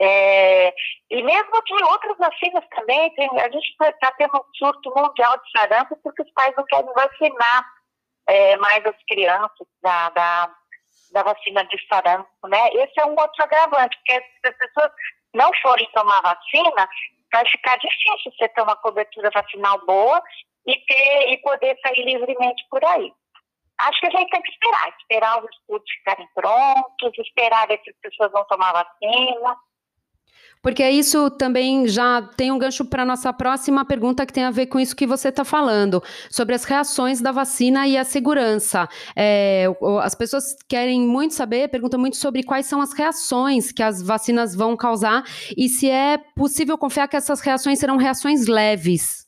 É, 0.03 0.73
e 1.11 1.23
mesmo 1.23 1.62
de 1.62 1.85
outras 1.85 2.16
vacinas 2.16 2.64
também, 2.70 3.12
tem, 3.14 3.29
a 3.38 3.51
gente 3.51 3.77
está 3.79 4.12
tendo 4.12 4.37
um 4.37 4.55
surto 4.55 4.92
mundial 4.96 5.37
de 5.37 5.51
sarampo 5.51 5.96
porque 6.03 6.23
os 6.23 6.33
pais 6.33 6.55
não 6.57 6.64
querem 6.64 6.92
vacinar 6.94 7.66
é, 8.31 8.57
mais 8.59 8.85
as 8.87 8.97
crianças 9.09 9.66
da, 9.83 10.09
da, 10.11 10.55
da, 11.12 11.23
vacina 11.25 11.64
de 11.64 11.77
sarampo, 11.88 12.29
né? 12.49 12.69
Esse 12.75 13.01
é 13.01 13.05
um 13.05 13.19
outro 13.19 13.43
agravante, 13.43 13.97
porque 13.99 14.21
se 14.21 14.49
as 14.49 14.57
pessoas 14.57 14.93
não 15.35 15.51
forem 15.61 15.90
tomar 15.93 16.21
vacina, 16.23 16.88
vai 17.33 17.45
ficar 17.49 17.77
difícil 17.79 18.33
você 18.33 18.49
ter 18.49 18.62
uma 18.62 18.77
cobertura 18.77 19.31
vacinal 19.35 19.85
boa 19.85 20.23
e 20.66 20.77
ter 20.87 21.33
e 21.33 21.38
poder 21.38 21.77
sair 21.85 22.05
livremente 22.05 22.64
por 22.71 22.85
aí. 22.85 23.12
Acho 23.81 23.99
que 24.01 24.07
a 24.07 24.11
gente 24.11 24.31
tem 24.31 24.43
que 24.43 24.53
esperar, 24.53 24.88
esperar 25.01 25.43
os 25.43 25.51
estudos 25.51 25.90
ficarem 25.90 26.29
prontos, 26.35 27.19
esperar 27.19 27.66
ver 27.66 27.81
se 27.83 27.90
as 27.90 27.97
pessoas 27.97 28.31
vão 28.31 28.45
tomar 28.45 28.73
vacina. 28.73 29.57
Porque 30.62 30.87
isso 30.88 31.31
também 31.31 31.88
já 31.88 32.21
tem 32.37 32.53
um 32.53 32.59
gancho 32.59 32.85
para 32.85 33.03
a 33.03 33.07
nossa 33.07 33.33
próxima 33.33 33.85
pergunta 33.85 34.27
que 34.27 34.33
tem 34.33 34.45
a 34.45 34.51
ver 34.51 34.66
com 34.66 34.79
isso 34.79 34.95
que 34.95 35.07
você 35.07 35.29
está 35.29 35.45
falando, 35.45 36.03
sobre 36.31 36.55
as 36.55 36.64
reações 36.64 37.21
da 37.21 37.33
vacina 37.33 37.87
e 37.87 37.97
a 37.97 38.05
segurança. 38.05 38.87
É, 39.16 39.64
as 40.03 40.14
pessoas 40.14 40.55
querem 40.69 41.01
muito 41.01 41.35
saber, 41.35 41.69
perguntam 41.69 41.99
muito 41.99 42.16
sobre 42.16 42.43
quais 42.43 42.66
são 42.66 42.81
as 42.83 42.93
reações 42.93 43.73
que 43.73 43.83
as 43.83 44.03
vacinas 44.03 44.55
vão 44.55 44.77
causar 44.77 45.23
e 45.57 45.69
se 45.69 45.90
é 45.90 46.19
possível 46.37 46.77
confiar 46.77 47.09
que 47.09 47.16
essas 47.16 47.40
reações 47.40 47.79
serão 47.79 47.97
reações 47.97 48.47
leves. 48.47 49.27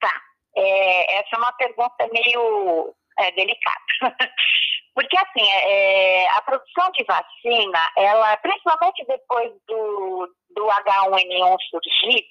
Tá. 0.00 0.12
É, 0.56 1.18
essa 1.18 1.36
é 1.36 1.38
uma 1.38 1.52
pergunta 1.52 2.08
meio 2.10 2.94
é, 3.18 3.30
delicada. 3.32 4.16
Porque, 4.94 5.16
assim, 5.16 5.48
é, 5.48 6.24
é, 6.24 6.30
a 6.30 6.42
produção 6.42 6.90
de 6.92 7.04
vacina, 7.04 7.90
ela, 7.96 8.36
principalmente 8.38 9.04
depois 9.06 9.52
do, 9.68 10.28
do 10.50 10.66
H1N1 10.66 11.56
surgir, 11.70 12.24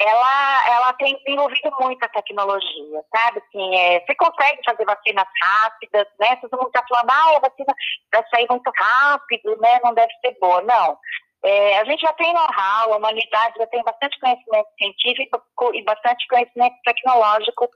ela, 0.00 0.68
ela 0.68 0.92
tem 0.94 1.16
desenvolvido 1.24 1.70
muita 1.80 2.08
tecnologia, 2.08 3.02
sabe? 3.14 3.38
Assim, 3.38 3.76
é, 3.76 4.00
você 4.00 4.14
consegue 4.14 4.60
fazer 4.64 4.84
vacinas 4.84 5.26
rápidas, 5.42 6.06
né? 6.20 6.36
Todo 6.36 6.56
mundo 6.56 6.68
está 6.68 6.84
falando, 6.88 7.10
ah, 7.10 7.36
a 7.36 7.40
vacina 7.40 7.74
vai 8.12 8.24
sair 8.28 8.46
muito 8.48 8.70
rápido, 8.76 9.56
né? 9.60 9.80
Não 9.82 9.94
deve 9.94 10.12
ser 10.20 10.36
boa. 10.40 10.62
Não. 10.62 10.98
É, 11.44 11.78
a 11.78 11.84
gente 11.84 12.00
já 12.00 12.12
tem 12.14 12.32
know-how, 12.32 12.92
a 12.92 12.96
humanidade 12.96 13.58
já 13.58 13.66
tem 13.68 13.82
bastante 13.82 14.18
conhecimento 14.20 14.68
científico 14.76 15.40
e 15.74 15.82
bastante 15.84 16.26
conhecimento 16.28 16.76
tecnológico 16.84 17.68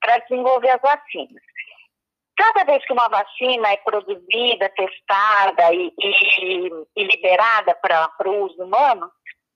para 0.00 0.18
desenvolver 0.18 0.70
as 0.70 0.80
vacinas. 0.80 1.42
Cada 2.40 2.64
vez 2.64 2.82
que 2.86 2.92
uma 2.94 3.06
vacina 3.06 3.70
é 3.70 3.76
produzida, 3.76 4.70
testada 4.70 5.74
e, 5.74 5.92
e, 5.98 6.70
e 6.96 7.04
liberada 7.04 7.74
para 7.74 8.30
o 8.30 8.46
uso 8.46 8.64
humano, 8.64 9.12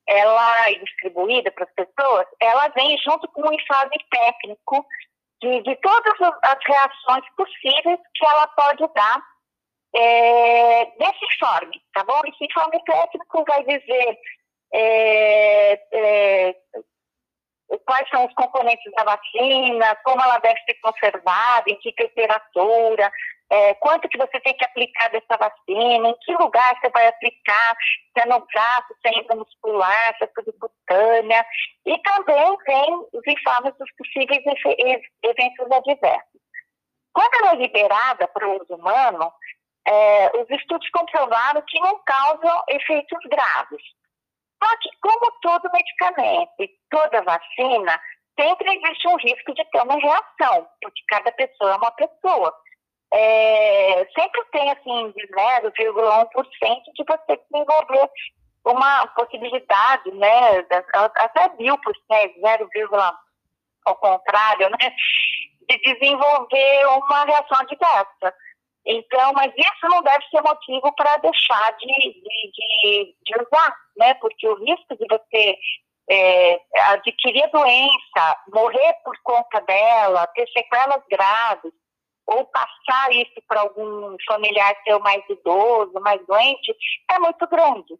ela 0.07 0.69
é 0.69 0.75
distribuída 0.75 1.51
para 1.51 1.65
as 1.65 1.73
pessoas, 1.73 2.27
ela 2.39 2.69
vem 2.69 2.99
junto 2.99 3.27
com 3.29 3.49
um 3.49 3.55
informe 3.55 3.97
técnico 4.11 4.85
de, 5.41 5.63
de 5.63 5.77
todas 5.77 6.13
as 6.43 6.59
reações 6.67 7.25
possíveis 7.35 7.99
que 8.15 8.27
ela 8.27 8.47
pode 8.49 8.87
dar 8.95 9.23
é, 9.97 10.85
desse 10.99 11.25
informe, 11.25 11.81
tá 11.95 12.05
bom? 12.05 12.21
Esse 12.27 12.45
informe 12.45 12.85
técnico 12.85 13.45
vai 13.49 13.65
dizer 13.65 14.19
é, 14.75 15.73
é, 15.91 16.57
quais 17.85 18.09
são 18.09 18.27
os 18.27 18.35
componentes 18.35 18.93
da 18.93 19.05
vacina, 19.05 19.97
como 20.05 20.23
ela 20.23 20.39
deve 20.39 20.61
ser 20.61 20.75
conservada, 20.75 21.71
em 21.71 21.77
que 21.77 21.93
temperatura, 21.93 23.11
é, 23.51 23.75
quanto 23.75 24.09
que 24.09 24.19
você 24.19 24.41
tem 24.41 24.55
que 24.57 24.65
aplicar 24.65 25.11
dessa 25.11 25.37
vacina, 25.37 26.09
em 26.09 26.17
que 26.23 26.33
lugar 26.35 26.75
você 26.81 26.89
vai 26.91 27.07
aplicar, 27.07 27.77
se 28.13 28.23
é 28.23 28.27
no 28.27 28.41
braço, 28.47 28.95
se 29.01 29.09
é 29.09 29.19
ainda 29.19 29.37
muscular, 29.37 30.17
se 30.17 30.25
é 30.25 30.31
subcutânea, 30.35 31.47
e 31.87 31.99
também 31.99 32.57
vem 32.67 32.95
os 33.13 33.27
informes 33.27 33.75
dos 33.79 33.91
possíveis 33.97 34.43
eventos 35.23 35.71
adversos. 35.71 36.41
Quando 37.13 37.35
ela 37.35 37.53
é 37.53 37.57
liberada 37.57 38.27
para 38.29 38.49
o 38.49 38.61
uso 38.61 38.75
humano, 38.75 39.33
é, 39.87 40.41
os 40.41 40.51
estudos 40.51 40.89
comprovaram 40.91 41.63
que 41.69 41.79
não 41.81 42.01
causam 42.05 42.63
efeitos 42.69 43.19
graves. 43.29 43.83
Só 44.63 44.77
que, 44.79 44.89
como 45.01 45.33
todo 45.43 45.71
medicamento 45.73 46.53
e 46.61 46.71
toda 46.91 47.23
vacina, 47.23 48.01
sempre 48.39 48.77
existe 48.77 49.09
um 49.09 49.17
risco 49.17 49.55
de 49.55 49.65
ter 49.71 49.83
uma 49.83 49.97
reação, 49.97 50.67
porque 50.81 51.03
cada 51.09 51.33
pessoa 51.33 51.73
é 51.73 51.77
uma 51.77 51.93
pessoa. 51.93 52.55
É, 53.13 54.09
sempre 54.19 54.45
tem, 54.51 54.71
assim, 54.71 55.13
de 55.13 55.27
0,1% 55.29 56.83
de 56.95 57.05
você 57.07 57.41
desenvolver 57.51 58.11
uma 58.65 59.07
possibilidade, 59.09 60.11
né, 60.13 60.67
até 60.93 61.55
mil 61.59 61.79
por 61.79 61.95
cento, 62.11 62.41
0, 62.41 62.69
ao 63.87 63.97
contrário, 63.97 64.71
né, 64.71 64.91
de 65.69 65.79
desenvolver 65.79 66.87
uma 66.87 67.25
reação 67.25 67.59
adversa. 67.59 68.35
Então, 68.87 69.33
mas 69.33 69.53
isso 69.57 69.89
não 69.89 70.03
deve 70.03 70.25
ser 70.29 70.43
motivo 70.43 70.93
para 70.95 71.17
deixar 71.19 71.73
de, 71.79 71.87
de, 71.87 72.53
de, 72.53 73.17
de, 73.25 73.43
usar, 73.43 73.75
né? 73.97 74.15
Porque 74.15 74.47
o 74.47 74.57
risco 74.57 74.95
de 74.97 75.07
você 75.09 75.59
é, 76.11 76.61
adquirir 76.91 77.45
a 77.45 77.49
doença, 77.49 78.43
morrer 78.53 78.95
por 79.03 79.17
conta 79.23 79.61
dela, 79.61 80.27
ter 80.29 80.47
sequelas 80.51 81.03
graves, 81.11 81.73
ou 82.27 82.45
passar 82.47 83.13
isso 83.13 83.43
para 83.49 83.61
algum 83.61 84.17
familiar 84.27 84.75
seu 84.85 84.99
mais 85.01 85.23
idoso, 85.29 85.93
mais 86.01 86.25
doente, 86.27 86.75
é 87.11 87.19
muito 87.19 87.47
grande. 87.49 87.95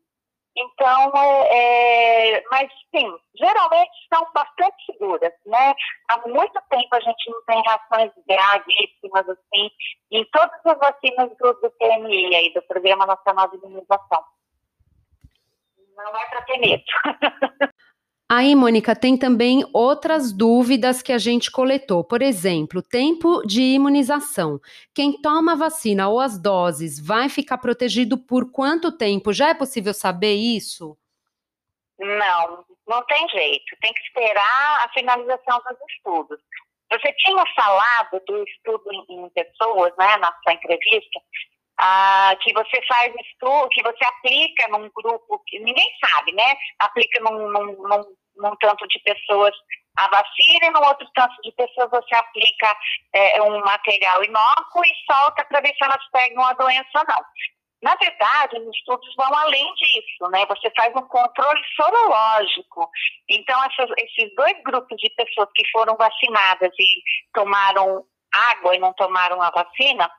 Então, 0.57 1.13
é, 1.17 2.37
é, 2.37 2.45
mas 2.49 2.71
sim, 2.95 3.13
geralmente 3.37 3.91
são 4.13 4.25
bastante 4.33 4.85
seguras, 4.87 5.33
né? 5.47 5.75
Há 6.09 6.29
muito 6.29 6.61
tempo 6.71 6.89
a 6.93 7.01
gente 7.01 7.31
não 7.31 7.45
tem 7.45 7.61
reações 7.63 8.13
gravíssimas, 8.29 9.29
assim, 9.29 9.71
em 10.13 10.25
todas 10.27 10.61
as 10.65 10.79
vacinas 10.79 11.37
do, 11.39 11.55
do 11.55 11.71
PMI 11.73 12.37
aí, 12.37 12.53
do 12.55 12.63
Programa 12.63 13.05
Nacional 13.05 13.49
de 13.49 13.57
Imunização. 13.57 14.25
Não 15.97 16.17
é 16.17 16.27
para 16.27 16.43
ter 16.43 16.59
medo. 16.59 16.85
Aí, 18.31 18.55
Mônica, 18.55 18.97
tem 18.97 19.19
também 19.19 19.63
outras 19.73 20.33
dúvidas 20.33 21.03
que 21.03 21.13
a 21.13 21.19
gente 21.19 21.51
coletou. 21.51 22.03
Por 22.03 22.23
exemplo, 22.23 22.81
tempo 22.81 23.43
de 23.47 23.61
imunização. 23.61 24.59
Quem 24.95 25.21
toma 25.21 25.55
vacina 25.55 26.09
ou 26.09 26.19
as 26.19 26.39
doses 26.39 26.99
vai 26.99 27.29
ficar 27.29 27.59
protegido 27.59 28.17
por 28.17 28.51
quanto 28.51 28.97
tempo? 28.97 29.33
Já 29.33 29.51
é 29.51 29.55
possível 29.55 29.93
saber 29.93 30.35
isso? 30.35 30.97
Não, 31.99 32.65
não 32.89 33.05
tem 33.05 33.29
jeito. 33.29 33.77
Tem 33.81 33.93
que 33.93 34.01
esperar 34.01 34.85
a 34.85 34.89
finalização 34.95 35.61
dos 35.69 35.79
estudos. 35.91 36.41
Você 36.91 37.13
tinha 37.19 37.45
falado 37.55 38.23
do 38.27 38.43
estudo 38.45 38.85
em 39.11 39.29
pessoas, 39.31 39.93
né, 39.99 40.17
na 40.17 40.33
sua 40.43 40.55
entrevista, 40.55 41.21
ah, 41.79 42.37
que 42.41 42.53
você 42.53 42.81
faz 42.87 43.13
estudo, 43.15 43.69
que 43.71 43.83
você 43.83 44.05
aplica 44.05 44.69
num 44.69 44.91
grupo 44.95 45.43
que 45.47 45.59
ninguém 45.59 45.89
sabe, 46.05 46.33
né? 46.33 46.57
Aplica 46.79 47.21
num, 47.21 47.51
num, 47.51 47.89
num, 47.89 48.17
num 48.37 48.57
tanto 48.57 48.87
de 48.89 48.99
pessoas 49.01 49.55
a 49.97 50.09
vacina 50.09 50.67
e 50.67 50.71
no 50.71 50.85
outro 50.85 51.09
tanto 51.15 51.41
de 51.43 51.53
pessoas 51.53 51.89
você 51.91 52.15
aplica 52.17 52.77
é, 53.13 53.41
um 53.43 53.61
material 53.61 54.25
inócuo 54.25 54.85
e 54.85 55.13
solta 55.13 55.45
para 55.45 55.61
ver 55.61 55.75
se 55.77 55.85
elas 55.85 56.03
pegam 56.13 56.45
a 56.45 56.53
doença 56.53 56.91
ou 56.97 57.05
não. 57.09 57.25
Na 57.83 57.95
verdade, 57.97 58.59
os 58.59 58.77
estudos 58.77 59.15
vão 59.15 59.33
além 59.37 59.73
disso, 59.75 60.29
né? 60.31 60.47
Você 60.47 60.71
faz 60.75 60.93
um 60.97 61.07
controle 61.07 61.61
sorológico. 61.77 62.91
Então, 63.29 63.63
essas, 63.65 63.91
esses 63.99 64.35
dois 64.35 64.55
grupos 64.65 64.97
de 64.97 65.11
pessoas 65.15 65.49
que 65.55 65.69
foram 65.71 65.95
vacinadas 65.95 66.73
e 66.79 67.03
tomaram 67.35 68.03
água 68.33 68.75
e 68.75 68.79
não 68.79 68.93
tomaram 68.95 69.41
a 69.43 69.51
vacina, 69.51 70.11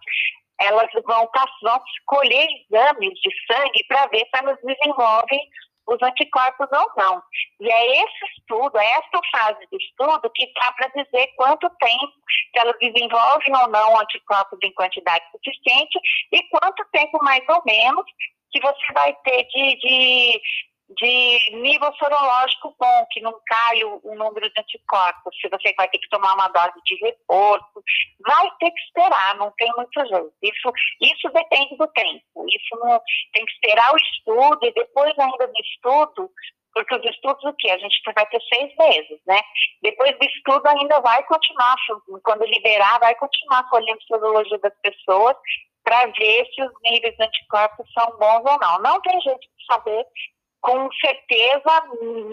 elas 0.59 0.89
vão, 1.05 1.29
vão 1.61 1.81
colher 2.05 2.47
exames 2.69 3.13
de 3.19 3.29
sangue 3.51 3.83
para 3.87 4.07
ver 4.07 4.19
se 4.19 4.39
elas 4.39 4.57
desenvolvem 4.63 5.39
os 5.87 6.01
anticorpos 6.01 6.67
ou 6.71 6.91
não. 6.97 7.21
E 7.59 7.69
é 7.69 8.03
esse 8.03 8.25
estudo, 8.37 8.77
é 8.77 8.85
essa 8.91 9.21
fase 9.31 9.67
de 9.71 9.77
estudo 9.77 10.29
que 10.33 10.43
está 10.45 10.71
para 10.73 10.87
dizer 10.87 11.27
quanto 11.35 11.69
tempo 11.69 12.13
que 12.53 12.59
elas 12.59 12.75
desenvolvem 12.79 13.55
ou 13.55 13.67
não 13.69 13.99
anticorpos 13.99 14.59
em 14.63 14.73
quantidade 14.73 15.23
suficiente 15.31 15.99
e 16.31 16.41
quanto 16.49 16.85
tempo 16.91 17.23
mais 17.23 17.43
ou 17.49 17.61
menos 17.65 18.05
que 18.51 18.61
você 18.61 18.93
vai 18.93 19.13
ter 19.23 19.43
de, 19.47 19.75
de 19.77 20.41
de 20.89 21.57
nível 21.57 21.91
sorológico 21.95 22.75
bom, 22.79 23.07
que 23.11 23.19
não 23.21 23.33
cai 23.47 23.83
o, 23.83 23.99
o, 24.03 24.15
número 24.15 24.49
de 24.51 24.61
anticorpos, 24.61 25.35
se 25.41 25.49
você 25.49 25.73
vai 25.75 25.87
ter 25.89 25.97
que 25.97 26.09
tomar 26.09 26.35
uma 26.35 26.47
dose 26.49 26.79
de 26.85 26.95
reforço, 27.03 27.83
vai 28.25 28.49
ter 28.59 28.71
que 28.71 28.81
esperar, 28.81 29.35
não 29.35 29.51
tem 29.57 29.71
muito 29.75 29.99
jeito. 30.05 30.33
Isso, 30.43 30.71
isso 31.01 31.29
depende 31.29 31.75
do 31.77 31.87
tempo, 31.87 32.23
isso 32.47 32.79
não, 32.79 33.01
tem 33.33 33.45
que 33.45 33.51
esperar 33.53 33.93
o 33.93 33.97
estudo 33.97 34.59
e 34.63 34.73
depois 34.73 35.17
ainda 35.17 35.47
do 35.47 35.59
estudo, 35.59 36.31
porque 36.73 36.95
os 36.95 37.05
estudos 37.05 37.43
o 37.45 37.53
quê? 37.53 37.71
A 37.71 37.77
gente 37.77 38.01
vai 38.13 38.25
ter 38.27 38.41
seis 38.53 38.75
meses, 38.77 39.19
né? 39.25 39.39
Depois 39.81 40.11
do 40.19 40.25
estudo 40.25 40.67
ainda 40.67 40.99
vai 40.99 41.23
continuar, 41.23 41.75
quando 42.23 42.45
liberar, 42.45 42.99
vai 42.99 43.15
continuar 43.15 43.67
colhendo 43.69 44.03
sorologia 44.03 44.59
das 44.59 44.73
pessoas 44.81 45.35
para 45.85 46.07
ver 46.07 46.45
se 46.53 46.61
os 46.63 46.71
níveis 46.83 47.15
de 47.15 47.23
anticorpos 47.23 47.87
são 47.93 48.17
bons 48.17 48.43
ou 48.51 48.59
não. 48.59 48.79
Não 48.81 49.01
tem 49.01 49.21
jeito 49.21 49.39
de 49.39 49.65
saber 49.65 50.05
com 50.65 50.91
certeza 50.93 51.83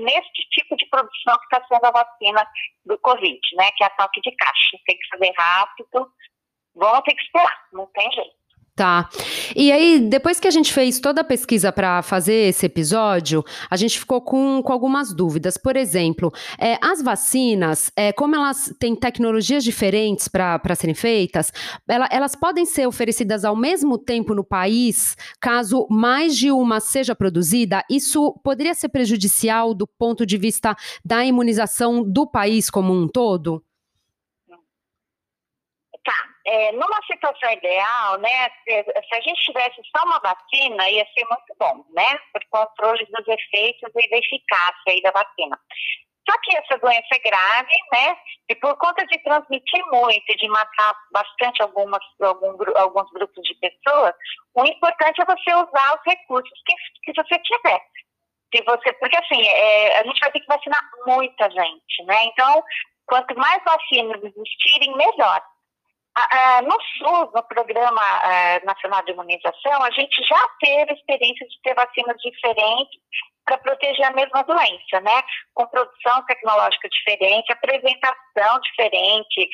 neste 0.03 0.49
tipo 0.49 0.75
de 0.75 0.87
produção 0.87 1.37
que 1.37 1.55
está 1.55 1.67
sendo 1.69 1.85
a 1.85 1.91
vacina 1.91 2.49
do 2.87 2.99
Covid, 2.99 3.39
né? 3.57 3.71
Que 3.77 3.85
é 3.85 3.87
a 3.87 3.91
toque 3.91 4.23
de 4.23 4.35
caixa. 4.35 4.79
Tem 4.87 4.97
que 4.97 5.09
fazer 5.09 5.35
rápido, 5.37 6.11
vão 6.75 7.03
ter 7.03 7.15
que 7.15 7.23
esperar, 7.23 7.69
não 7.75 7.87
tem 7.89 8.11
jeito. 8.11 8.42
Tá. 8.75 9.11
E 9.55 9.71
aí, 9.71 10.01
depois 10.01 10.41
que 10.41 10.49
a 10.49 10.51
gente 10.51 10.73
fez 10.73 10.99
toda 10.99 11.21
a 11.21 11.25
pesquisa 11.25 11.71
para 11.71 12.01
fazer 12.01 12.49
esse 12.49 12.65
episódio, 12.65 13.45
a 13.71 13.77
gente 13.77 13.99
ficou 13.99 14.23
com, 14.23 14.63
com 14.63 14.73
algumas 14.73 15.13
dúvidas. 15.13 15.59
Por 15.59 15.77
exemplo, 15.77 16.33
é, 16.59 16.79
as 16.81 17.03
vacinas, 17.03 17.93
é, 17.95 18.13
como 18.13 18.35
elas 18.35 18.73
têm 18.79 18.97
tecnologias 18.97 19.63
diferentes 19.63 20.27
para 20.27 20.75
serem 20.75 20.95
feitas, 20.95 21.53
ela, 21.87 22.09
elas 22.11 22.35
podem 22.35 22.65
ser 22.65 22.87
oferecidas 22.87 23.45
ao 23.45 23.55
mesmo 23.55 23.99
tempo 23.99 24.35
no 24.35 24.43
país, 24.43 25.19
caso 25.39 25.87
mais 25.91 26.35
de 26.35 26.51
uma 26.51 26.81
seja 26.81 27.15
produzida? 27.15 27.85
Isso 27.91 28.33
poderia 28.43 28.73
ser 28.73 28.89
prejudicial 28.89 29.75
do 29.75 29.87
ponto 29.87 30.25
de 30.25 30.39
vista 30.39 30.75
da 31.05 31.23
imunização 31.23 32.03
do 32.03 32.27
país 32.27 32.71
como 32.71 32.91
um 32.91 33.07
todo? 33.07 33.63
É, 36.45 36.73
numa 36.73 37.01
situação 37.07 37.51
ideal, 37.53 38.19
né, 38.19 38.51
se, 38.65 38.85
se, 38.85 39.15
a 39.15 39.21
gente 39.21 39.43
tivesse 39.43 39.81
só 39.97 40.05
uma 40.05 40.19
vacina, 40.19 40.91
ia 40.91 41.07
ser 41.15 41.25
muito 41.27 41.55
bom, 41.59 41.85
né, 41.91 42.19
por 42.33 42.43
controle 42.51 43.07
dos 43.07 43.29
efeitos 43.29 43.91
e 43.95 44.11
da 44.11 44.17
eficácia 44.19 45.03
da 45.03 45.11
vacina. 45.13 45.59
Só 46.29 46.37
que 46.43 46.57
essa 46.57 46.79
doença 46.79 47.09
é 47.13 47.19
grave, 47.19 47.75
né, 47.93 48.17
e 48.49 48.55
por 48.57 48.77
conta 48.77 49.05
de 49.07 49.19
transmitir 49.23 49.85
muito 49.93 50.25
e 50.29 50.37
de 50.37 50.49
matar 50.49 50.95
bastante 51.13 51.63
algumas, 51.63 52.03
algum, 52.21 52.57
alguns 52.77 53.11
grupos 53.13 53.43
de 53.45 53.55
pessoas, 53.55 54.15
o 54.55 54.65
importante 54.65 55.21
é 55.21 55.25
você 55.25 55.55
usar 55.55 55.95
os 55.95 56.01
recursos 56.05 56.63
que, 56.67 56.75
que 57.05 57.23
você 57.23 57.39
tiver. 57.39 57.81
Se 58.55 58.63
você, 58.65 58.93
porque 58.95 59.17
assim, 59.17 59.47
é, 59.47 59.99
a 59.99 60.03
gente 60.05 60.21
vai 60.21 60.33
ter 60.33 60.41
que 60.41 60.47
vacinar 60.47 60.83
muita 61.07 61.51
gente, 61.51 62.05
né, 62.05 62.25
então, 62.25 62.65
quanto 63.07 63.37
mais 63.37 63.63
vacinas 63.65 64.21
existirem, 64.23 64.97
melhor. 64.97 65.52
No 66.65 66.77
SUS, 66.99 67.33
no 67.35 67.43
Programa 67.45 68.03
eh, 68.25 68.61
Nacional 68.65 69.03
de 69.03 69.13
Imunização, 69.13 69.83
a 69.83 69.91
gente 69.91 70.23
já 70.23 70.49
teve 70.61 70.93
experiência 70.93 71.47
de 71.47 71.61
ter 71.63 71.75
vacinas 71.75 72.17
diferentes 72.19 73.01
para 73.47 73.57
proteger 73.59 74.05
a 74.05 74.13
mesma 74.13 74.43
doença, 74.43 75.01
né? 75.03 75.23
Com 75.55 75.67
produção 75.67 76.25
tecnológica 76.27 76.89
diferente, 76.89 77.53
apresentação 77.53 78.61
diferente, 78.61 79.49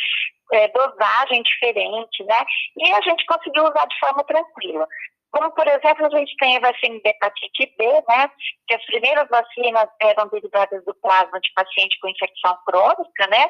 é, 0.53 0.69
dosagem 0.69 1.43
diferente, 1.43 2.25
né? 2.25 2.45
E 2.77 2.93
a 2.93 3.01
gente 3.03 3.25
conseguiu 3.27 3.65
usar 3.65 3.87
de 3.87 3.99
forma 4.01 4.25
tranquila. 4.25 4.87
Como, 5.31 5.51
por 5.53 5.67
exemplo, 5.67 6.07
a 6.07 6.19
gente 6.19 6.35
tem 6.39 6.57
a 6.57 6.61
vacina 6.61 6.99
de 7.01 7.09
hepatite 7.09 7.75
B, 7.79 7.85
né, 8.09 8.31
que 8.67 8.75
as 8.75 8.85
primeiras 8.87 9.29
vacinas 9.29 9.89
eram 10.01 10.27
derivadas 10.29 10.83
do 10.87 10.95
plasma 11.03 11.39
de 11.41 11.53
paciente 11.53 11.99
com 12.01 12.09
infecção 12.09 12.57
crônica, 12.65 13.27
né, 13.31 13.47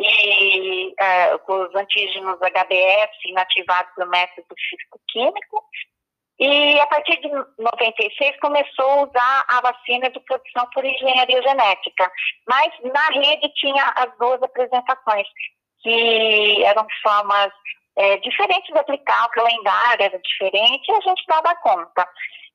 e 0.00 0.88
uh, 0.88 1.38
com 1.40 1.62
os 1.62 1.74
antígenos 1.74 2.40
HBS 2.40 3.10
inativados 3.26 3.92
pelo 3.94 4.10
método 4.10 4.54
físico-químico. 4.68 5.64
E 6.38 6.80
a 6.80 6.86
partir 6.86 7.20
de 7.20 7.28
96 7.28 8.40
começou 8.40 8.90
a 8.90 9.02
usar 9.02 9.44
a 9.46 9.60
vacina 9.60 10.08
de 10.10 10.18
produção 10.20 10.66
por 10.72 10.82
engenharia 10.82 11.42
genética. 11.42 12.10
Mas 12.48 12.72
na 12.82 13.20
rede 13.20 13.52
tinha 13.56 13.84
as 13.94 14.10
duas 14.18 14.42
apresentações, 14.42 15.26
que 15.82 16.64
eram 16.64 16.86
formas 17.02 17.52
é, 17.96 18.16
diferentes 18.18 18.72
de 18.72 18.78
aplicar, 18.78 19.26
o 19.26 19.30
calendário 19.30 20.02
era 20.02 20.18
diferente 20.18 20.88
e 20.88 20.94
a 20.94 21.00
gente 21.00 21.22
dava 21.26 21.54
conta. 21.56 22.08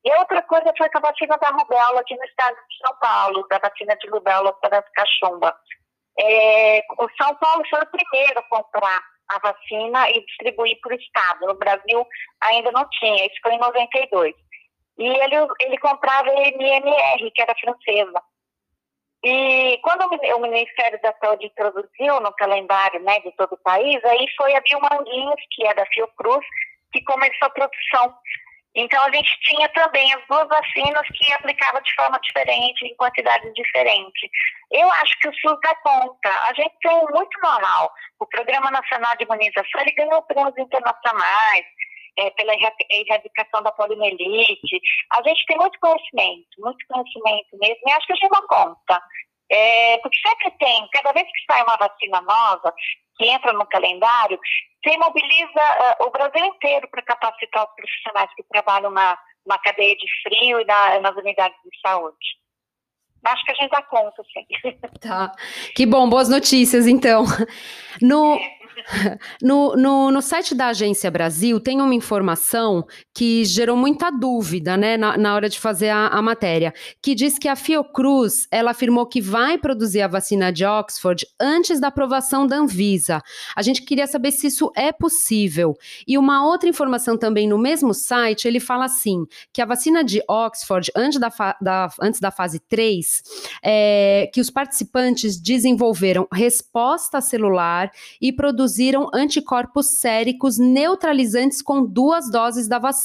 E 0.04 0.12
outra 0.18 0.42
coisa 0.44 0.74
foi 0.76 0.90
com 0.90 0.98
a 0.98 1.12
vacina 1.12 1.38
da 1.38 1.50
rubéola 1.50 2.02
aqui 2.02 2.16
no 2.16 2.24
estado 2.26 2.56
de 2.56 2.78
São 2.88 2.96
Paulo, 3.00 3.48
da 3.50 3.60
vacina 3.60 3.96
de 3.98 4.10
rubéola 4.10 4.52
para 4.54 4.80
a 4.80 4.84
cachumba. 4.84 5.56
É, 6.20 6.82
o 6.98 7.10
São 7.22 7.36
Paulo 7.36 7.64
foi 7.70 7.82
o 7.82 7.88
primeiro 7.88 8.40
a 8.40 8.44
comprar 8.44 9.02
a 9.28 9.40
vacina 9.40 10.10
e 10.12 10.26
distribuir 10.26 10.80
para 10.82 10.94
o 10.94 11.00
Estado. 11.00 11.48
No 11.48 11.56
Brasil 11.56 12.06
ainda 12.42 12.72
não 12.72 12.88
tinha, 12.90 13.26
isso 13.26 13.36
foi 13.42 13.54
em 13.54 13.60
92. 13.60 14.34
E 14.98 15.08
ele, 15.08 15.36
ele 15.62 15.78
comprava 15.80 16.30
a 16.30 16.48
MMR, 16.48 17.32
que 17.34 17.42
era 17.42 17.56
francesa. 17.56 18.22
E 19.24 19.80
quando 19.82 20.04
o 20.04 20.40
Ministério 20.40 21.02
da 21.02 21.14
Saúde 21.20 21.48
introduziu 21.48 22.20
no 22.22 22.32
calendário 22.34 23.02
né, 23.02 23.20
de 23.22 23.32
todo 23.32 23.54
o 23.54 23.64
país, 23.64 24.04
aí 24.06 24.26
foi 24.38 24.56
a 24.56 24.62
Biomanguinhos, 24.62 25.42
que 25.52 25.66
é 25.66 25.74
da 25.74 25.86
Fiocruz, 25.88 26.46
que 26.94 27.04
começou 27.04 27.48
a 27.48 27.50
produção 27.50 28.16
então, 28.76 29.02
a 29.04 29.12
gente 29.12 29.40
tinha 29.40 29.70
também 29.70 30.14
as 30.14 30.22
duas 30.28 30.48
vacinas 30.50 31.08
que 31.14 31.34
aplicava 31.34 31.82
de 31.82 31.96
forma 31.96 32.20
diferente, 32.20 32.86
em 32.86 32.96
quantidades 32.98 33.54
diferentes. 33.54 34.30
Eu 34.70 34.92
acho 34.92 35.18
que 35.20 35.30
o 35.30 35.34
SUS 35.34 35.58
dá 35.64 35.74
conta. 35.76 36.30
A 36.50 36.54
gente 36.54 36.76
tem 36.82 36.98
muito 37.10 37.40
know 37.42 37.90
O 38.20 38.26
Programa 38.28 38.70
Nacional 38.72 39.16
de 39.18 39.24
Imunização, 39.24 39.82
ele 39.82 39.92
ganhou 39.92 40.22
prêmios 40.24 40.58
internacionais, 40.58 41.66
é, 42.18 42.30
pela 42.32 42.54
erradicação 42.90 43.64
da 43.64 43.72
poliomielite. 43.72 44.82
A 45.14 45.22
gente 45.24 45.46
tem 45.46 45.58
muito 45.58 45.80
conhecimento, 45.80 46.48
muito 46.60 46.86
conhecimento 46.88 47.58
mesmo, 47.58 47.82
e 47.86 47.92
acho 47.92 48.08
que 48.08 48.14
a 48.14 48.16
gente 48.16 48.30
dá 48.30 48.42
conta. 48.48 49.02
É, 49.50 49.98
porque 50.00 50.18
sempre 50.28 50.52
tem, 50.58 50.88
cada 50.92 51.14
vez 51.14 51.26
que 51.28 51.54
sai 51.54 51.62
uma 51.64 51.78
vacina 51.78 52.20
nova, 52.22 52.74
que 53.18 53.26
entra 53.26 53.54
no 53.54 53.66
calendário, 53.68 54.40
você 54.84 54.98
mobiliza 54.98 55.98
uh, 56.00 56.06
o 56.06 56.12
Brasil 56.12 56.46
inteiro 56.46 56.88
para 56.90 57.02
capacitar 57.02 57.66
os 57.66 57.76
profissionais 57.76 58.30
que 58.36 58.44
trabalham 58.44 58.92
na, 58.92 59.18
na 59.46 59.58
cadeia 59.60 59.96
de 59.96 60.06
frio 60.24 60.60
e 60.60 60.66
na, 60.66 61.00
nas 61.00 61.16
unidades 61.16 61.58
de 61.64 61.80
saúde. 61.80 62.18
Acho 63.24 63.44
que 63.44 63.52
a 63.52 63.56
gente 63.56 63.72
dá 63.72 63.82
conta, 63.82 64.24
sim. 64.32 64.72
Tá. 65.02 65.32
Que 65.76 65.86
bom, 65.86 66.08
boas 66.08 66.30
notícias, 66.30 66.86
então. 66.86 67.24
No, 68.02 68.36
é. 68.36 68.56
No, 69.42 69.76
no, 69.76 70.12
no, 70.12 70.22
site 70.22 70.54
da 70.54 70.68
Agência 70.68 71.10
Brasil 71.10 71.60
tem 71.60 71.82
uma 71.82 71.94
informação 71.94 72.86
que 73.16 73.46
gerou 73.46 73.78
muita 73.78 74.12
dúvida 74.12 74.76
né, 74.76 74.98
na, 74.98 75.18
na 75.18 75.34
hora 75.34 75.48
de 75.48 75.58
fazer 75.58 75.88
a, 75.88 76.08
a, 76.08 76.22
matéria, 76.22 76.74
que 77.02 77.16
diz 77.16 77.40
que 77.40 77.48
a 77.48 77.56
Fiocruz 77.56 78.46
ela 78.52 78.72
afirmou 78.72 79.06
que 79.06 79.22
vai 79.22 79.58
produzir 79.58 80.02
a 80.02 80.08
vacina 80.08 80.52
de 80.52 80.66
Oxford 80.66 81.26
antes 81.40 81.80
da 81.80 81.88
aprovação 81.88 82.46
da 82.46 82.58
Anvisa. 82.58 83.22
A 83.56 83.62
gente 83.62 83.84
queria 83.84 84.06
saber 84.06 84.32
se 84.32 84.48
isso 84.48 84.70
é 84.76 84.92
possível. 84.92 85.78
E 86.06 86.18
uma 86.18 86.46
outra 86.46 86.68
informação 86.68 87.18
também 87.18 87.48
no 87.48 87.58
mesmo 87.58 87.94
site, 87.94 88.50
ele 88.50 88.60
fala 88.60 88.84
assim, 88.84 89.26
que 89.54 89.62
a 89.62 89.66
vacina 89.66 90.04
de 90.04 90.22
Oxford, 90.28 90.92
antes 90.94 91.18
da, 91.18 91.32
da 91.62 91.90
antes 92.02 92.20
da 92.20 92.32
fase 92.32 92.60
3, 92.60 93.24
é, 93.64 94.30
que 94.34 94.42
os 94.42 94.50
participantes 94.50 95.40
desenvolveram 95.40 96.28
resposta 96.34 97.22
celular 97.22 97.90
e 98.20 98.34
produziram 98.34 99.10
anticorpos 99.14 100.00
séricos 100.00 100.58
neutralizantes 100.58 101.62
com 101.62 101.86
duas 101.86 102.30
doses 102.30 102.68
da 102.68 102.78
vacina. 102.78 103.05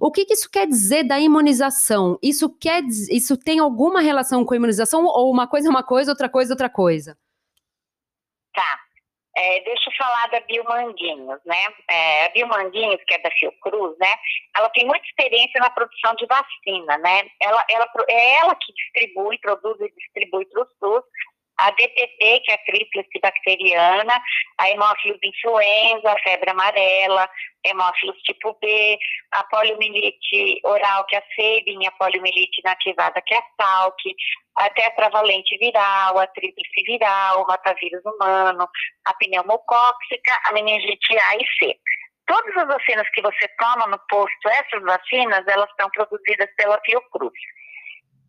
O 0.00 0.10
que, 0.10 0.24
que 0.24 0.34
isso 0.34 0.50
quer 0.50 0.66
dizer 0.66 1.04
da 1.04 1.18
imunização? 1.18 2.18
Isso, 2.22 2.48
quer, 2.58 2.82
isso 2.84 3.36
tem 3.36 3.58
alguma 3.58 4.00
relação 4.00 4.44
com 4.44 4.54
a 4.54 4.56
imunização 4.56 5.04
ou 5.04 5.30
uma 5.30 5.46
coisa 5.46 5.68
é 5.68 5.70
uma 5.70 5.82
coisa, 5.82 6.12
outra 6.12 6.28
coisa 6.28 6.52
é 6.52 6.54
outra 6.54 6.70
coisa? 6.70 7.18
Tá. 8.54 8.80
É, 9.38 9.60
deixa 9.60 9.90
eu 9.90 9.96
falar 9.98 10.28
da 10.28 10.40
Biomanguinhos, 10.40 11.40
né? 11.44 11.66
É, 11.90 12.24
a 12.24 12.28
Biomanguinhos, 12.30 13.02
que 13.06 13.14
é 13.14 13.18
da 13.18 13.30
Fiocruz, 13.32 13.94
né? 13.98 14.12
Ela 14.56 14.70
tem 14.70 14.86
muita 14.86 15.04
experiência 15.04 15.60
na 15.60 15.68
produção 15.68 16.14
de 16.14 16.24
vacina, 16.26 16.96
né? 16.98 17.20
Ela, 17.42 17.62
ela, 17.68 17.86
é 18.08 18.36
ela 18.36 18.54
que 18.54 18.72
distribui, 18.72 19.38
produz 19.38 19.78
e 19.80 19.92
distribui 19.94 20.46
para 20.46 20.62
o 20.62 20.68
SUS 20.78 21.04
a 21.58 21.70
DTT, 21.70 22.40
que 22.40 22.50
é 22.50 22.54
a 22.54 22.64
tríplice 22.64 23.18
bacteriana, 23.20 24.20
a 24.58 24.70
hemófilos 24.70 25.18
influenza, 25.22 26.12
a 26.12 26.18
febre 26.22 26.50
amarela, 26.50 27.28
hemófilos 27.64 28.16
tipo 28.22 28.56
B, 28.60 28.98
a 29.32 29.42
poliomielite 29.44 30.60
oral, 30.64 31.04
que 31.06 31.16
é 31.16 31.18
a 31.18 31.22
Sabin, 31.34 31.86
a 31.86 31.90
poliomielite 31.92 32.60
inativada, 32.60 33.22
que 33.22 33.34
é 33.34 33.38
a 33.38 33.44
Salk, 33.56 34.02
a 34.58 34.70
tetravalente 34.70 35.56
viral, 35.58 36.18
a 36.18 36.26
tríplice 36.28 36.82
viral, 36.84 37.40
o 37.40 37.44
rotavírus 37.44 38.02
humano, 38.04 38.68
a 39.06 39.14
pneumocóxica, 39.14 40.32
a 40.44 40.52
meningite 40.52 41.18
A 41.18 41.36
e 41.36 41.46
C. 41.58 41.74
Todas 42.26 42.56
as 42.56 42.66
vacinas 42.66 43.08
que 43.10 43.22
você 43.22 43.48
toma 43.56 43.86
no 43.86 43.98
posto, 44.08 44.48
essas 44.48 44.82
vacinas, 44.82 45.46
elas 45.46 45.70
são 45.80 45.88
produzidas 45.90 46.48
pela 46.56 46.80
Fiocruz 46.84 47.32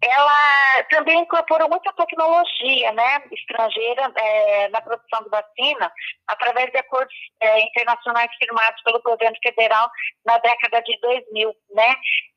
ela 0.01 0.83
também 0.89 1.19
incorporou 1.19 1.69
muita 1.69 1.91
tecnologia 1.93 2.91
né, 2.91 3.23
estrangeira 3.31 4.11
é, 4.15 4.67
na 4.69 4.81
produção 4.81 5.23
de 5.23 5.29
vacina, 5.29 5.91
através 6.27 6.71
de 6.71 6.77
acordos 6.77 7.15
é, 7.41 7.61
internacionais 7.61 8.29
firmados 8.37 8.81
pelo 8.83 9.01
governo 9.01 9.35
federal 9.41 9.89
na 10.25 10.37
década 10.37 10.81
de 10.81 10.99
2000, 10.99 11.53
né? 11.71 11.95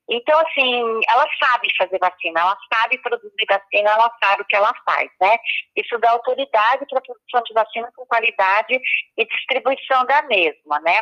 Então, 0.08 0.40
assim, 0.40 1.00
ela 1.08 1.24
sabe 1.38 1.68
fazer 1.76 1.98
vacina, 1.98 2.40
ela 2.40 2.56
sabe 2.72 2.98
produzir 2.98 3.46
vacina, 3.48 3.90
ela 3.90 4.12
sabe 4.24 4.42
o 4.42 4.44
que 4.46 4.56
ela 4.56 4.72
faz, 4.84 5.08
né? 5.20 5.38
Isso 5.76 5.96
dá 5.98 6.11
autoridade 6.11 6.84
para 6.88 6.98
a 6.98 7.02
produção 7.02 7.42
de 7.42 7.54
vacina 7.54 7.92
com 7.94 8.06
qualidade 8.06 8.80
e 9.16 9.24
distribuição 9.24 10.04
da 10.06 10.22
mesma, 10.22 10.80
né? 10.80 10.98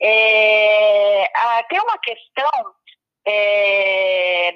É, 0.00 1.24
a, 1.36 1.62
tem 1.64 1.80
uma 1.80 1.98
questão 1.98 2.74
é, 3.26 4.54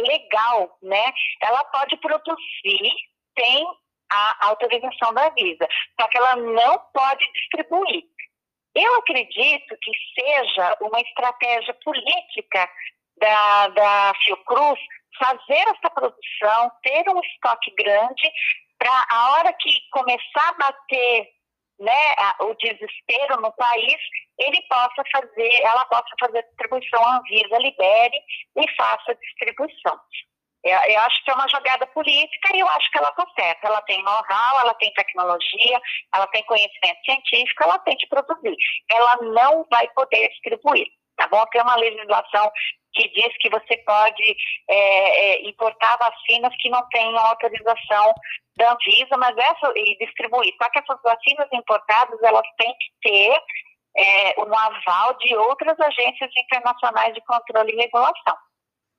legal, 0.00 0.76
né? 0.82 1.12
Ela 1.42 1.64
pode 1.64 1.96
produzir 1.98 2.92
sem 3.38 3.66
a 4.10 4.48
autorização 4.48 5.12
da 5.14 5.30
Visa, 5.30 5.66
só 6.00 6.08
que 6.08 6.16
ela 6.16 6.36
não 6.36 6.78
pode 6.92 7.32
distribuir. 7.32 8.04
Eu 8.74 8.94
acredito 8.96 9.76
que 9.82 9.92
seja 10.20 10.76
uma 10.80 11.00
estratégia 11.00 11.74
política 11.82 12.70
da, 13.18 13.68
da 13.68 14.12
Fiocruz 14.22 14.78
fazer 15.18 15.64
essa 15.68 15.90
produção, 15.90 16.70
ter 16.82 17.08
um 17.08 17.20
estoque 17.20 17.74
grande, 17.74 18.30
para 18.78 19.06
a 19.10 19.30
hora 19.32 19.52
que 19.54 19.70
começar 19.90 20.48
a 20.50 20.52
bater 20.52 21.28
né, 21.80 22.14
o 22.40 22.54
desespero 22.54 23.40
no 23.40 23.52
país, 23.52 23.96
ele 24.38 24.62
possa 24.68 25.02
fazer, 25.12 25.60
ela 25.62 25.84
possa 25.86 26.14
fazer 26.20 26.42
distribuição, 26.42 27.02
a 27.04 27.18
Anvisa 27.18 27.58
libere 27.58 28.18
e 28.56 28.76
faça 28.76 29.14
distribuição. 29.14 29.98
Eu, 30.64 30.78
eu, 30.90 31.00
acho 31.00 31.24
que 31.24 31.30
é 31.30 31.34
uma 31.34 31.48
jogada 31.48 31.86
política 31.88 32.56
e 32.56 32.58
eu 32.58 32.68
acho 32.68 32.90
que 32.90 32.98
ela 32.98 33.10
está 33.10 33.24
certa. 33.38 33.68
Ela 33.68 33.80
tem 33.82 34.02
know-how, 34.02 34.60
ela 34.60 34.74
tem 34.74 34.92
tecnologia, 34.94 35.80
ela 36.12 36.26
tem 36.26 36.42
conhecimento 36.44 37.04
científico, 37.04 37.62
ela 37.62 37.78
tem 37.80 37.96
que 37.96 38.08
produzir. 38.08 38.56
Ela 38.90 39.16
não 39.22 39.64
vai 39.70 39.88
poder 39.90 40.28
distribuir, 40.30 40.88
tá 41.16 41.28
bom? 41.28 41.44
Tem 41.52 41.62
uma 41.62 41.76
legislação 41.76 42.50
que 42.94 43.08
diz 43.10 43.28
que 43.38 43.48
você 43.48 43.76
pode 43.78 44.36
é, 44.68 44.76
é, 44.76 45.48
importar 45.48 45.98
vacinas 45.98 46.52
que 46.58 46.68
não 46.68 46.84
tenham 46.88 47.16
autorização 47.16 48.12
da 48.56 48.72
Anvisa, 48.72 49.16
mas 49.18 49.36
essa 49.36 49.72
e 49.76 49.96
distribuir. 49.98 50.52
Só 50.60 50.68
que 50.70 50.80
essas 50.80 51.00
vacinas 51.00 51.46
importadas 51.52 52.20
elas 52.22 52.46
têm 52.58 52.72
que 52.72 53.08
ter 53.08 53.40
é, 53.96 54.34
um 54.40 54.54
aval 54.54 55.14
de 55.18 55.34
outras 55.36 55.78
agências 55.80 56.30
internacionais 56.36 57.14
de 57.14 57.20
controle 57.22 57.72
e 57.72 57.76
regulação, 57.76 58.36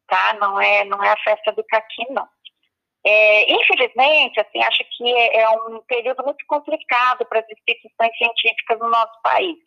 tá? 0.07 0.33
Não 0.39 0.59
é 0.59 0.83
não 0.85 1.03
é 1.03 1.09
a 1.09 1.23
festa 1.23 1.51
do 1.51 1.63
caqui 1.65 2.05
não. 2.09 2.27
É, 3.05 3.53
infelizmente, 3.53 4.39
assim, 4.39 4.61
acho 4.63 4.83
que 4.97 5.13
é, 5.13 5.41
é 5.41 5.49
um 5.49 5.81
período 5.87 6.23
muito 6.23 6.43
complicado 6.47 7.25
para 7.25 7.39
as 7.39 7.45
instituições 7.49 8.17
científicas 8.17 8.79
no 8.79 8.89
nosso 8.89 9.21
país. 9.21 9.57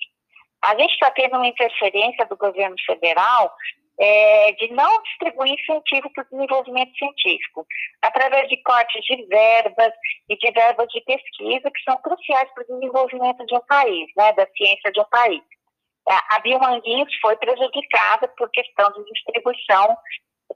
A 0.62 0.76
gente 0.76 0.92
está 0.92 1.10
tendo 1.10 1.36
uma 1.36 1.46
interferência 1.46 2.26
do 2.26 2.36
governo 2.36 2.76
federal 2.84 3.50
é, 4.00 4.52
de 4.52 4.72
não 4.72 5.02
distribuir 5.02 5.52
incentivo 5.52 6.10
para 6.14 6.24
o 6.24 6.30
desenvolvimento 6.30 6.96
científico, 6.96 7.66
através 8.02 8.48
de 8.48 8.56
cortes 8.62 9.04
de 9.04 9.26
verbas 9.26 9.92
e 10.28 10.36
de 10.36 10.50
verbas 10.52 10.88
de 10.88 11.00
pesquisa 11.02 11.70
que 11.70 11.82
são 11.84 11.96
cruciais 11.98 12.48
para 12.54 12.64
o 12.64 12.80
desenvolvimento 12.80 13.44
de 13.46 13.54
um 13.54 13.60
país, 13.60 14.10
né, 14.16 14.32
da 14.32 14.46
ciência 14.56 14.90
de 14.90 15.00
um 15.00 15.08
país. 15.10 15.42
a 16.06 16.40
Biomanguinhos 16.40 17.14
foi 17.20 17.36
prejudicada 17.36 18.26
por 18.36 18.50
questão 18.50 18.90
de 18.92 19.04
distribuição 19.12 19.96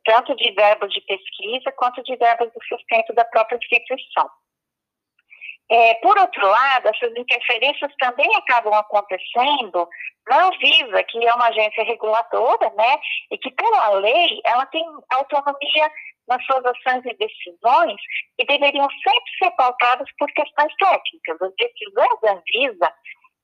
tanto 0.04 0.34
de 0.36 0.50
verbos 0.52 0.92
de 0.92 1.00
pesquisa 1.02 1.72
quanto 1.76 2.02
de 2.02 2.16
verbos 2.16 2.50
de 2.52 2.66
sustento 2.66 3.14
da 3.14 3.24
própria 3.24 3.56
instituição. 3.56 4.28
É, 5.70 5.94
por 5.94 6.18
outro 6.18 6.46
lado, 6.46 6.88
essas 6.88 7.16
interferências 7.16 7.90
também 7.98 8.28
acabam 8.36 8.74
acontecendo 8.74 9.88
na 10.28 10.46
Anvisa, 10.46 11.02
que 11.04 11.26
é 11.26 11.34
uma 11.34 11.48
agência 11.48 11.84
reguladora, 11.84 12.70
né, 12.76 12.98
e 13.30 13.38
que 13.38 13.50
pela 13.50 13.88
lei 13.94 14.40
ela 14.44 14.66
tem 14.66 14.84
autonomia 15.10 15.90
nas 16.28 16.44
suas 16.46 16.64
ações 16.64 17.04
e 17.04 17.16
decisões 17.16 18.00
e 18.38 18.44
deveriam 18.46 18.88
sempre 18.90 19.32
ser 19.38 19.50
pautadas 19.52 20.08
por 20.18 20.30
questões 20.32 20.72
técnicas. 20.76 21.42
As 21.42 21.54
decisões 21.56 22.20
da 22.22 22.32
Anvisa, 22.32 22.94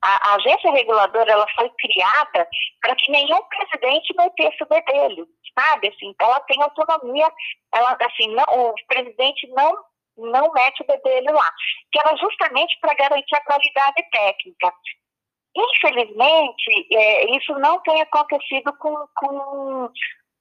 a, 0.02 0.30
a 0.30 0.34
agência 0.36 0.70
reguladora, 0.72 1.30
ela 1.30 1.46
foi 1.54 1.70
criada 1.78 2.48
para 2.80 2.96
que 2.96 3.10
nenhum 3.10 3.40
presidente 3.44 4.14
metesse 4.16 4.62
o 4.62 4.66
dedo, 4.66 5.28
sabe? 5.58 5.88
Assim, 5.88 6.14
ela 6.20 6.40
tem 6.40 6.62
autonomia, 6.62 7.30
ela, 7.74 7.96
assim, 8.00 8.34
não, 8.34 8.44
o 8.44 8.74
presidente 8.88 9.46
não 9.48 9.74
não 10.16 10.52
mete 10.52 10.82
o 10.82 10.86
bedelho 10.86 11.32
lá, 11.32 11.50
que 11.92 11.98
era 11.98 12.16
justamente 12.16 12.78
para 12.80 12.94
garantir 12.94 13.34
a 13.34 13.44
qualidade 13.44 14.02
técnica. 14.10 14.72
Infelizmente, 15.56 16.86
é, 16.92 17.36
isso 17.36 17.52
não 17.58 17.80
tem 17.82 18.00
acontecido 18.02 18.72
com, 18.78 18.94
com, 19.16 19.90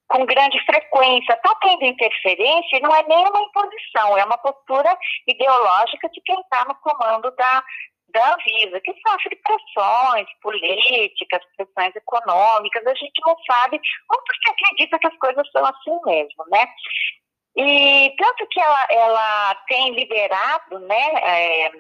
com 0.08 0.26
grande 0.26 0.64
frequência. 0.66 1.34
Está 1.34 1.56
tendo 1.62 1.86
interferência 1.86 2.78
e 2.78 2.82
não 2.82 2.94
é 2.94 3.04
nem 3.08 3.26
uma 3.28 3.42
imposição, 3.42 4.18
é 4.18 4.26
uma 4.26 4.38
postura 4.38 4.96
ideológica 5.28 6.10
de 6.10 6.22
quem 6.22 6.40
está 6.42 6.66
no 6.66 6.76
comando 6.76 7.32
da, 7.32 7.64
da 8.14 8.34
Anvisa, 8.34 8.82
que 8.82 8.94
sofre 9.08 9.36
pressões 9.38 10.28
políticas, 10.42 11.42
pressões 11.56 11.96
econômicas, 11.96 12.86
a 12.86 12.94
gente 12.96 13.22
não 13.26 13.36
sabe, 13.50 13.80
ou 14.12 14.24
porque 14.24 14.50
acredita 14.52 15.00
que 15.00 15.08
as 15.08 15.18
coisas 15.18 15.52
são 15.52 15.66
assim 15.66 16.00
mesmo, 16.06 16.46
né? 16.50 16.68
E 17.62 18.16
tanto 18.18 18.48
que 18.48 18.58
ela, 18.58 18.88
ela 18.90 19.56
tem 19.68 19.94
liberado, 19.94 20.80
né, 20.80 21.12
é, 21.22 21.72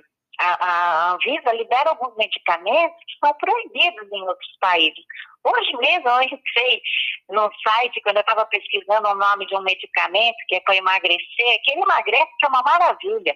a, 0.41 0.65
a 0.65 1.11
Anvisa 1.13 1.53
libera 1.53 1.91
alguns 1.91 2.17
medicamentos 2.17 2.97
que 3.07 3.25
são 3.25 3.33
proibidos 3.35 4.11
em 4.11 4.21
outros 4.23 4.57
países. 4.59 5.05
Hoje 5.41 5.77
mesmo 5.77 6.09
eu 6.09 6.21
entrei 6.21 6.81
no 7.29 7.49
site, 7.65 8.01
quando 8.01 8.17
eu 8.17 8.21
estava 8.21 8.45
pesquisando 8.47 9.07
o 9.07 9.15
nome 9.15 9.45
de 9.45 9.55
um 9.55 9.61
medicamento 9.61 10.35
que 10.49 10.55
é 10.55 10.59
para 10.59 10.75
emagrecer, 10.75 11.61
que 11.63 11.71
ele 11.71 11.83
emagrece, 11.83 12.29
que 12.37 12.45
é 12.45 12.49
uma 12.49 12.61
maravilha. 12.61 13.33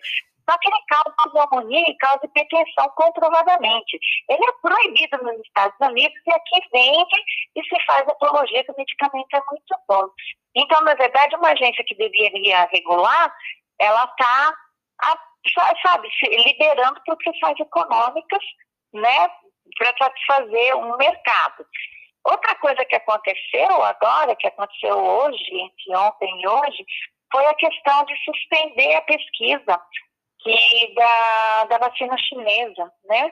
Só 0.50 0.58
que 0.58 0.68
ele 0.68 0.84
causa 0.88 1.16
pneumonia 1.32 1.90
e 1.90 1.98
causa 1.98 2.26
hipertensão 2.26 2.90
comprovadamente. 2.96 3.98
Ele 4.30 4.46
é 4.46 4.52
proibido 4.62 5.18
nos 5.24 5.40
Estados 5.42 5.78
Unidos 5.80 6.18
e 6.26 6.32
aqui 6.34 6.62
vende 6.72 7.24
e 7.56 7.64
se 7.64 7.86
faz 7.86 8.08
apologia 8.08 8.64
que 8.64 8.72
o 8.72 8.78
medicamento 8.78 9.34
é 9.34 9.42
muito 9.50 9.76
bom. 9.88 10.10
Então, 10.56 10.82
na 10.82 10.94
verdade, 10.96 11.36
uma 11.36 11.50
agência 11.50 11.84
que 11.88 11.96
deveria 11.96 12.66
regular, 12.72 13.34
ela 13.80 14.04
está, 14.04 14.56
sabe, 15.82 16.10
liberando 16.46 17.02
por 17.06 17.18
questões 17.18 17.60
econômicas, 17.60 18.44
né, 18.94 19.30
para 19.78 19.96
satisfazer 19.98 20.76
um 20.76 20.98
mercado. 20.98 21.66
Outra 22.26 22.56
coisa 22.56 22.86
que 22.86 22.96
aconteceu 22.96 23.84
agora, 23.84 24.36
que 24.36 24.48
aconteceu 24.48 24.98
hoje, 24.98 25.60
entre 25.60 25.96
ontem 25.96 26.42
e 26.42 26.48
hoje, 26.48 26.86
foi 27.32 27.46
a 27.46 27.56
questão 27.56 28.06
de 28.06 28.16
suspender 28.24 28.96
a 28.96 29.02
pesquisa 29.02 29.82
da, 30.96 31.66
da 31.66 31.78
vacina 31.78 32.18
chinesa, 32.18 32.92
né? 33.06 33.32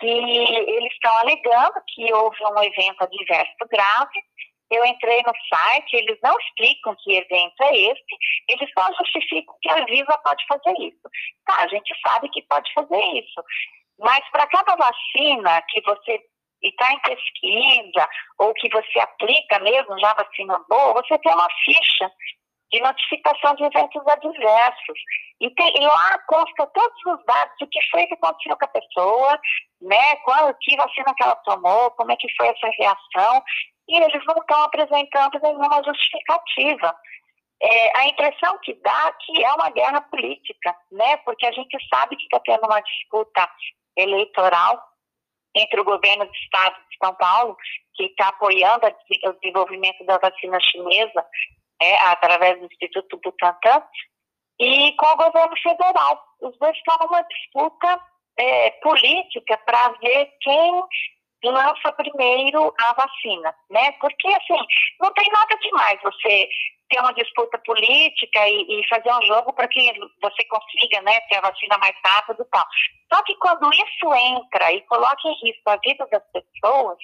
Que 0.00 0.06
eles 0.06 0.92
estão 0.92 1.16
alegando 1.18 1.74
que 1.88 2.12
houve 2.12 2.36
um 2.44 2.62
evento 2.62 3.02
adverso 3.02 3.68
grave. 3.70 4.20
Eu 4.70 4.84
entrei 4.84 5.22
no 5.22 5.32
site, 5.48 5.94
eles 5.94 6.18
não 6.22 6.36
explicam 6.38 6.96
que 7.02 7.16
evento 7.16 7.62
é 7.62 7.76
esse, 7.76 8.04
eles 8.48 8.70
só 8.76 8.86
justificam 8.94 9.54
que 9.62 9.70
a 9.70 9.84
Visa 9.84 10.18
pode 10.24 10.44
fazer 10.46 10.74
isso. 10.80 11.08
Tá, 11.46 11.62
a 11.62 11.68
gente 11.68 11.94
sabe 12.06 12.28
que 12.30 12.42
pode 12.42 12.72
fazer 12.72 13.02
isso. 13.14 13.44
Mas 13.98 14.28
para 14.30 14.46
cada 14.48 14.74
vacina 14.74 15.62
que 15.68 15.80
você 15.82 16.20
está 16.62 16.92
em 16.92 17.00
pesquisa 17.00 18.08
ou 18.38 18.54
que 18.54 18.68
você 18.70 18.98
aplica 18.98 19.58
mesmo 19.60 19.98
já 20.00 20.14
vacina 20.14 20.58
boa, 20.68 20.94
você 20.94 21.18
tem 21.18 21.32
uma 21.32 21.48
ficha 21.64 22.10
de 22.74 22.80
notificação 22.80 23.54
de 23.54 23.64
eventos 23.64 24.02
adversos. 24.06 24.98
E, 25.40 25.50
tem, 25.50 25.76
e 25.76 25.86
lá 25.86 26.18
consta 26.26 26.66
todos 26.66 27.06
os 27.06 27.24
dados 27.24 27.54
do 27.60 27.68
que 27.68 27.80
foi 27.90 28.06
que 28.06 28.14
aconteceu 28.14 28.56
com 28.56 28.64
a 28.64 28.68
pessoa, 28.68 29.40
né, 29.80 30.16
qual, 30.24 30.52
que 30.60 30.76
vacina 30.76 31.14
que 31.14 31.22
ela 31.22 31.36
tomou, 31.36 31.90
como 31.92 32.10
é 32.10 32.16
que 32.16 32.26
foi 32.36 32.48
essa 32.48 32.68
reação, 32.78 33.42
e 33.88 33.96
eles 33.96 34.24
não 34.26 34.36
estão 34.36 34.62
apresentando 34.64 35.40
nenhuma 35.40 35.82
justificativa. 35.84 36.96
É, 37.62 37.98
a 37.98 38.08
impressão 38.08 38.58
que 38.62 38.74
dá 38.82 39.08
é 39.08 39.12
que 39.24 39.44
é 39.44 39.52
uma 39.52 39.70
guerra 39.70 40.00
política, 40.00 40.74
né, 40.90 41.16
porque 41.18 41.46
a 41.46 41.52
gente 41.52 41.76
sabe 41.88 42.16
que 42.16 42.24
está 42.24 42.40
tendo 42.40 42.64
uma 42.64 42.80
disputa 42.80 43.48
eleitoral 43.96 44.82
entre 45.54 45.80
o 45.80 45.84
governo 45.84 46.24
do 46.24 46.34
estado 46.34 46.74
de 46.90 46.96
São 47.00 47.14
Paulo, 47.14 47.56
que 47.94 48.06
está 48.06 48.28
apoiando 48.28 48.86
o 48.86 49.32
desenvolvimento 49.34 50.04
da 50.04 50.18
vacina 50.18 50.58
chinesa, 50.60 51.24
é, 51.84 52.00
através 52.06 52.58
do 52.58 52.66
Instituto 52.66 53.20
Butantan, 53.22 53.82
e 54.60 54.92
com 54.92 55.06
o 55.06 55.16
governo 55.16 55.56
federal. 55.62 56.24
Os 56.40 56.56
dois 56.58 56.76
estão 56.76 56.96
numa 57.00 57.22
disputa 57.22 58.00
é, 58.38 58.70
política 58.82 59.56
para 59.58 59.88
ver 60.00 60.30
quem 60.40 60.82
lança 61.44 61.92
primeiro 61.92 62.72
a 62.80 62.92
vacina, 62.94 63.54
né? 63.70 63.92
Porque, 64.00 64.28
assim, 64.28 64.58
não 65.00 65.12
tem 65.12 65.30
nada 65.30 65.56
demais 65.60 66.00
você 66.02 66.48
ter 66.88 67.00
uma 67.00 67.12
disputa 67.12 67.58
política 67.58 68.48
e, 68.48 68.80
e 68.80 68.88
fazer 68.88 69.12
um 69.12 69.26
jogo 69.26 69.52
para 69.52 69.68
que 69.68 69.92
você 70.22 70.44
consiga, 70.44 71.02
né, 71.02 71.20
ter 71.28 71.36
a 71.36 71.42
vacina 71.42 71.78
mais 71.78 71.94
rápido 72.04 72.42
e 72.42 72.50
tal. 72.50 72.64
Só 73.12 73.22
que 73.22 73.34
quando 73.36 73.70
isso 73.72 74.14
entra 74.14 74.72
e 74.72 74.80
coloca 74.82 75.20
em 75.26 75.46
risco 75.46 75.70
a 75.70 75.76
vida 75.76 76.06
das 76.10 76.22
pessoas, 76.30 76.98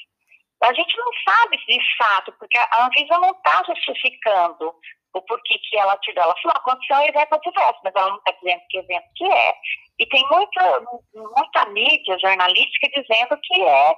a 0.63 0.73
gente 0.75 0.97
não 0.97 1.11
sabe 1.27 1.57
de 1.57 1.97
fato, 1.97 2.33
porque 2.39 2.59
a 2.59 2.87
Anvisa 2.87 3.19
não 3.19 3.31
está 3.31 3.63
justificando 3.65 4.75
o 5.15 5.23
porquê 5.23 5.59
que 5.59 5.77
ela 5.79 5.97
tirou. 5.99 6.23
Ela 6.23 6.35
falou, 6.43 6.57
aconteceu 6.57 6.97
um 6.97 7.09
evento 7.09 7.35
adverso, 7.35 7.81
mas 7.83 7.95
ela 7.95 8.11
não 8.11 8.19
está 8.19 8.33
dizendo 8.33 8.63
que 8.69 8.79
evento 8.79 9.07
que 9.17 9.25
é. 9.25 9.55
E 9.99 10.07
tem 10.07 10.27
muita, 10.29 10.83
muita 11.15 11.67
mídia 11.71 12.19
jornalística 12.19 12.89
dizendo 12.89 13.39
que 13.43 13.63
é, 13.63 13.95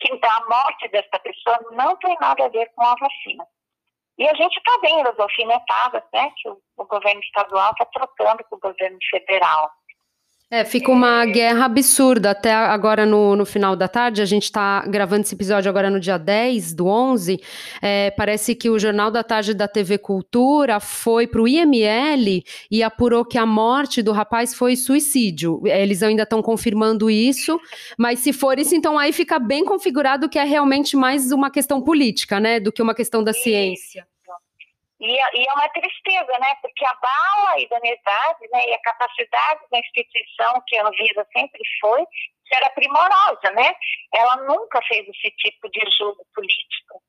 que 0.00 0.20
a 0.22 0.40
morte 0.48 0.88
dessa 0.88 1.18
pessoa 1.18 1.58
não 1.72 1.96
tem 1.96 2.16
nada 2.20 2.44
a 2.44 2.48
ver 2.48 2.70
com 2.74 2.82
a 2.82 2.94
vacina. 2.94 3.46
E 4.18 4.28
a 4.28 4.34
gente 4.34 4.56
está 4.56 4.78
vendo 4.82 5.08
as 5.08 5.18
alfinetadas 5.18 6.02
né, 6.12 6.30
que 6.36 6.48
o, 6.48 6.60
o 6.76 6.84
governo 6.84 7.20
estadual 7.20 7.70
está 7.72 7.86
trocando 7.86 8.44
com 8.44 8.56
o 8.56 8.60
governo 8.60 8.98
federal. 9.10 9.70
É, 10.54 10.66
fica 10.66 10.92
uma 10.92 11.24
guerra 11.24 11.64
absurda. 11.64 12.32
Até 12.32 12.52
agora 12.52 13.06
no, 13.06 13.34
no 13.34 13.46
final 13.46 13.74
da 13.74 13.88
tarde, 13.88 14.20
a 14.20 14.26
gente 14.26 14.42
está 14.42 14.82
gravando 14.86 15.22
esse 15.22 15.34
episódio 15.34 15.70
agora 15.70 15.88
no 15.88 15.98
dia 15.98 16.18
10 16.18 16.74
do 16.74 16.88
11. 16.88 17.40
É, 17.80 18.10
parece 18.10 18.54
que 18.54 18.68
o 18.68 18.78
Jornal 18.78 19.10
da 19.10 19.24
Tarde 19.24 19.54
da 19.54 19.66
TV 19.66 19.96
Cultura 19.96 20.78
foi 20.78 21.26
para 21.26 21.40
o 21.40 21.48
IML 21.48 22.44
e 22.70 22.82
apurou 22.82 23.24
que 23.24 23.38
a 23.38 23.46
morte 23.46 24.02
do 24.02 24.12
rapaz 24.12 24.52
foi 24.52 24.76
suicídio. 24.76 25.58
Eles 25.64 26.02
ainda 26.02 26.24
estão 26.24 26.42
confirmando 26.42 27.08
isso, 27.08 27.58
mas 27.96 28.18
se 28.18 28.30
for 28.30 28.58
isso, 28.58 28.74
então 28.74 28.98
aí 28.98 29.10
fica 29.10 29.38
bem 29.38 29.64
configurado 29.64 30.28
que 30.28 30.38
é 30.38 30.44
realmente 30.44 30.98
mais 30.98 31.32
uma 31.32 31.50
questão 31.50 31.80
política, 31.80 32.38
né, 32.38 32.60
do 32.60 32.70
que 32.70 32.82
uma 32.82 32.94
questão 32.94 33.24
da 33.24 33.32
ciência. 33.32 34.06
E, 35.02 35.18
é 35.18 35.52
uma 35.54 35.68
tristeza, 35.70 36.38
né? 36.38 36.54
Porque 36.62 36.84
abala 36.84 37.50
a 37.54 37.60
idoneidade 37.60 38.48
né? 38.52 38.68
e 38.68 38.72
a 38.72 38.82
capacidade 38.82 39.60
da 39.68 39.78
instituição, 39.80 40.62
que 40.64 40.76
a 40.76 40.86
Anvisa 40.86 41.26
sempre 41.32 41.60
foi, 41.80 42.06
que 42.46 42.54
era 42.54 42.70
primorosa, 42.70 43.50
né? 43.52 43.74
Ela 44.14 44.36
nunca 44.44 44.80
fez 44.82 45.08
esse 45.08 45.30
tipo 45.38 45.68
de 45.70 45.80
jogo 45.98 46.24
político. 46.32 47.02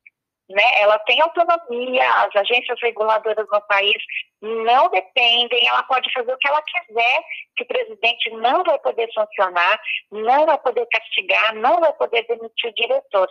Né? 0.49 0.63
Ela 0.81 0.97
tem 0.99 1.21
autonomia, 1.21 2.09
as 2.23 2.35
agências 2.35 2.79
reguladoras 2.81 3.47
no 3.51 3.61
país 3.61 3.95
não 4.41 4.89
dependem, 4.89 5.67
ela 5.67 5.83
pode 5.83 6.11
fazer 6.11 6.33
o 6.33 6.37
que 6.37 6.47
ela 6.47 6.61
quiser, 6.63 7.23
que 7.55 7.63
o 7.63 7.67
presidente 7.67 8.29
não 8.31 8.63
vai 8.63 8.79
poder 8.79 9.09
sancionar, 9.13 9.79
não 10.11 10.45
vai 10.47 10.57
poder 10.57 10.87
castigar, 10.91 11.55
não 11.55 11.79
vai 11.79 11.93
poder 11.93 12.25
demitir 12.27 12.71
o 12.71 12.73
diretor. 12.73 13.29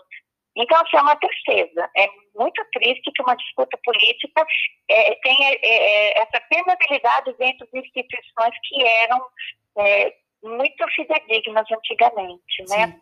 Então, 0.56 0.80
assim, 0.80 0.96
é 0.96 1.00
uma 1.00 1.16
tristeza. 1.16 1.90
É 1.96 2.08
muito 2.34 2.64
triste 2.72 3.10
que 3.14 3.22
uma 3.22 3.34
disputa 3.36 3.78
política 3.84 4.44
é, 4.88 5.14
tenha 5.16 5.50
é, 5.50 5.58
é, 5.62 6.18
essa 6.22 6.40
permeabilidade 6.48 7.34
dentro 7.38 7.66
de 7.72 7.78
instituições 7.78 8.54
que 8.64 8.84
eram 8.84 9.26
é, 9.78 10.14
muito 10.42 10.86
fidedignas 10.94 11.66
antigamente, 11.70 12.64
né? 12.68 13.00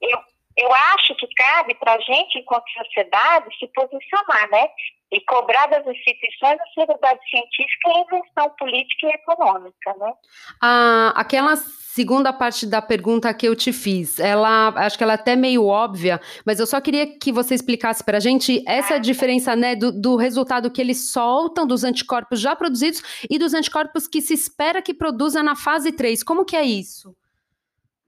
Eu, 0.00 0.20
eu 0.58 0.72
acho 0.74 1.14
que 1.14 1.26
cabe 1.36 1.74
para 1.76 1.94
a 1.94 2.00
gente, 2.00 2.38
enquanto 2.38 2.64
sociedade, 2.70 3.46
se 3.58 3.66
posicionar, 3.68 4.50
né? 4.50 4.68
E 5.10 5.20
cobrar 5.20 5.66
das 5.68 5.86
instituições 5.86 6.58
a 6.60 6.74
seriedade 6.74 7.20
científica 7.30 7.88
e 7.88 7.92
a 7.92 8.00
invenção 8.00 8.50
política 8.58 9.06
e 9.06 9.10
econômica, 9.10 9.94
né? 9.98 10.12
Ah, 10.60 11.12
aquela 11.16 11.56
segunda 11.56 12.32
parte 12.32 12.66
da 12.66 12.82
pergunta 12.82 13.32
que 13.32 13.46
eu 13.46 13.56
te 13.56 13.72
fiz, 13.72 14.18
ela, 14.18 14.68
acho 14.76 14.98
que 14.98 15.04
ela 15.04 15.14
é 15.14 15.14
até 15.14 15.34
meio 15.34 15.64
óbvia, 15.64 16.20
mas 16.44 16.60
eu 16.60 16.66
só 16.66 16.80
queria 16.80 17.06
que 17.18 17.32
você 17.32 17.54
explicasse 17.54 18.04
para 18.04 18.18
a 18.18 18.20
gente 18.20 18.62
essa 18.66 18.96
ah, 18.96 18.98
diferença, 18.98 19.56
né, 19.56 19.74
do, 19.74 19.92
do 19.92 20.16
resultado 20.16 20.70
que 20.70 20.80
eles 20.80 21.10
soltam 21.10 21.66
dos 21.66 21.84
anticorpos 21.84 22.40
já 22.40 22.54
produzidos 22.54 23.02
e 23.30 23.38
dos 23.38 23.54
anticorpos 23.54 24.06
que 24.06 24.20
se 24.20 24.34
espera 24.34 24.82
que 24.82 24.92
produza 24.92 25.42
na 25.42 25.56
fase 25.56 25.92
3. 25.92 26.22
Como 26.22 26.44
que 26.44 26.56
é 26.56 26.62
isso? 26.62 27.16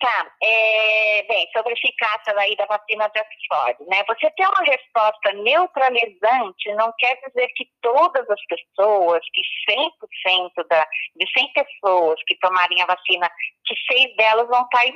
Tá, 0.01 0.32
é, 0.42 1.22
bem, 1.28 1.46
sobre 1.53 1.72
a 1.72 1.74
eficácia 1.74 2.34
aí 2.38 2.57
da 2.57 2.64
vacina 2.64 3.07
de 3.09 3.20
Oxford, 3.20 3.84
né? 3.86 4.03
Você 4.09 4.30
ter 4.30 4.46
uma 4.46 4.64
resposta 4.64 5.32
neutralizante 5.34 6.72
não 6.74 6.90
quer 6.98 7.20
dizer 7.26 7.48
que 7.55 7.68
todas 7.82 8.24
as 8.30 8.40
pessoas, 8.46 9.20
que 9.34 9.42
100% 9.70 10.66
da, 10.70 10.88
de 11.16 11.30
100 11.30 11.53
pessoas 11.53 12.18
que 12.26 12.34
tomarem 12.38 12.80
a 12.80 12.86
vacina, 12.86 13.30
que 13.66 13.74
seis 13.92 14.16
delas 14.16 14.48
vão 14.48 14.62
estar, 14.62 14.90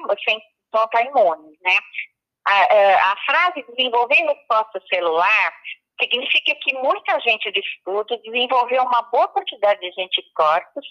vão 0.72 0.84
estar 0.84 1.02
imunes, 1.02 1.58
né? 1.60 1.76
A, 2.46 2.62
a, 2.62 3.12
a 3.12 3.16
frase 3.26 3.66
desenvolver 3.76 4.14
resposta 4.14 4.80
celular 4.88 5.54
significa 6.00 6.54
que 6.62 6.74
muita 6.78 7.20
gente 7.20 7.52
de 7.52 7.60
estudo 7.60 8.18
desenvolveu 8.22 8.82
uma 8.82 9.02
boa 9.02 9.28
quantidade 9.28 9.80
de 9.80 10.02
anticorpos 10.02 10.86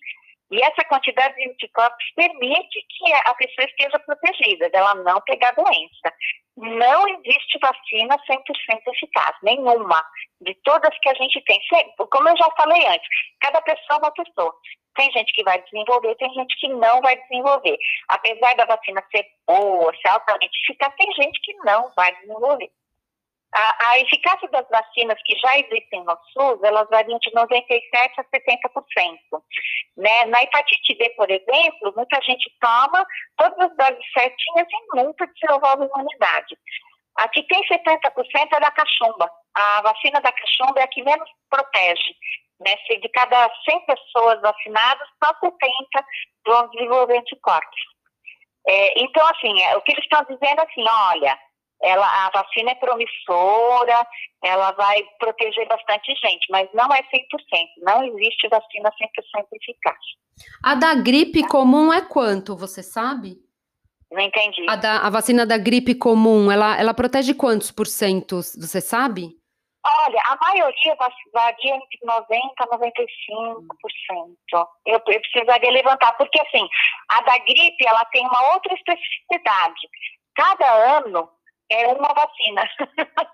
e 0.51 0.61
essa 0.61 0.83
quantidade 0.85 1.35
de 1.35 1.49
anticorpos 1.49 2.05
permite 2.15 2.85
que 2.89 3.13
a 3.13 3.33
pessoa 3.33 3.65
esteja 3.65 3.99
protegida, 3.99 4.69
dela 4.69 4.95
não 4.95 5.19
pegar 5.21 5.51
doença. 5.51 6.13
Não 6.55 7.07
existe 7.07 7.57
vacina 7.59 8.15
100% 8.29 8.43
eficaz, 8.87 9.35
nenhuma. 9.41 10.03
De 10.41 10.53
todas 10.63 10.95
que 10.99 11.09
a 11.09 11.13
gente 11.15 11.41
tem. 11.45 11.59
Como 11.97 12.29
eu 12.29 12.37
já 12.37 12.49
falei 12.55 12.85
antes, 12.85 13.07
cada 13.39 13.61
pessoa 13.61 13.97
é 13.97 14.03
uma 14.03 14.11
pessoa. 14.11 14.53
Tem 14.95 15.11
gente 15.11 15.33
que 15.33 15.43
vai 15.43 15.59
desenvolver, 15.63 16.15
tem 16.15 16.31
gente 16.33 16.55
que 16.59 16.67
não 16.67 17.01
vai 17.01 17.15
desenvolver. 17.15 17.77
Apesar 18.09 18.55
da 18.55 18.65
vacina 18.65 19.03
ser 19.11 19.25
boa, 19.47 19.91
ser 19.95 20.09
altamente 20.09 20.55
eficaz, 20.63 20.93
tem 20.95 21.11
gente 21.13 21.39
que 21.41 21.53
não 21.63 21.91
vai 21.95 22.13
desenvolver. 22.17 22.69
A, 23.55 23.89
a, 23.89 23.99
eficácia 23.99 24.49
das 24.49 24.67
vacinas 24.67 25.17
que 25.23 25.37
já 25.37 25.59
existem 25.59 26.03
no 26.03 26.17
SUS, 26.33 26.63
elas 26.63 26.89
variam 26.89 27.19
de 27.19 27.29
97% 27.31 27.43
a 28.17 28.23
70%. 28.23 29.19
Né? 29.97 30.25
Na 30.25 30.41
hepatite 30.41 30.95
B, 30.95 31.09
por 31.11 31.29
exemplo, 31.29 31.93
muita 31.95 32.19
gente 32.21 32.51
toma 32.59 33.05
todas 33.37 33.59
as 33.59 33.77
doses 33.77 34.11
certinhas 34.11 34.67
e 34.69 34.95
nunca 34.95 35.27
desenvolve 35.27 35.85
imunidade. 35.85 36.57
A 37.19 37.27
que 37.29 37.43
tem 37.43 37.63
70% 37.67 38.09
é 38.53 38.59
da 38.59 38.71
cachumba. 38.71 39.29
A 39.53 39.81
vacina 39.83 40.19
da 40.19 40.31
cachumba 40.31 40.79
é 40.79 40.83
a 40.83 40.87
que 40.87 41.03
menos 41.03 41.29
protege. 41.47 42.15
Né? 42.59 42.75
Se 42.87 42.97
de 42.97 43.09
cada 43.09 43.51
100 43.69 43.85
pessoas 43.85 44.41
vacinadas, 44.41 45.07
só 45.23 45.31
70 45.39 45.59
vão 46.47 46.69
desenvolver 46.69 47.19
anticorpos. 47.19 47.93
É, 48.67 48.99
então, 48.99 49.25
assim, 49.27 49.61
é, 49.61 49.77
o 49.77 49.81
que 49.81 49.91
eles 49.91 50.03
estão 50.03 50.23
dizendo 50.23 50.59
é 50.59 50.63
assim, 50.63 50.85
olha, 50.89 51.37
ela, 51.83 52.07
a 52.25 52.29
vacina 52.29 52.71
é 52.71 52.75
promissora, 52.75 54.07
ela 54.41 54.71
vai 54.71 55.03
proteger 55.19 55.67
bastante 55.67 56.15
gente, 56.15 56.47
mas 56.49 56.69
não 56.73 56.87
é 56.93 57.03
100%. 57.03 57.09
Não 57.79 58.03
existe 58.05 58.47
vacina 58.47 58.89
100% 58.89 59.45
eficaz. 59.53 59.97
A 60.63 60.75
da 60.75 60.95
gripe 60.95 61.45
comum 61.47 61.91
é 61.93 62.01
quanto, 62.01 62.55
você 62.55 62.81
sabe? 62.81 63.35
Não 64.09 64.21
entendi. 64.21 64.65
A, 64.69 64.75
da, 64.75 64.99
a 64.99 65.09
vacina 65.09 65.45
da 65.45 65.57
gripe 65.57 65.93
comum, 65.95 66.49
ela, 66.49 66.79
ela 66.79 66.93
protege 66.93 67.33
quantos 67.33 67.71
por 67.71 67.87
cento, 67.87 68.37
você 68.37 68.79
sabe? 68.79 69.29
Olha, 69.85 70.21
a 70.27 70.37
maioria 70.37 70.95
varia 71.33 71.75
entre 71.75 71.99
90% 72.05 72.23
e 72.31 72.67
95%. 74.53 74.67
Eu, 74.85 74.93
eu 74.93 74.99
precisaria 75.01 75.71
levantar, 75.71 76.13
porque 76.13 76.39
assim, 76.39 76.65
a 77.09 77.21
da 77.21 77.37
gripe, 77.39 77.85
ela 77.85 78.05
tem 78.05 78.25
uma 78.25 78.53
outra 78.53 78.73
especificidade. 78.73 79.81
Cada 80.35 80.97
ano, 80.97 81.29
é 81.73 81.87
uma 81.87 82.13
vacina. 82.13 82.69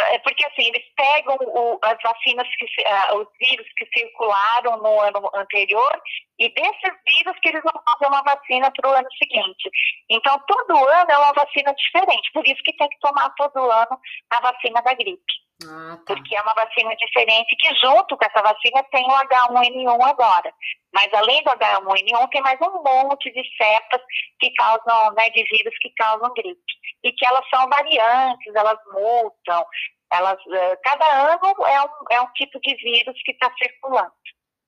É 0.00 0.18
porque 0.20 0.46
assim, 0.46 0.68
eles 0.68 0.84
pegam 0.96 1.36
o, 1.40 1.76
as 1.82 1.98
vacinas, 2.00 2.46
que, 2.56 2.64
uh, 2.82 3.18
os 3.18 3.26
vírus 3.40 3.66
que 3.76 3.84
circularam 3.92 4.78
no 4.78 5.00
ano 5.00 5.28
anterior 5.34 6.00
e 6.38 6.48
desses 6.50 6.94
vírus 7.08 7.38
que 7.40 7.48
eles 7.48 7.62
vão 7.62 7.82
fazer 7.84 8.06
uma 8.06 8.22
vacina 8.22 8.70
para 8.70 8.90
o 8.90 8.94
ano 8.94 9.08
seguinte. 9.12 9.70
Então, 10.08 10.38
todo 10.46 10.88
ano 10.88 11.10
é 11.10 11.18
uma 11.18 11.32
vacina 11.32 11.74
diferente, 11.74 12.30
por 12.32 12.46
isso 12.46 12.62
que 12.62 12.76
tem 12.76 12.88
que 12.88 12.98
tomar 13.00 13.30
todo 13.34 13.70
ano 13.70 13.98
a 14.30 14.40
vacina 14.40 14.80
da 14.82 14.94
gripe. 14.94 15.48
Ah, 15.64 15.98
tá. 16.06 16.14
Porque 16.14 16.36
é 16.36 16.42
uma 16.42 16.54
vacina 16.54 16.94
diferente 16.94 17.56
que 17.58 17.74
junto 17.74 18.16
com 18.16 18.24
essa 18.24 18.40
vacina 18.42 18.82
tem 18.92 19.04
o 19.04 19.10
H1N1 19.10 20.08
agora. 20.08 20.52
Mas 20.94 21.12
além 21.12 21.42
do 21.42 21.50
H1N1 21.50 22.28
tem 22.30 22.40
mais 22.42 22.60
um 22.60 22.82
monte 22.82 23.30
de 23.32 23.42
cepas 23.56 24.00
que 24.38 24.52
causam, 24.54 25.14
né, 25.14 25.28
de 25.30 25.42
vírus 25.44 25.74
que 25.80 25.90
causam 25.96 26.32
gripe. 26.34 26.60
E 27.02 27.12
que 27.12 27.26
elas 27.26 27.44
são 27.50 27.68
variantes, 27.68 28.54
elas 28.54 28.78
mutam, 28.92 29.66
elas, 30.12 30.38
eh, 30.52 30.76
cada 30.84 31.32
ano 31.32 31.66
é 31.66 31.82
um, 31.82 31.88
é 32.12 32.20
um 32.20 32.32
tipo 32.34 32.60
de 32.60 32.74
vírus 32.76 33.20
que 33.24 33.32
está 33.32 33.52
circulando. 33.58 34.12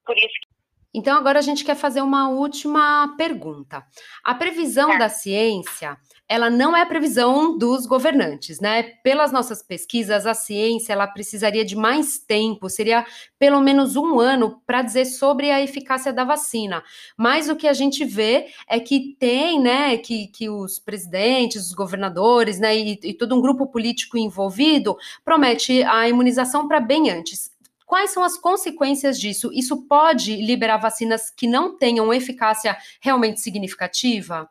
Por 0.05 0.17
isso 0.17 0.29
que 0.29 0.60
então, 0.93 1.17
agora 1.17 1.39
a 1.39 1.43
gente 1.43 1.65
quer 1.65 1.77
fazer 1.77 2.01
uma 2.03 2.29
última 2.29 3.15
pergunta. 3.17 3.85
A 4.25 4.35
previsão 4.35 4.93
é. 4.93 4.99
da 4.99 5.09
ciência, 5.09 5.97
ela 6.29 6.51
não 6.51 6.77
é 6.77 6.83
a 6.83 6.87
previsão 6.87 7.57
dos 7.57 7.87
governantes, 7.87 8.59
né? 8.59 8.83
Pelas 9.05 9.31
nossas 9.31 9.63
pesquisas, 9.63 10.27
a 10.27 10.35
ciência 10.35 10.93
ela 10.93 11.07
precisaria 11.07 11.65
de 11.65 11.77
mais 11.77 12.19
tempo, 12.19 12.69
seria 12.69 13.07
pelo 13.39 13.61
menos 13.61 13.95
um 13.95 14.19
ano 14.19 14.61
para 14.67 14.83
dizer 14.83 15.05
sobre 15.05 15.53
a 15.53 15.63
eficácia 15.63 16.13
da 16.13 16.25
vacina. 16.25 16.83
Mas 17.17 17.49
o 17.49 17.55
que 17.55 17.69
a 17.69 17.73
gente 17.73 18.05
vê 18.05 18.49
é 18.69 18.81
que 18.81 19.17
tem, 19.19 19.61
né, 19.61 19.97
que, 19.97 20.27
que 20.27 20.49
os 20.49 20.81
presidentes, 20.81 21.69
os 21.69 21.73
governadores, 21.73 22.59
né, 22.59 22.77
e, 22.77 22.99
e 23.05 23.15
todo 23.15 23.37
um 23.37 23.41
grupo 23.41 23.69
político 23.69 24.19
envolvido 24.19 24.97
promete 25.25 25.85
a 25.85 26.09
imunização 26.09 26.67
para 26.67 26.81
bem 26.81 27.11
antes. 27.11 27.51
Quais 27.91 28.13
são 28.13 28.23
as 28.23 28.39
consequências 28.39 29.19
disso? 29.19 29.51
Isso 29.53 29.89
pode 29.89 30.37
liberar 30.37 30.77
vacinas 30.77 31.29
que 31.29 31.49
não 31.49 31.77
tenham 31.77 32.15
eficácia 32.15 32.77
realmente 33.03 33.41
significativa? 33.41 34.49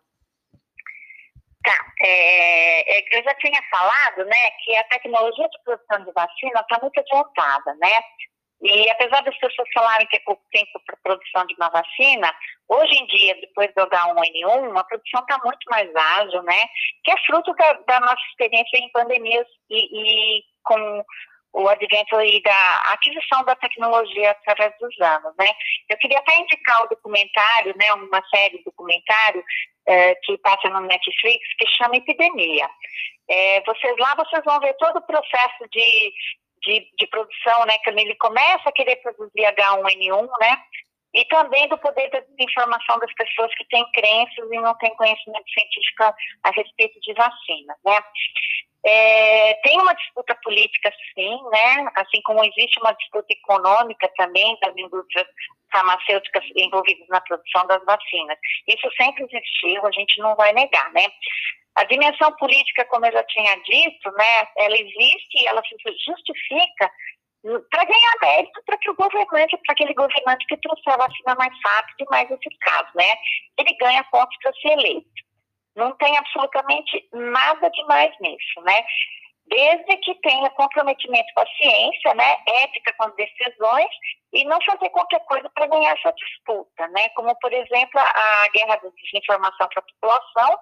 Tá, 1.63 1.93
é, 2.01 2.97
é, 2.99 3.17
eu 3.17 3.23
já 3.23 3.33
tinha 3.35 3.61
falado, 3.71 4.25
né, 4.25 4.51
que 4.61 4.75
a 4.75 4.83
tecnologia 4.89 5.47
de 5.47 5.63
produção 5.63 6.03
de 6.03 6.11
vacina 6.11 6.59
está 6.59 6.79
muito 6.81 6.99
adiantada, 6.99 7.75
né? 7.75 7.91
E 8.61 8.89
apesar 8.89 9.21
das 9.21 9.37
pessoas 9.37 9.69
falarem 9.73 10.07
que 10.07 10.17
é 10.17 10.21
pouco 10.25 10.43
tempo 10.51 10.77
para 10.85 10.97
produção 11.01 11.45
de 11.45 11.55
uma 11.55 11.69
vacina, 11.69 12.35
hoje 12.67 12.93
em 12.93 13.05
dia, 13.07 13.39
depois 13.39 13.73
do 13.73 13.83
H1N1, 13.83 14.77
a 14.77 14.83
produção 14.83 15.21
está 15.21 15.39
muito 15.45 15.63
mais 15.69 15.89
ágil, 15.95 16.43
né? 16.43 16.59
Que 17.05 17.11
é 17.11 17.17
fruto 17.25 17.53
da, 17.53 17.71
da 17.87 17.99
nossa 18.01 18.21
experiência 18.31 18.77
em 18.79 18.91
pandemias 18.91 19.47
e, 19.69 20.39
e 20.39 20.43
com 20.61 21.05
o 21.53 21.67
advento 21.67 22.15
aí 22.15 22.41
da 22.41 22.77
aquisição 22.93 23.43
da 23.43 23.55
tecnologia 23.55 24.31
através 24.31 24.73
dos 24.79 24.99
anos, 25.01 25.33
né? 25.37 25.47
Eu 25.89 25.97
queria 25.97 26.19
até 26.19 26.37
indicar 26.37 26.83
o 26.83 26.89
documentário, 26.89 27.73
né, 27.75 27.91
uma 27.93 28.21
série 28.29 28.63
documentário 28.63 29.43
é, 29.87 30.15
que 30.15 30.37
passa 30.39 30.69
no 30.69 30.81
Netflix 30.81 31.39
que 31.57 31.67
chama 31.77 31.97
Epidemia. 31.97 32.69
É, 33.27 33.61
vocês 33.61 33.95
lá 33.97 34.15
vocês 34.15 34.43
vão 34.45 34.59
ver 34.59 34.73
todo 34.75 34.97
o 34.97 35.05
processo 35.05 35.67
de, 35.71 36.13
de, 36.61 36.87
de 36.97 37.07
produção, 37.07 37.65
né? 37.65 37.77
Que 37.79 37.89
ele 37.89 38.15
começa 38.15 38.69
a 38.69 38.71
querer 38.71 38.97
produzir 38.97 39.41
H1N1, 39.41 40.29
né? 40.39 40.63
E 41.13 41.25
também 41.25 41.67
do 41.67 41.77
poder 41.79 42.09
da 42.11 42.19
desinformação 42.19 42.99
das 42.99 43.13
pessoas 43.15 43.51
que 43.55 43.65
têm 43.69 43.83
crenças 43.93 44.51
e 44.51 44.59
não 44.59 44.77
têm 44.77 44.95
conhecimento 44.95 45.49
científico 45.51 46.03
a 46.43 46.51
respeito 46.51 46.99
de 47.01 47.13
vacina, 47.13 47.75
né? 47.83 47.97
É, 48.85 49.53
tem 49.55 49.79
uma 49.79 49.93
disputa 49.93 50.35
política, 50.41 50.91
sim, 51.13 51.37
né? 51.51 51.91
Assim 51.95 52.21
como 52.23 52.43
existe 52.43 52.79
uma 52.79 52.93
disputa 52.93 53.27
econômica 53.31 54.09
também 54.15 54.57
das 54.61 54.73
indústrias 54.77 55.27
farmacêuticas 55.71 56.43
envolvidas 56.55 57.07
na 57.09 57.19
produção 57.21 57.67
das 57.67 57.83
vacinas. 57.83 58.37
Isso 58.67 58.89
sempre 58.95 59.25
existiu, 59.25 59.85
a 59.85 59.91
gente 59.91 60.19
não 60.19 60.35
vai 60.35 60.53
negar, 60.53 60.91
né? 60.93 61.05
A 61.75 61.83
dimensão 61.83 62.31
política, 62.37 62.85
como 62.85 63.05
eu 63.05 63.11
já 63.11 63.23
tinha 63.23 63.55
dito, 63.57 64.11
né? 64.11 64.47
Ela 64.57 64.75
existe 64.75 65.43
e 65.43 65.47
ela 65.47 65.61
se 65.61 65.75
justifica 66.05 66.91
para 67.71 67.85
ganhar 67.85 68.13
mérito 68.21 68.61
para 68.65 68.77
que 68.77 68.89
o 68.89 68.95
governante, 68.95 69.57
para 69.65 69.73
aquele 69.73 69.93
governante 69.93 70.45
que 70.47 70.57
trouxer 70.57 70.93
a 70.93 70.97
vacina 70.97 71.35
mais 71.35 71.53
rápido 71.63 71.95
e 72.01 72.11
mais 72.11 72.29
eficaz, 72.29 72.87
né? 72.95 73.15
Ele 73.57 73.75
ganha 73.77 74.03
pontos 74.05 74.37
para 74.41 74.53
ser 74.53 74.69
eleito. 74.69 75.28
Não 75.79 75.95
tem 75.95 76.17
absolutamente 76.17 77.07
nada 77.13 77.69
de 77.69 77.85
mais 77.85 78.13
nisso, 78.19 78.61
né? 78.63 78.83
Desde 79.47 79.97
que 79.97 80.13
tenha 80.15 80.49
comprometimento 80.51 81.33
com 81.33 81.41
a 81.41 81.47
ciência, 81.57 82.13
né, 82.13 82.35
ética 82.63 82.93
com 82.97 83.05
as 83.05 83.15
decisões 83.15 83.89
e 84.33 84.43
não 84.43 84.59
fazer 84.61 84.89
qualquer 84.89 85.21
coisa 85.25 85.49
para 85.55 85.67
ganhar 85.67 85.93
essa 85.93 86.11
disputa, 86.11 86.87
né? 86.89 87.07
Como, 87.15 87.33
por 87.39 87.51
exemplo, 87.53 87.99
a 87.99 88.49
guerra 88.53 88.75
da 88.75 88.89
desinformação 88.89 89.67
para 89.69 89.79
a 89.79 89.93
população, 89.93 90.59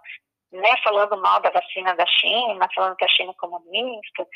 né, 0.54 0.78
falando 0.84 1.20
mal 1.20 1.42
da 1.42 1.50
vacina 1.50 1.96
da 1.96 2.06
China, 2.06 2.70
falando 2.74 2.96
que 2.96 3.06
a 3.06 3.10
China 3.10 3.32
é 3.32 3.40
comunista, 3.40 4.28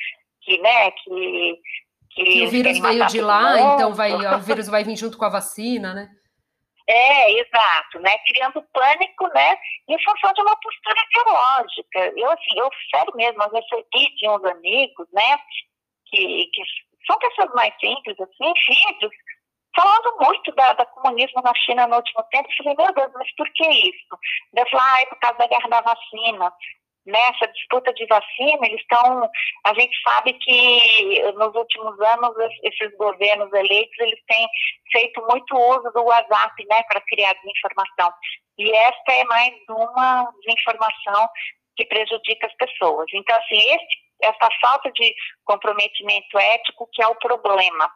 que, 0.42 0.58
né, 0.58 0.92
que... 0.92 1.60
Que, 2.14 2.26
que 2.26 2.46
o 2.46 2.50
vírus 2.50 2.80
veio 2.80 3.08
de 3.08 3.22
lá, 3.22 3.58
então 3.58 3.94
vai, 3.94 4.12
o 4.12 4.40
vírus 4.40 4.68
vai 4.68 4.84
vir 4.84 4.98
junto 4.98 5.18
com 5.18 5.24
a 5.24 5.30
vacina, 5.40 5.94
né? 5.94 6.10
É, 6.88 7.32
exato, 7.32 8.00
né? 8.00 8.12
Criando 8.28 8.62
pânico, 8.74 9.28
né? 9.34 9.58
Em 9.88 10.04
função 10.04 10.34
de 10.34 10.42
uma 10.42 10.56
postura 10.58 10.96
ideológica. 11.10 12.14
Eu, 12.18 12.32
assim, 12.32 12.58
eu, 12.60 12.70
sério 12.94 13.16
mesmo, 13.16 13.44
eu 13.44 13.52
recebi 13.52 14.16
de 14.16 14.30
uns 14.30 14.44
amigos, 14.46 15.08
né? 15.14 15.38
Que, 16.08 16.50
que 16.54 16.64
são 17.08 17.18
pessoas 17.20 17.54
mais 17.54 17.74
simples, 17.80 18.20
assim, 18.20 18.54
filhos, 18.66 19.12
falando 19.76 20.18
muito 20.20 20.52
da, 20.54 20.74
da, 20.74 20.86
comunismo 20.86 21.42
na 21.42 21.54
China 21.56 21.88
no 21.88 21.96
último 21.98 22.24
tempo. 22.32 22.50
Eu 22.50 22.56
falei, 22.58 22.76
meu 22.78 22.94
Deus, 22.94 23.12
mas 23.14 23.36
por 23.36 23.50
que 23.54 23.68
isso? 23.68 24.18
Eu 24.54 24.70
falei, 24.70 24.86
ah, 24.86 25.02
é 25.02 25.06
por 25.06 25.20
causa 25.20 25.38
da 25.38 25.48
guerra 25.48 25.70
da 25.70 25.82
vacina. 25.82 26.54
Nessa 27.06 27.48
disputa 27.48 27.92
de 27.94 28.06
vacina, 28.06 28.60
eles 28.68 28.82
estão. 28.82 29.30
A 29.66 29.74
gente 29.74 29.96
sabe 30.04 30.34
que 30.34 31.32
nos 31.34 31.56
últimos 31.56 32.00
anos 32.00 32.36
esses 32.64 32.96
governos 32.96 33.52
eleitos 33.54 34.00
eles 34.00 34.20
têm 34.28 34.48
feito 34.92 35.20
muito 35.28 35.56
uso 35.58 35.92
do 35.94 36.04
WhatsApp, 36.04 36.66
né, 36.70 36.84
para 36.84 37.02
criar 37.02 37.34
desinformação. 37.34 38.14
E 38.60 38.72
esta 38.72 39.14
é 39.14 39.24
mais 39.24 39.54
uma 39.68 40.32
desinformação 40.44 41.28
que 41.76 41.86
prejudica 41.86 42.46
as 42.46 42.54
pessoas. 42.54 43.08
Então, 43.14 43.36
assim, 43.36 43.58
esse, 43.58 43.88
essa 44.22 44.50
falta 44.62 44.92
de 44.92 45.16
comprometimento 45.44 46.38
ético 46.38 46.88
que 46.94 47.02
é 47.02 47.08
o 47.08 47.16
problema. 47.16 47.92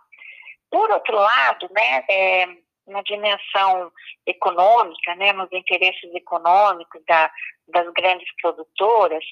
Por 0.71 0.89
outro 0.89 1.15
lado, 1.15 1.69
né, 1.71 2.03
é, 2.09 2.47
na 2.87 3.01
dimensão 3.01 3.91
econômica, 4.25 5.15
né, 5.15 5.33
nos 5.33 5.51
interesses 5.51 6.13
econômicos 6.13 7.01
da, 7.05 7.31
das 7.67 7.91
grandes 7.93 8.27
produtoras, 8.41 9.23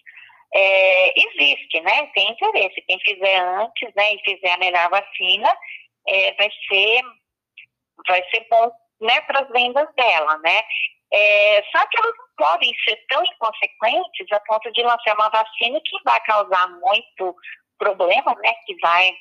é, 0.54 1.20
existe, 1.20 1.82
né, 1.82 2.08
tem 2.14 2.32
interesse. 2.32 2.82
Quem 2.82 3.00
fizer 3.00 3.40
antes, 3.40 3.94
né, 3.96 4.14
e 4.14 4.24
fizer 4.24 4.52
a 4.52 4.58
melhor 4.58 4.90
vacina, 4.90 5.58
é, 6.08 6.34
vai 6.34 6.50
ser, 6.68 7.02
vai 8.08 8.24
ser 8.30 8.48
bom, 8.50 8.72
né, 9.02 9.22
para 9.22 9.42
as 9.42 9.50
vendas 9.50 9.88
dela, 9.96 10.38
né. 10.40 10.62
É, 11.12 11.64
só 11.72 11.86
que 11.88 11.98
elas 11.98 12.14
não 12.18 12.26
podem 12.36 12.74
ser 12.84 12.96
tão 13.08 13.24
inconsequentes 13.24 14.32
a 14.32 14.40
ponto 14.42 14.72
de 14.72 14.82
lançar 14.82 15.16
uma 15.16 15.30
vacina 15.30 15.80
que 15.86 16.04
vai 16.04 16.20
causar 16.22 16.68
muito 16.80 17.36
problema, 17.78 18.34
né, 18.36 18.54
que 18.66 18.76
vai 18.82 19.12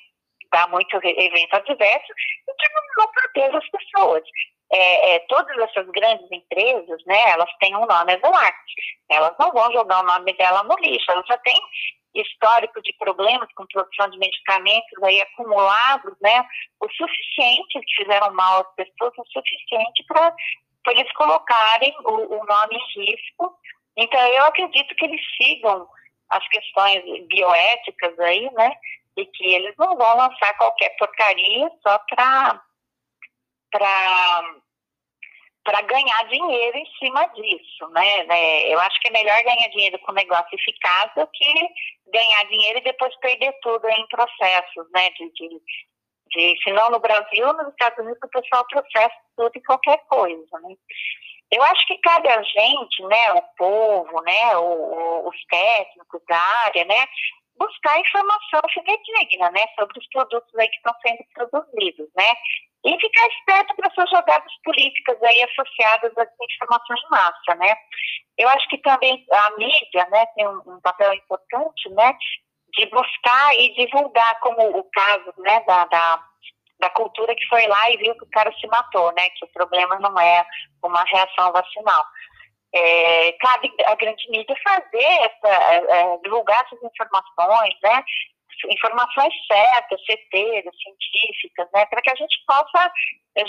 dar 0.53 0.69
muito 0.69 0.97
evento 1.03 1.55
adverso 1.55 2.13
e 2.49 2.55
que 2.55 2.75
não, 2.75 2.83
não 2.99 3.13
protege 3.13 3.57
as 3.57 3.71
pessoas. 3.71 4.23
É, 4.75 5.15
é, 5.15 5.19
todas 5.29 5.57
essas 5.59 5.87
grandes 5.89 6.27
empresas, 6.31 6.99
né, 7.07 7.31
elas 7.31 7.51
têm 7.61 7.77
um 7.77 7.85
nome 7.85 8.15
exulante. 8.15 8.75
Elas 9.11 9.35
não 9.39 9.53
vão 9.53 9.71
jogar 9.73 10.01
o 10.01 10.07
nome 10.07 10.33
dela 10.35 10.63
no 10.63 10.75
lixo, 10.77 11.11
elas 11.11 11.27
já 11.27 11.37
têm 11.39 11.61
histórico 12.15 12.81
de 12.83 12.93
problemas 12.99 13.49
com 13.55 13.67
produção 13.67 14.09
de 14.11 14.19
medicamentos 14.19 15.03
aí 15.03 15.21
acumulados, 15.21 16.15
né, 16.21 16.45
o 16.81 16.89
suficiente, 16.91 17.81
que 17.81 18.03
fizeram 18.03 18.33
mal 18.35 18.61
às 18.61 18.75
pessoas, 18.75 19.13
o 19.19 19.25
suficiente 19.27 20.05
para 20.07 20.35
eles 20.89 21.13
colocarem 21.13 21.95
o, 22.05 22.41
o 22.41 22.45
nome 22.45 22.77
em 22.77 23.05
risco. 23.05 23.55
Então, 23.97 24.21
eu 24.21 24.45
acredito 24.45 24.95
que 24.95 25.05
eles 25.05 25.21
sigam 25.37 25.87
as 26.31 26.47
questões 26.49 27.03
bioéticas 27.29 28.19
aí, 28.21 28.51
né, 28.53 28.73
e 29.17 29.27
que 29.27 29.45
eles 29.45 29.75
não 29.79 29.97
vão 29.97 30.17
lançar 30.17 30.57
qualquer 30.57 30.91
porcaria 30.97 31.71
só 31.83 31.99
para 32.11 32.63
para 35.65 35.81
ganhar 35.83 36.25
dinheiro 36.25 36.77
em 36.77 36.87
cima 36.99 37.25
disso, 37.29 37.89
né? 37.91 38.25
né? 38.25 38.69
Eu 38.69 38.81
acho 38.81 39.01
que 39.01 39.09
é 39.09 39.13
melhor 39.13 39.43
ganhar 39.45 39.69
dinheiro 39.69 39.99
com 40.01 40.13
negócio 40.13 40.49
eficaz 40.53 41.11
do 41.15 41.27
que 41.29 41.69
ganhar 42.13 42.45
dinheiro 42.49 42.79
e 42.81 42.83
depois 42.83 43.15
perder 43.21 43.53
tudo 43.63 43.89
em 43.89 44.07
processos, 44.09 44.91
né? 44.93 45.09
De, 45.11 45.33
de, 45.33 45.49
de, 46.31 46.63
se 46.63 46.73
não 46.73 46.91
no 46.91 46.99
Brasil, 46.99 47.53
nos 47.53 47.69
Estados 47.69 47.99
Unidos 47.99 48.19
o 48.25 48.29
pessoal 48.29 48.67
processa 48.67 49.15
tudo 49.37 49.53
e 49.55 49.63
qualquer 49.63 49.99
coisa, 50.09 50.59
né? 50.63 50.75
Eu 51.53 51.63
acho 51.65 51.87
que 51.87 51.99
cabe 51.99 52.29
a 52.31 52.43
gente, 52.43 53.03
né, 53.03 53.33
o 53.35 53.43
povo, 53.59 54.23
né, 54.23 54.57
o, 54.57 55.29
os 55.29 55.45
técnicos 55.51 56.23
da 56.27 56.39
área, 56.65 56.83
né, 56.87 57.07
buscar 57.59 57.99
informação 58.01 58.61
fidedigna, 58.73 59.51
né, 59.51 59.67
sobre 59.79 59.99
os 59.99 60.09
produtos 60.09 60.55
aí 60.59 60.69
que 60.69 60.77
estão 60.77 60.95
sendo 61.03 61.25
produzidos, 61.35 62.09
né, 62.17 62.31
e 62.85 62.99
ficar 62.99 63.27
esperto 63.29 63.77
para 63.77 63.89
essas 63.89 64.11
jogadas 64.11 64.53
políticas 64.65 65.23
aí 65.23 65.43
associadas 65.43 66.13
à 66.19 66.27
informação 66.51 66.97
em 66.97 67.11
massa, 67.11 67.55
né. 67.57 67.75
Eu 68.39 68.49
acho 68.49 68.69
que 68.69 68.79
também 68.79 69.25
a 69.31 69.51
mídia, 69.57 70.07
né, 70.11 70.27
tem 70.35 70.49
um, 70.49 70.63
um 70.67 70.81
papel 70.81 71.13
importante, 71.15 71.89
né, 71.91 72.17
de 72.75 72.87
buscar 72.87 73.55
e 73.55 73.75
divulgar, 73.75 74.41
como 74.41 74.79
o 74.79 74.85
caso, 74.91 75.33
né, 75.39 75.61
da, 75.67 75.85
da, 75.85 76.25
da 76.81 76.91
cultura 76.91 77.35
que 77.35 77.47
foi 77.47 77.67
lá 77.67 77.91
e 77.91 77.99
viu 77.99 78.15
que 78.17 78.25
o 78.25 78.31
cara 78.31 78.53
se 78.59 78.67
matou, 78.67 79.13
né, 79.13 79.29
que 79.31 79.45
o 79.45 79.53
problema 79.53 79.99
não 80.01 80.19
é 80.19 80.45
uma 80.83 81.05
reação 81.05 81.53
vacinal 81.53 82.05
é, 82.75 83.33
cabe 83.33 83.73
à 83.87 83.95
grande 83.95 84.31
mídia 84.31 84.57
fazer 84.65 85.05
essa, 85.21 85.49
é, 85.49 85.77
é, 85.77 86.19
divulgar 86.19 86.65
essas 86.65 86.83
informações, 86.83 87.75
né? 87.83 88.05
Informações 88.71 89.33
certas, 89.47 90.05
certeiras, 90.05 90.75
científicas, 90.83 91.69
né? 91.75 91.85
Para 91.87 92.01
que 92.01 92.11
a 92.11 92.15
gente 92.15 92.37
possa 92.47 92.93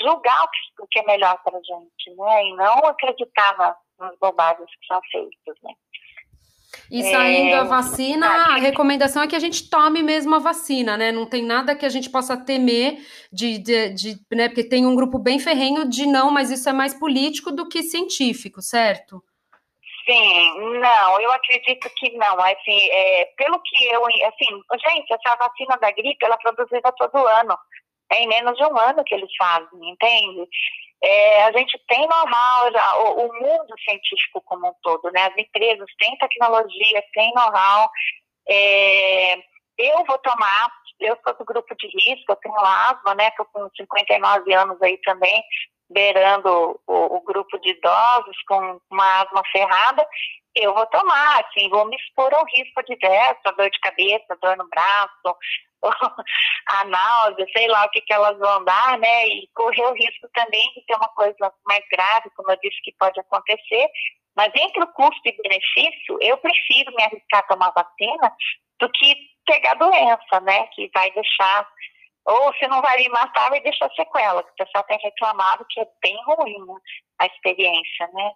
julgar 0.02 0.44
o 0.44 0.50
que, 0.50 0.60
o 0.84 0.88
que 0.88 1.00
é 1.00 1.04
melhor 1.04 1.38
para 1.44 1.58
a 1.58 1.62
gente, 1.62 2.16
né? 2.18 2.46
E 2.46 2.56
não 2.56 2.80
acreditar 2.86 3.58
nas, 3.58 3.76
nas 4.00 4.18
bobagens 4.20 4.70
que 4.70 4.88
são 4.88 5.02
feitas, 5.12 5.56
né? 5.62 5.74
E 6.94 7.02
saindo 7.02 7.56
é, 7.56 7.58
a 7.58 7.64
vacina, 7.64 8.28
a 8.28 8.58
recomendação 8.58 9.24
é 9.24 9.28
que 9.28 9.36
a 9.36 9.40
gente 9.40 9.68
tome 9.68 10.04
mesmo 10.04 10.36
a 10.36 10.38
vacina, 10.40 10.96
né? 10.96 11.12
Não 11.12 11.28
tem 11.28 11.42
nada 11.42 11.76
que 11.76 11.88
a 11.88 11.90
gente 11.90 12.08
possa 12.08 12.38
temer 12.38 13.00
de, 13.32 13.58
de, 13.58 13.90
de, 13.90 14.16
né? 14.32 14.48
Porque 14.48 14.64
tem 14.64 14.86
um 14.86 14.96
grupo 14.96 15.18
bem 15.18 15.40
ferrenho 15.40 15.90
de 15.90 16.06
não, 16.06 16.30
mas 16.30 16.52
isso 16.52 16.70
é 16.70 16.72
mais 16.72 16.94
político 16.94 17.52
do 17.52 17.68
que 17.68 17.82
científico, 17.82 18.62
certo? 18.62 19.24
Sim, 20.06 20.80
não, 20.80 21.20
eu 21.20 21.32
acredito 21.32 21.90
que 21.98 22.16
não. 22.16 22.40
Assim, 22.40 22.90
é, 22.92 23.26
pelo 23.38 23.60
que 23.64 23.86
eu, 23.86 24.06
assim, 24.06 24.62
gente, 24.88 25.12
essa 25.12 25.36
vacina 25.36 25.76
da 25.78 25.90
gripe, 25.90 26.24
ela 26.24 26.36
é 26.36 26.54
produzida 26.54 26.92
todo 26.92 27.28
ano. 27.28 27.58
É 28.12 28.22
em 28.22 28.28
menos 28.28 28.56
de 28.56 28.64
um 28.66 28.78
ano 28.78 29.04
que 29.04 29.16
eles 29.16 29.36
fazem, 29.36 29.90
entende? 29.90 30.48
É, 31.04 31.44
a 31.44 31.52
gente 31.52 31.78
tem 31.90 32.08
know-how, 32.08 32.72
o, 33.06 33.28
o, 33.28 33.34
mundo 33.34 33.76
científico 33.84 34.42
como 34.46 34.70
um 34.70 34.74
todo, 34.82 35.12
né? 35.12 35.26
As 35.26 35.38
empresas 35.38 35.86
têm 36.00 36.18
tecnologia, 36.18 37.04
têm 37.14 37.34
know-how. 37.34 37.90
É, 38.48 39.36
eu 39.78 40.06
vou 40.06 40.18
tomar, 40.20 40.72
eu 41.02 41.18
sou 41.22 41.34
do 41.38 41.44
grupo 41.44 41.76
de 41.76 41.88
risco, 41.88 42.32
eu 42.32 42.36
tenho 42.38 42.58
asma, 42.58 43.16
né? 43.16 43.28
Estou 43.28 43.46
com 43.52 43.70
59 43.76 44.54
anos 44.54 44.82
aí 44.82 44.98
também, 45.00 45.44
beirando 45.90 46.80
o, 46.88 47.18
o, 47.18 47.22
grupo 47.22 47.60
de 47.60 47.72
idosos 47.72 48.38
com 48.48 48.80
uma 48.90 49.24
asma 49.24 49.44
ferrada. 49.52 50.08
Eu 50.56 50.74
vou 50.74 50.86
tomar, 50.86 51.42
assim, 51.42 51.68
vou 51.68 51.86
me 51.86 51.98
expor 51.98 52.34
ao 52.34 52.46
risco 52.46 52.80
adverso, 52.80 53.42
a 53.46 53.52
dor 53.52 53.70
de 53.70 53.80
cabeça, 53.82 54.38
dor 54.42 54.56
no 54.56 54.70
braço, 54.70 55.38
a 56.68 56.86
náusea, 56.86 57.46
sei 57.56 57.68
lá 57.68 57.86
o 57.86 57.90
que, 57.90 58.02
que 58.02 58.14
elas 58.14 58.38
vão 58.38 58.64
dar, 58.64 58.98
né? 58.98 59.28
E 59.28 59.50
correr 59.54 59.84
o 59.84 59.94
risco 59.94 60.28
também 60.34 60.72
de 60.74 60.86
ter 60.86 60.96
uma 60.96 61.10
coisa 61.10 61.54
mais 61.66 61.84
grave, 61.92 62.30
como 62.36 62.52
eu 62.52 62.58
disse 62.62 62.82
que 62.84 62.96
pode 62.98 63.20
acontecer. 63.20 63.90
Mas 64.36 64.52
entre 64.56 64.84
o 64.84 64.94
custo 64.94 65.22
e 65.26 65.42
benefício, 65.42 66.18
eu 66.22 66.38
prefiro 66.38 66.94
me 66.96 67.04
arriscar 67.04 67.42
a 67.42 67.48
tomar 67.48 67.72
vacina 67.72 68.36
do 68.80 68.90
que 68.90 69.16
pegar 69.46 69.76
doença, 69.76 70.40
né? 70.42 70.68
Que 70.68 70.90
vai 70.94 71.12
deixar, 71.12 71.68
ou 72.26 72.54
se 72.56 72.68
não 72.68 72.82
vai 72.82 72.98
me 72.98 73.10
matar, 73.10 73.50
vai 73.50 73.62
deixar 73.62 73.90
sequela, 73.92 74.44
que 74.44 74.52
o 74.52 74.66
pessoal 74.66 74.84
tem 74.86 74.98
reclamado 75.00 75.66
que 75.70 75.80
é 75.80 75.88
bem 76.02 76.18
ruim 76.26 76.66
né? 76.66 76.76
a 77.20 77.26
experiência, 77.28 78.10
né? 78.14 78.32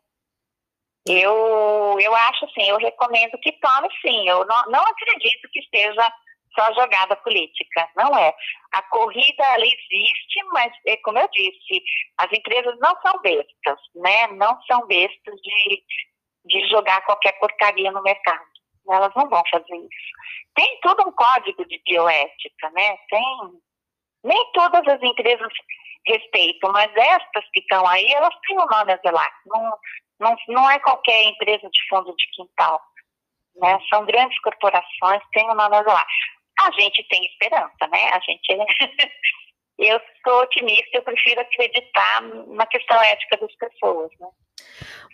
Eu, 1.09 1.97
eu 2.01 2.13
acho 2.13 2.45
assim, 2.45 2.63
eu 2.67 2.77
recomendo 2.77 3.37
que 3.41 3.53
tome 3.53 3.87
sim. 4.01 4.27
Eu 4.27 4.45
não, 4.45 4.63
não 4.69 4.81
acredito 4.81 5.49
que 5.51 5.59
esteja 5.59 6.13
só 6.57 6.73
jogada 6.73 7.15
política. 7.17 7.87
Não 7.95 8.17
é. 8.17 8.33
A 8.73 8.81
corrida 8.83 9.43
ela 9.43 9.65
existe, 9.65 10.43
mas, 10.51 10.73
é 10.87 10.97
como 10.97 11.19
eu 11.19 11.27
disse, 11.29 11.83
as 12.17 12.31
empresas 12.33 12.77
não 12.79 12.99
são 13.01 13.21
bestas, 13.21 13.79
né? 13.95 14.27
Não 14.33 14.59
são 14.63 14.85
bestas 14.87 15.35
de, 15.41 15.83
de 16.45 16.67
jogar 16.69 17.05
qualquer 17.05 17.33
porcaria 17.39 17.91
no 17.91 18.01
mercado. 18.01 18.45
Elas 18.89 19.13
não 19.15 19.29
vão 19.29 19.43
fazer 19.51 19.75
isso. 19.75 20.11
Tem 20.55 20.79
todo 20.81 21.07
um 21.07 21.11
código 21.11 21.65
de 21.65 21.81
bioética, 21.85 22.69
né? 22.71 22.97
Tem. 23.09 23.23
Nem 24.23 24.51
todas 24.51 24.85
as 24.87 25.01
empresas 25.01 25.53
respeitam, 26.05 26.71
mas 26.71 26.91
estas 26.95 27.45
que 27.53 27.59
estão 27.59 27.85
aí, 27.87 28.11
elas 28.13 28.33
têm 28.47 28.57
o 28.57 28.63
um 28.63 28.65
nome 28.65 28.93
a 28.93 28.97
zelar. 28.97 29.31
Não, 29.45 29.77
não, 30.19 30.35
não 30.47 30.71
é 30.71 30.79
qualquer 30.79 31.25
empresa 31.25 31.69
de 31.69 31.87
fundo 31.87 32.15
de 32.15 32.27
quintal. 32.31 32.81
Né? 33.57 33.79
São 33.89 34.05
grandes 34.05 34.39
corporações, 34.41 35.21
têm 35.33 35.47
o 35.49 35.51
um 35.51 35.55
nome 35.55 35.75
a 35.75 35.83
zelar 35.83 36.07
a 36.59 36.71
gente 36.71 37.03
tem 37.07 37.23
esperança, 37.25 37.87
né? 37.91 38.09
A 38.13 38.19
gente. 38.19 38.47
eu 39.77 40.01
sou 40.23 40.41
otimista, 40.41 40.89
eu 40.97 41.03
prefiro 41.03 41.39
acreditar 41.39 42.21
na 42.47 42.65
questão 42.65 42.99
ética 43.01 43.37
das 43.37 43.55
pessoas, 43.55 44.09
né? 44.19 44.27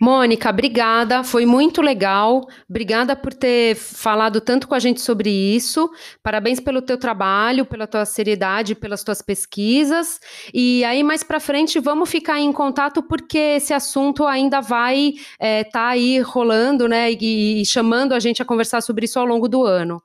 Mônica, 0.00 0.50
obrigada, 0.50 1.22
foi 1.22 1.46
muito 1.46 1.80
legal. 1.80 2.46
Obrigada 2.68 3.14
por 3.14 3.32
ter 3.32 3.76
falado 3.76 4.40
tanto 4.40 4.66
com 4.66 4.74
a 4.74 4.78
gente 4.78 5.00
sobre 5.00 5.30
isso. 5.30 5.88
Parabéns 6.22 6.58
pelo 6.58 6.82
teu 6.82 6.98
trabalho, 6.98 7.64
pela 7.64 7.86
tua 7.86 8.04
seriedade, 8.04 8.74
pelas 8.74 9.04
tuas 9.04 9.22
pesquisas. 9.22 10.18
E 10.52 10.84
aí 10.84 11.02
mais 11.04 11.22
para 11.22 11.38
frente 11.38 11.78
vamos 11.78 12.10
ficar 12.10 12.40
em 12.40 12.52
contato 12.52 13.02
porque 13.02 13.38
esse 13.38 13.72
assunto 13.72 14.26
ainda 14.26 14.60
vai 14.60 15.10
estar 15.10 15.24
é, 15.38 15.64
tá 15.64 15.88
aí 15.88 16.18
rolando, 16.20 16.88
né, 16.88 17.12
e, 17.12 17.62
e 17.62 17.66
chamando 17.66 18.14
a 18.14 18.18
gente 18.18 18.42
a 18.42 18.44
conversar 18.44 18.80
sobre 18.80 19.04
isso 19.04 19.18
ao 19.18 19.26
longo 19.26 19.48
do 19.48 19.64
ano. 19.64 20.02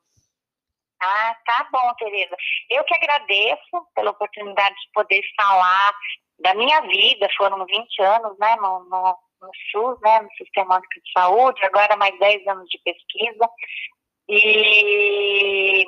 Ah, 1.02 1.36
tá 1.45 1.68
bom, 1.72 1.93
Tereza. 1.95 2.36
Eu 2.70 2.84
que 2.84 2.93
agradeço 2.95 3.88
pela 3.95 4.12
oportunidade 4.12 4.76
de 4.76 4.91
poder 4.93 5.22
falar 5.36 5.93
da 6.39 6.54
minha 6.54 6.82
vida. 6.82 7.28
Foram 7.38 7.66
20 7.66 8.02
anos, 8.02 8.38
né, 8.38 8.56
no, 8.58 8.84
no 8.86 9.18
no 9.41 9.50
SUS, 9.72 10.00
né, 10.02 10.22
no 10.22 10.30
Sistema 10.38 10.76
Único 10.76 11.02
de 11.02 11.12
Saúde, 11.12 11.66
agora 11.66 11.95
mais 11.95 12.18
10 12.20 12.47
anos 12.47 12.68
de 12.70 12.78
pesquisa. 12.80 13.50
E 14.28 15.86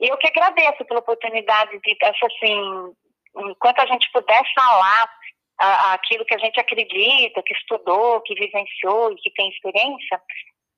eu 0.00 0.16
que 0.18 0.28
agradeço 0.28 0.84
pela 0.84 1.00
oportunidade 1.00 1.78
de, 1.80 1.96
assim, 2.02 2.94
enquanto 3.36 3.80
a 3.80 3.86
gente 3.86 4.10
puder 4.12 4.42
falar 4.54 5.10
aquilo 5.92 6.24
que 6.24 6.34
a 6.34 6.38
gente 6.38 6.60
acredita, 6.60 7.42
que 7.42 7.52
estudou, 7.54 8.20
que 8.20 8.34
vivenciou 8.34 9.12
e 9.12 9.16
que 9.16 9.32
tem 9.32 9.48
experiência, 9.50 10.22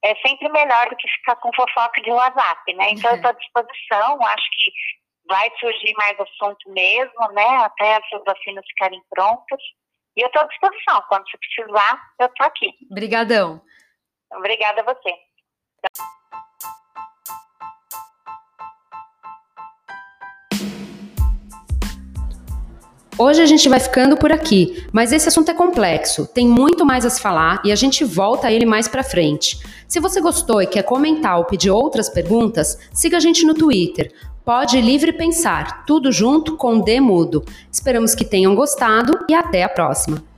é 0.03 0.15
sempre 0.17 0.49
melhor 0.49 0.89
do 0.89 0.97
que 0.97 1.09
ficar 1.09 1.37
com 1.37 1.53
fofoca 1.55 2.01
de 2.01 2.11
WhatsApp, 2.11 2.75
né? 2.75 2.91
Então, 2.91 3.11
eu 3.11 3.17
estou 3.17 3.31
à 3.31 3.35
disposição, 3.35 4.27
acho 4.27 4.51
que 4.59 4.73
vai 5.29 5.51
surgir 5.61 5.95
mais 5.97 6.19
assunto 6.19 6.71
mesmo, 6.71 7.33
né? 7.33 7.57
Até 7.65 7.97
as 7.97 8.25
vacinas 8.25 8.65
ficarem 8.67 9.01
prontas. 9.11 9.61
E 10.17 10.23
eu 10.23 10.27
estou 10.27 10.43
à 10.43 10.47
disposição. 10.47 11.03
Quando 11.09 11.31
você 11.31 11.39
precisar, 11.39 12.03
eu 12.19 12.27
estou 12.27 12.47
aqui. 12.47 12.73
Obrigadão. 12.91 13.63
Obrigada 14.33 14.81
a 14.81 14.85
você. 14.85 15.15
Hoje 23.21 23.43
a 23.43 23.45
gente 23.45 23.68
vai 23.68 23.79
ficando 23.79 24.16
por 24.16 24.33
aqui, 24.33 24.87
mas 24.91 25.12
esse 25.12 25.29
assunto 25.29 25.51
é 25.51 25.55
complexo, 25.55 26.27
tem 26.27 26.49
muito 26.49 26.87
mais 26.87 27.05
a 27.05 27.11
se 27.11 27.21
falar 27.21 27.61
e 27.62 27.71
a 27.71 27.77
gente 27.77 28.03
volta 28.03 28.47
a 28.47 28.53
ele 28.53 28.64
mais 28.64 28.89
para 28.89 29.05
frente. 29.05 29.61
Se 29.87 30.01
você 30.01 30.23
gostou 30.23 30.62
e 30.62 30.66
quer 30.66 30.85
comentar 30.85 31.37
ou 31.37 31.45
pedir 31.45 31.71
outras 31.71 32.09
perguntas, 32.09 32.79
siga 32.95 33.18
a 33.18 33.21
gente 33.21 33.45
no 33.45 33.53
Twitter. 33.53 34.11
Pode 34.43 34.81
Livre 34.81 35.12
Pensar, 35.12 35.85
tudo 35.85 36.11
junto 36.11 36.57
com 36.57 36.81
D 36.81 36.99
mudo. 36.99 37.45
Esperamos 37.71 38.14
que 38.14 38.25
tenham 38.25 38.55
gostado 38.55 39.12
e 39.29 39.35
até 39.35 39.64
a 39.64 39.68
próxima. 39.68 40.30